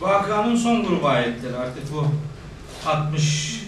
Vakıanın 0.00 0.56
son 0.56 0.84
grubu 0.84 1.08
ayetleri 1.08 1.56
artık 1.56 1.92
bu 1.94 2.06
60 2.86 3.62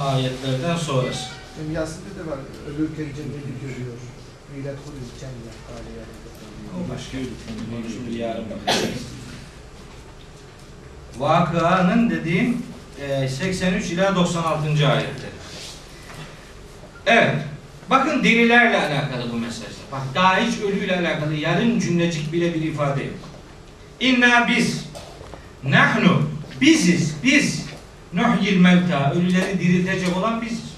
ayetlerden 0.00 0.76
sonrası. 0.76 1.28
Yasin'de 1.72 2.24
de 2.24 2.30
var. 2.30 2.38
Ölürken 2.68 3.04
cenneti 3.04 3.60
görüyor. 3.62 3.96
Millet 4.56 4.76
kuruyor 4.84 5.04
cennet. 5.20 5.54
O 6.74 6.94
başka. 6.94 7.18
Onu 7.18 7.90
şimdi 7.92 8.18
yarın 8.18 8.44
bakacağız. 8.50 8.94
Vakıanın 11.18 12.10
dediğim 12.10 12.62
e, 13.00 13.28
83 13.28 13.90
ila 13.90 14.16
96. 14.16 14.66
ayetleri. 14.66 15.33
Evet. 17.06 17.34
Bakın 17.90 18.24
dirilerle 18.24 18.76
alakalı 18.76 19.32
bu 19.32 19.36
mesajda. 19.36 19.74
Bak 19.92 20.00
daha 20.14 20.36
hiç 20.36 20.60
ölüyle 20.60 20.98
alakalı 20.98 21.34
yarım 21.34 21.78
cümlecik 21.78 22.32
bile 22.32 22.54
bir 22.54 22.62
ifade 22.62 23.02
yok. 23.02 23.14
İnna 24.00 24.48
biz 24.48 24.84
nahnu 25.64 26.22
biziz 26.60 27.16
biz 27.24 27.66
nuhyil 28.12 28.60
mevta 28.60 29.12
ölüleri 29.12 29.60
diriltecek 29.60 30.16
olan 30.16 30.42
biziz. 30.42 30.74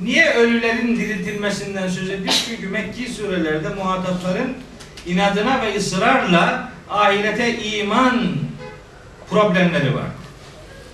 Niye 0.00 0.34
ölülerin 0.34 0.96
diriltilmesinden 0.96 1.88
söz 1.88 2.10
ediyor? 2.10 2.34
Çünkü 2.48 2.68
Mekki 2.68 3.12
surelerde 3.12 3.68
muhatapların 3.68 4.54
inadına 5.06 5.62
ve 5.62 5.76
ısrarla 5.76 6.72
ahirete 6.90 7.62
iman 7.62 8.36
problemleri 9.30 9.94
var. 9.94 10.06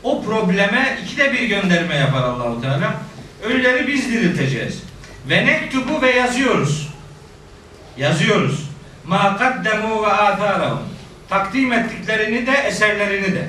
O 0.02 0.22
probleme 0.22 0.98
ikide 1.04 1.32
bir 1.32 1.42
gönderme 1.42 1.94
yapar 1.94 2.22
Allahu 2.22 2.60
Teala. 2.60 2.94
Ölüleri 3.42 3.86
biz 3.86 4.12
dirilteceğiz. 4.12 4.82
Ve 5.28 5.46
nektubu 5.46 6.02
ve 6.02 6.10
yazıyoruz. 6.10 6.88
Yazıyoruz. 7.96 8.70
Ma 9.04 9.36
kaddemu 9.36 10.02
ve 10.02 10.06
atharahum. 10.06 10.80
Takdim 11.28 11.72
ettiklerini 11.72 12.46
de 12.46 12.52
eserlerini 12.52 13.34
de. 13.34 13.48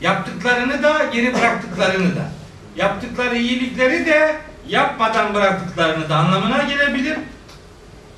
Yaptıklarını 0.00 0.82
da 0.82 1.04
geri 1.12 1.34
bıraktıklarını 1.34 2.16
da. 2.16 2.30
Yaptıkları 2.76 3.36
iyilikleri 3.36 4.06
de 4.06 4.36
yapmadan 4.68 5.34
bıraktıklarını 5.34 6.08
da 6.08 6.16
anlamına 6.16 6.62
gelebilir. 6.62 7.18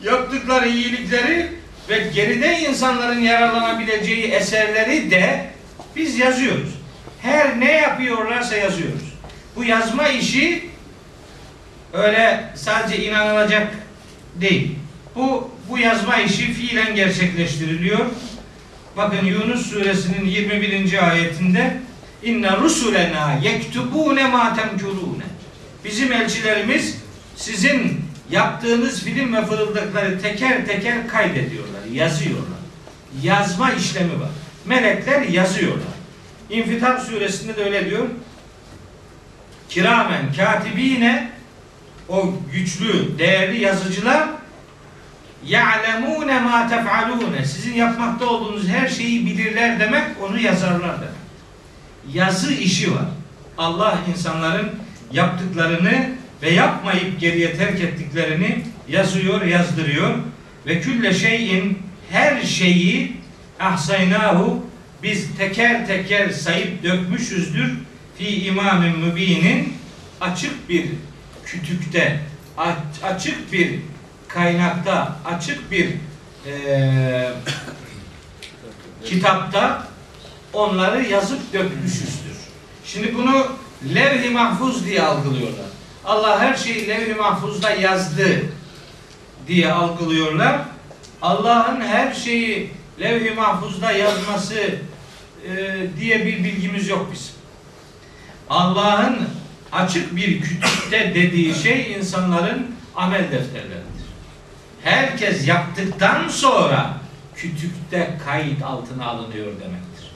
Yaptıkları 0.02 0.68
iyilikleri 0.68 1.52
ve 1.88 1.98
geride 1.98 2.58
insanların 2.58 3.20
yararlanabileceği 3.20 4.24
eserleri 4.24 5.10
de 5.10 5.46
biz 5.96 6.18
yazıyoruz. 6.18 6.74
Her 7.22 7.60
ne 7.60 7.72
yapıyorlarsa 7.72 8.56
yazıyoruz. 8.56 9.14
Bu 9.56 9.64
yazma 9.64 10.08
işi 10.08 10.67
öyle 11.92 12.52
sadece 12.54 13.04
inanılacak 13.04 13.68
değil. 14.40 14.74
Bu 15.14 15.50
bu 15.68 15.78
yazma 15.78 16.16
işi 16.16 16.52
fiilen 16.52 16.94
gerçekleştiriliyor. 16.94 18.06
Bakın 18.96 19.26
Yunus 19.26 19.66
suresinin 19.66 20.24
21. 20.24 21.08
ayetinde 21.08 21.76
inne 22.22 22.56
rusulena 22.56 23.38
yektubune 23.42 24.28
ma 24.28 24.56
temkurune. 24.56 25.24
Bizim 25.84 26.12
elçilerimiz 26.12 26.96
sizin 27.36 28.00
yaptığınız 28.30 29.04
film 29.04 29.34
ve 29.34 29.46
fırıldıkları 29.46 30.22
teker 30.22 30.66
teker 30.66 31.08
kaydediyorlar, 31.08 31.84
yazıyorlar. 31.92 32.58
Yazma 33.22 33.72
işlemi 33.72 34.20
var. 34.20 34.30
Melekler 34.66 35.22
yazıyorlar. 35.22 35.98
İnfitar 36.50 36.98
suresinde 36.98 37.56
de 37.56 37.64
öyle 37.64 37.90
diyor. 37.90 38.06
Kiramen 39.68 40.32
katibine 40.36 41.30
o 42.08 42.34
güçlü, 42.52 43.18
değerli 43.18 43.60
yazıcılar 43.60 44.28
ya'lemune 45.46 46.40
ma 46.40 46.68
tef'alune 46.68 47.44
sizin 47.44 47.74
yapmakta 47.74 48.26
olduğunuz 48.26 48.68
her 48.68 48.88
şeyi 48.88 49.26
bilirler 49.26 49.80
demek 49.80 50.04
onu 50.22 50.40
yazarlar 50.40 50.96
demek. 50.96 51.18
Yazı 52.12 52.52
işi 52.52 52.94
var. 52.94 53.06
Allah 53.58 53.98
insanların 54.16 54.70
yaptıklarını 55.12 56.10
ve 56.42 56.50
yapmayıp 56.50 57.20
geriye 57.20 57.56
terk 57.56 57.80
ettiklerini 57.80 58.58
yazıyor, 58.88 59.42
yazdırıyor 59.42 60.14
ve 60.66 60.80
külle 60.80 61.14
şeyin 61.14 61.78
her 62.10 62.42
şeyi 62.42 63.16
ahsaynahu 63.60 64.66
biz 65.02 65.36
teker 65.38 65.86
teker 65.86 66.30
sayıp 66.30 66.82
dökmüşüzdür 66.82 67.74
fi 68.18 68.44
imamin 68.44 68.98
mübinin 68.98 69.74
açık 70.20 70.68
bir 70.68 70.86
kütükte 71.50 72.20
aç- 72.56 73.02
açık 73.02 73.52
bir 73.52 73.80
kaynakta 74.28 75.16
açık 75.24 75.70
bir 75.70 75.94
eee, 76.46 77.32
kitapta 79.04 79.88
onları 80.52 81.02
yazıp 81.08 81.52
dökmüşüzdür. 81.52 82.36
Şimdi 82.84 83.14
bunu 83.14 83.46
levh-i 83.94 84.30
mahfuz 84.30 84.86
diye 84.86 85.02
algılıyorlar. 85.02 85.64
Allah 86.04 86.40
her 86.40 86.54
şeyi 86.56 86.88
levh-i 86.88 87.14
mahfuzda 87.14 87.70
yazdı 87.70 88.42
diye 89.48 89.72
algılıyorlar. 89.72 90.60
Allah'ın 91.22 91.80
her 91.80 92.14
şeyi 92.14 92.70
levh-i 93.00 93.30
mahfuzda 93.34 93.92
yazması 93.92 94.60
e, 95.48 95.76
diye 96.00 96.26
bir 96.26 96.44
bilgimiz 96.44 96.88
yok 96.88 97.08
bizim. 97.12 97.34
Allah'ın 98.50 99.28
açık 99.72 100.16
bir 100.16 100.40
kütükte 100.40 101.12
dediği 101.14 101.54
şey 101.54 101.92
insanların 101.92 102.66
amel 102.96 103.22
defterleridir. 103.22 103.88
Herkes 104.82 105.48
yaptıktan 105.48 106.28
sonra 106.28 106.94
kütükte 107.36 108.18
kayıt 108.24 108.62
altına 108.62 109.06
alınıyor 109.06 109.46
demektir. 109.46 110.10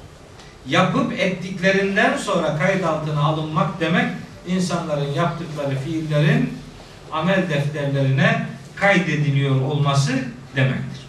Yapıp 0.67 1.13
ettiklerinden 1.13 2.17
sonra 2.17 2.59
kayıt 2.59 2.85
altına 2.85 3.21
alınmak 3.21 3.81
demek 3.81 4.07
insanların 4.47 5.13
yaptıkları 5.13 5.77
fiillerin 5.79 6.59
amel 7.13 7.49
defterlerine 7.51 8.47
kaydediliyor 8.77 9.61
olması 9.61 10.13
demektir. 10.57 11.03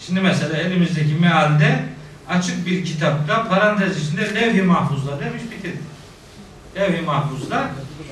Şimdi 0.00 0.20
mesela 0.20 0.56
elimizdeki 0.56 1.14
mealde 1.14 1.84
açık 2.28 2.66
bir 2.66 2.84
kitapta 2.84 3.48
parantez 3.48 4.04
içinde 4.04 4.34
levh-i 4.34 4.62
mahfuzla 4.62 5.20
demiş 5.20 5.42
bitirdi. 5.50 5.78
Levh-i 6.76 7.02
mahfuzla 7.02 7.70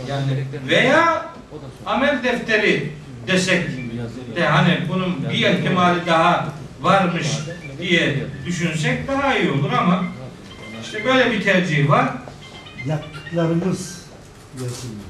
yani 0.09 0.45
veya 0.69 1.27
amel 1.87 2.23
defteri 2.25 2.91
desek 3.27 3.69
de 4.37 4.47
hani 4.47 4.79
bunun 4.89 5.29
bir 5.31 5.49
ihtimali 5.49 6.07
daha 6.07 6.49
varmış 6.81 7.27
diye 7.79 8.17
düşünsek 8.47 9.09
daha 9.09 9.39
iyi 9.39 9.51
olur 9.51 9.73
ama 9.73 10.05
işte 10.83 11.05
böyle 11.05 11.31
bir 11.31 11.45
tercih 11.45 11.89
var. 11.91 12.09
Yaptıklarımız 12.87 14.03
yazılıyor. 14.55 15.01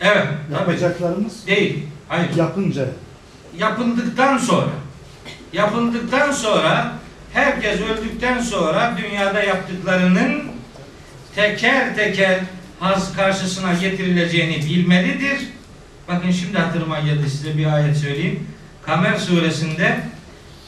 Evet, 0.00 0.26
tabii. 0.50 0.54
Yapacaklarımız 0.58 1.46
Değil. 1.46 1.86
Hayır. 2.08 2.36
yapınca 2.36 2.86
yapıldıktan 3.58 4.38
sonra 4.38 4.70
yapıldıktan 5.52 6.32
sonra 6.32 6.92
herkes 7.32 7.80
öldükten 7.80 8.40
sonra 8.40 8.96
dünyada 8.98 9.42
yaptıklarının 9.42 10.42
teker 11.34 11.96
teker 11.96 12.40
haz 12.80 13.16
karşısına 13.16 13.72
getirileceğini 13.72 14.56
bilmelidir. 14.56 15.38
Bakın 16.08 16.30
şimdi 16.30 16.58
hatırıma 16.58 17.00
geldi 17.00 17.30
size 17.30 17.58
bir 17.58 17.74
ayet 17.74 17.96
söyleyeyim. 17.96 18.46
Kamer 18.86 19.16
suresinde 19.16 20.00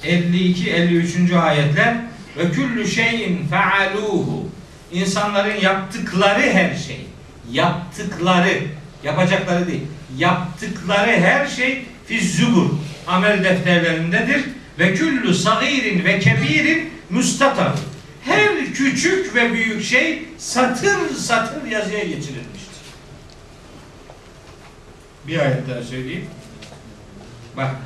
52-53. 0.04 1.38
ayetler 1.38 1.96
ve 2.38 2.50
küllü 2.50 2.88
şeyin 2.88 3.48
fealuhu 3.48 4.48
insanların 4.92 5.60
yaptıkları 5.60 6.40
her 6.40 6.76
şey 6.76 7.06
yaptıkları 7.52 8.58
yapacakları 9.04 9.66
değil 9.66 9.82
yaptıkları 10.18 11.10
her 11.10 11.46
şey 11.46 11.84
fi 12.06 12.28
zubur 12.28 12.70
amel 13.06 13.44
defterlerindedir 13.44 14.44
ve 14.78 14.94
küllü 14.94 15.34
sagirin 15.34 16.04
ve 16.04 16.18
kebirin 16.18 16.90
müstatar 17.10 17.72
her 18.24 18.72
küçük 18.74 19.34
ve 19.34 19.52
büyük 19.52 19.84
şey 19.84 20.22
satır 20.38 21.14
satır 21.14 21.66
yazıya 21.66 22.04
geçirilmiştir. 22.04 22.80
Bir 25.26 25.38
ayet 25.38 25.68
daha 25.68 25.82
söyleyeyim. 25.82 26.26
Bak. 27.56 27.76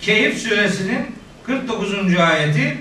Keyif 0.00 0.38
suresinin 0.38 1.06
49. 1.46 2.16
ayeti 2.18 2.78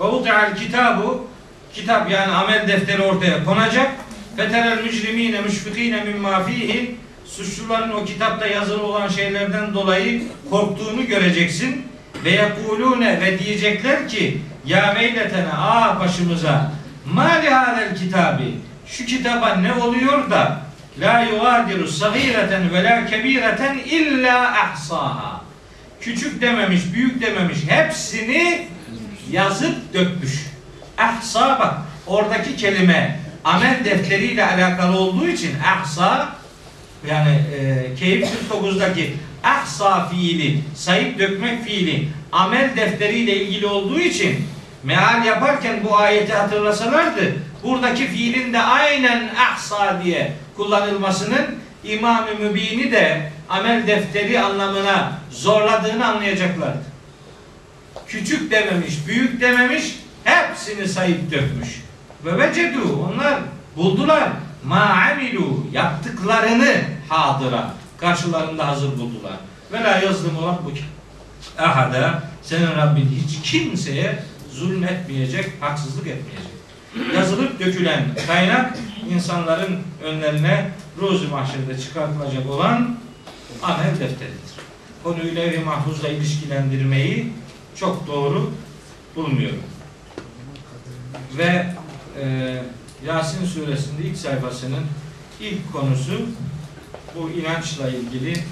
ve 0.00 0.04
uti'al 0.04 0.56
kitabu 0.56 1.28
kitap 1.74 2.10
yani 2.10 2.32
amel 2.32 2.68
defteri 2.68 3.02
ortaya 3.02 3.44
konacak. 3.44 3.90
Feterel 4.36 4.82
mücrimine 4.82 5.40
müşfikine 5.40 6.04
mimma 6.04 6.44
fihi 6.44 6.96
suçluların 7.24 7.90
o 7.90 8.04
kitapta 8.04 8.46
yazılı 8.46 8.82
olan 8.82 9.08
şeylerden 9.08 9.74
dolayı 9.74 10.22
korktuğunu 10.50 11.06
göreceksin. 11.06 11.89
Ve 12.24 12.30
yekulune 12.30 13.20
ve 13.20 13.38
diyecekler 13.38 14.08
ki 14.08 14.40
ya 14.66 14.94
veyletene 14.94 15.52
ah 15.52 16.00
başımıza 16.00 16.72
ma 17.06 17.28
lihadel 17.28 17.96
kitabi 17.96 18.54
şu 18.86 19.06
kitaba 19.06 19.54
ne 19.54 19.72
oluyor 19.72 20.30
da 20.30 20.60
la 21.00 21.20
yugadiru 21.20 21.88
sagireten 21.88 22.72
ve 22.72 22.84
la 22.84 23.06
kebireten 23.06 23.78
illa 23.78 24.60
ahsaha 24.60 25.40
küçük 26.00 26.40
dememiş, 26.40 26.80
büyük 26.94 27.22
dememiş 27.22 27.58
hepsini 27.68 28.66
yazıp 29.30 29.94
dökmüş. 29.94 30.46
Ahsa 30.98 31.58
bak 31.60 31.74
oradaki 32.06 32.56
kelime 32.56 33.20
amel 33.44 33.84
defteriyle 33.84 34.46
alakalı 34.46 34.98
olduğu 34.98 35.28
için 35.28 35.52
ahsa 35.60 36.36
yani 37.08 37.38
e, 37.54 37.94
Keyif 37.94 38.28
49'daki 38.52 39.14
ahsa 39.44 40.08
fiili 40.08 40.60
sayıp 40.74 41.18
dökmek 41.18 41.64
fiili 41.64 42.08
amel 42.32 42.76
defteriyle 42.76 43.36
ilgili 43.36 43.66
olduğu 43.66 44.00
için 44.00 44.46
meal 44.84 45.24
yaparken 45.24 45.84
bu 45.84 45.96
ayeti 45.96 46.32
hatırlasalardı 46.32 47.34
buradaki 47.62 48.06
fiilin 48.06 48.52
de 48.52 48.60
aynen 48.60 49.30
ahsa 49.52 50.00
diye 50.04 50.32
kullanılmasının 50.56 51.46
İmam-ı 51.84 52.34
Mübin'i 52.40 52.92
de 52.92 53.30
amel 53.48 53.86
defteri 53.86 54.40
anlamına 54.40 55.12
zorladığını 55.30 56.06
anlayacaklardı. 56.06 56.82
Küçük 58.06 58.50
dememiş, 58.50 59.06
büyük 59.06 59.40
dememiş, 59.40 59.84
hepsini 60.24 60.88
sayıp 60.88 61.30
dökmüş. 61.30 61.68
Ve 62.24 62.38
vecedu 62.38 63.06
onlar 63.08 63.38
buldular. 63.76 64.28
ma 64.64 65.10
amilu 65.12 65.66
yaptıklarını 65.72 66.74
hadıra 67.08 67.74
karşılarında 68.00 68.68
hazır 68.68 68.98
buldular. 68.98 69.36
Ve 69.72 69.84
la 69.84 69.96
yazlimu 69.98 70.46
rabbuke 70.46 70.82
ahada 71.58 72.22
senin 72.42 72.66
Rabbin 72.66 73.08
hiç 73.24 73.50
kimseye 73.50 74.22
zulmetmeyecek, 74.52 75.52
haksızlık 75.60 76.06
etmeyecek. 76.06 76.50
Yazılıp 77.14 77.60
dökülen 77.60 78.04
kaynak 78.26 78.78
insanların 79.10 79.78
önlerine 80.04 80.70
ruzu 80.98 81.28
mahşerde 81.28 81.78
çıkartılacak 81.78 82.50
olan 82.50 82.96
amel 83.62 83.90
defteridir. 83.90 84.50
Konuyu 85.02 85.36
levh-i 85.36 85.58
mahfuzla 85.58 86.08
ilişkilendirmeyi 86.08 87.32
çok 87.76 88.06
doğru 88.06 88.50
bulmuyorum. 89.16 89.62
Ve 91.38 91.66
e, 92.22 92.56
Yasin 93.06 93.46
suresinde 93.46 94.02
ilk 94.02 94.16
sayfasının 94.16 94.84
ilk 95.40 95.72
konusu 95.72 96.12
bu 97.16 97.30
inançla 97.30 97.88
ilgili 97.88 98.44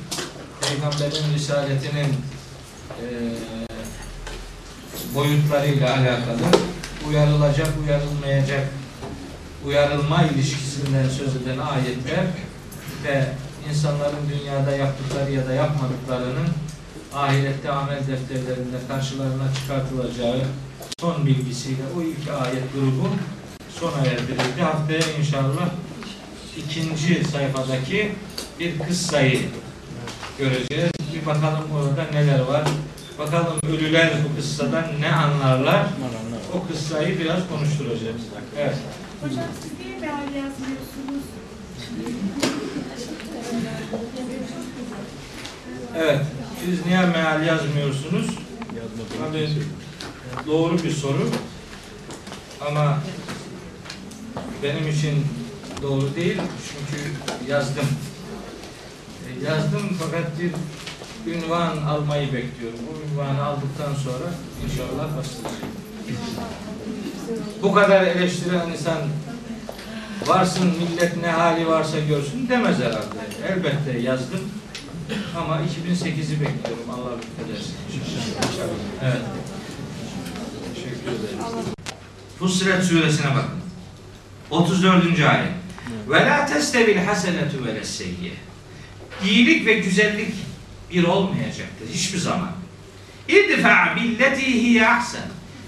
Peygamberin 0.60 1.34
risaletinin 1.34 2.14
e, 3.02 3.06
boyutlarıyla 5.14 5.90
alakalı 5.90 6.42
uyarılacak, 7.08 7.68
uyarılmayacak, 7.84 8.68
uyarılma 9.66 10.22
ilişkisinden 10.22 11.08
söz 11.08 11.36
eden 11.36 11.58
ayetler 11.58 12.24
ve 13.04 13.28
insanların 13.70 14.28
dünyada 14.28 14.70
yaptıkları 14.70 15.32
ya 15.32 15.46
da 15.46 15.52
yapmadıklarının 15.52 16.48
ahirette 17.14 17.70
amel 17.70 17.98
defterlerinde 17.98 18.76
karşılarına 18.88 19.54
çıkartılacağı 19.54 20.42
son 21.00 21.26
bilgisiyle 21.26 21.82
o 21.98 22.02
ilk 22.02 22.28
ayet 22.28 22.72
grubu 22.74 23.08
sona 23.80 24.06
erdirildi. 24.06 24.62
Haftaya 24.62 25.18
inşallah 25.18 25.70
ikinci 26.56 27.24
sayfadaki 27.24 28.12
bir 28.60 28.78
kıssayı 28.78 29.40
göreceğiz. 30.38 30.90
Bir 31.14 31.26
bakalım 31.26 31.64
orada 31.74 32.06
neler 32.12 32.40
var. 32.40 32.64
Bakalım 33.18 33.58
ölüler 33.68 34.12
bu 34.24 34.36
kıssadan 34.36 34.84
ne 35.00 35.12
anlarlar. 35.12 35.86
O 36.54 36.66
kıssayı 36.66 37.18
biraz 37.18 37.48
konuşturacağız. 37.48 38.22
Evet. 38.58 38.76
Hocam 39.22 39.44
siz 39.62 39.86
niye 39.86 39.98
meal 40.00 40.34
yazmıyorsunuz? 40.34 41.24
Evet. 45.96 46.20
Siz 46.64 46.86
niye 46.86 47.06
meal 47.06 47.46
yazmıyorsunuz? 47.46 48.26
Tabii 49.18 49.48
doğru 50.46 50.82
bir 50.82 50.90
soru. 50.90 51.30
Ama 52.68 52.98
benim 54.62 54.88
için 54.88 55.26
doğru 55.82 56.14
değil. 56.14 56.40
Çünkü 56.68 57.02
yazdım. 57.50 57.86
E, 59.28 59.44
Yazdım 59.46 59.98
fakat 60.00 60.26
bir 60.40 60.52
ünvan 61.32 61.76
almayı 61.76 62.26
bekliyorum. 62.32 62.78
Bu 62.88 63.12
ünvanı 63.12 63.44
aldıktan 63.44 63.94
sonra 63.94 64.30
inşallah 64.64 65.16
başlayacağım. 65.16 65.72
Bu 67.62 67.74
kadar 67.74 68.02
eleştiren 68.02 68.68
insan 68.68 68.98
varsın 70.26 70.66
millet 70.66 71.16
ne 71.22 71.30
hali 71.30 71.66
varsa 71.68 71.98
görsün 71.98 72.48
demez 72.48 72.78
herhalde. 72.78 73.06
Elbette 73.48 73.98
yazdım. 73.98 74.40
Ama 75.36 75.56
2008'i 75.56 76.40
bekliyorum 76.40 76.90
Allah 76.92 77.10
lütfederse. 77.16 77.70
Evet. 79.02 79.20
Teşekkür 80.74 81.08
ederim. 81.08 81.38
Fussilet 82.38 82.84
suresine 82.84 83.26
bakın. 83.26 83.58
34. 84.50 85.04
ayet. 85.20 85.48
Ve 86.08 86.26
la 86.26 86.46
testevil 86.46 86.96
hasenetu 86.96 87.64
ve 87.64 87.74
lesseyye. 87.74 88.32
İyilik 89.24 89.66
ve 89.66 89.72
güzellik 89.72 90.34
bir 90.90 91.04
olmayacaktır 91.04 91.88
hiçbir 91.92 92.18
zaman. 92.18 92.50
İdfa 93.28 93.96
billeti 93.96 94.46
hiye 94.46 94.88
ahsen. 94.88 95.22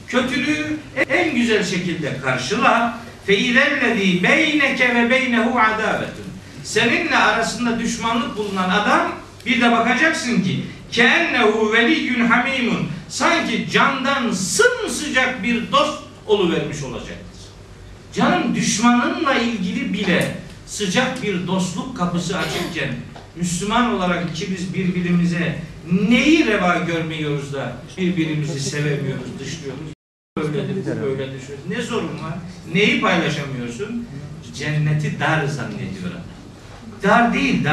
Kötülüğü 0.09 0.78
en 1.09 1.34
güzel 1.34 1.64
şekilde 1.64 2.18
karşıla. 2.20 2.98
Fe 3.26 3.38
izellezî 3.38 4.22
beyneke 4.22 4.94
ve 4.94 5.11
beynehu 5.11 5.59
adavetun. 5.61 6.24
Seninle 6.64 7.16
arasında 7.16 7.78
düşmanlık 7.78 8.36
bulunan 8.36 8.70
adam 8.70 9.12
bir 9.46 9.61
de 9.61 9.72
bakacaksın 9.72 10.42
ki 10.42 10.64
keennehu 10.92 11.72
veliyyun 11.72 12.26
hamimun 12.26 12.88
sanki 13.09 13.70
candan 13.70 14.32
sımsıcak 14.32 15.42
bir 15.42 15.72
dost 15.72 16.03
oluvermiş 16.26 16.82
olacaktır. 16.82 17.40
Canın 18.14 18.55
düşmanınla 18.55 19.34
ilgili 19.34 19.92
bile 19.92 20.36
sıcak 20.66 21.22
bir 21.22 21.46
dostluk 21.46 21.96
kapısı 21.96 22.38
açıkken 22.38 22.94
Müslüman 23.41 23.95
olarak 23.95 24.36
ki 24.36 24.47
biz 24.51 24.74
birbirimize 24.74 25.59
neyi 26.09 26.47
reva 26.47 26.76
görmüyoruz 26.76 27.53
da 27.53 27.72
birbirimizi 27.99 28.61
sevemiyoruz, 28.61 29.38
dışlıyoruz. 29.41 29.80
Bu 30.38 30.43
böyledir. 30.43 31.47
şöyle. 31.47 31.78
Ne 31.78 31.82
sorun 31.82 32.09
var? 32.09 32.38
Neyi 32.74 33.01
paylaşamıyorsun? 33.01 34.07
Cenneti 34.55 35.20
dar 35.20 35.47
zannediyorum. 35.47 36.20
Dar 37.03 37.34
değil, 37.34 37.64
dar. 37.64 37.68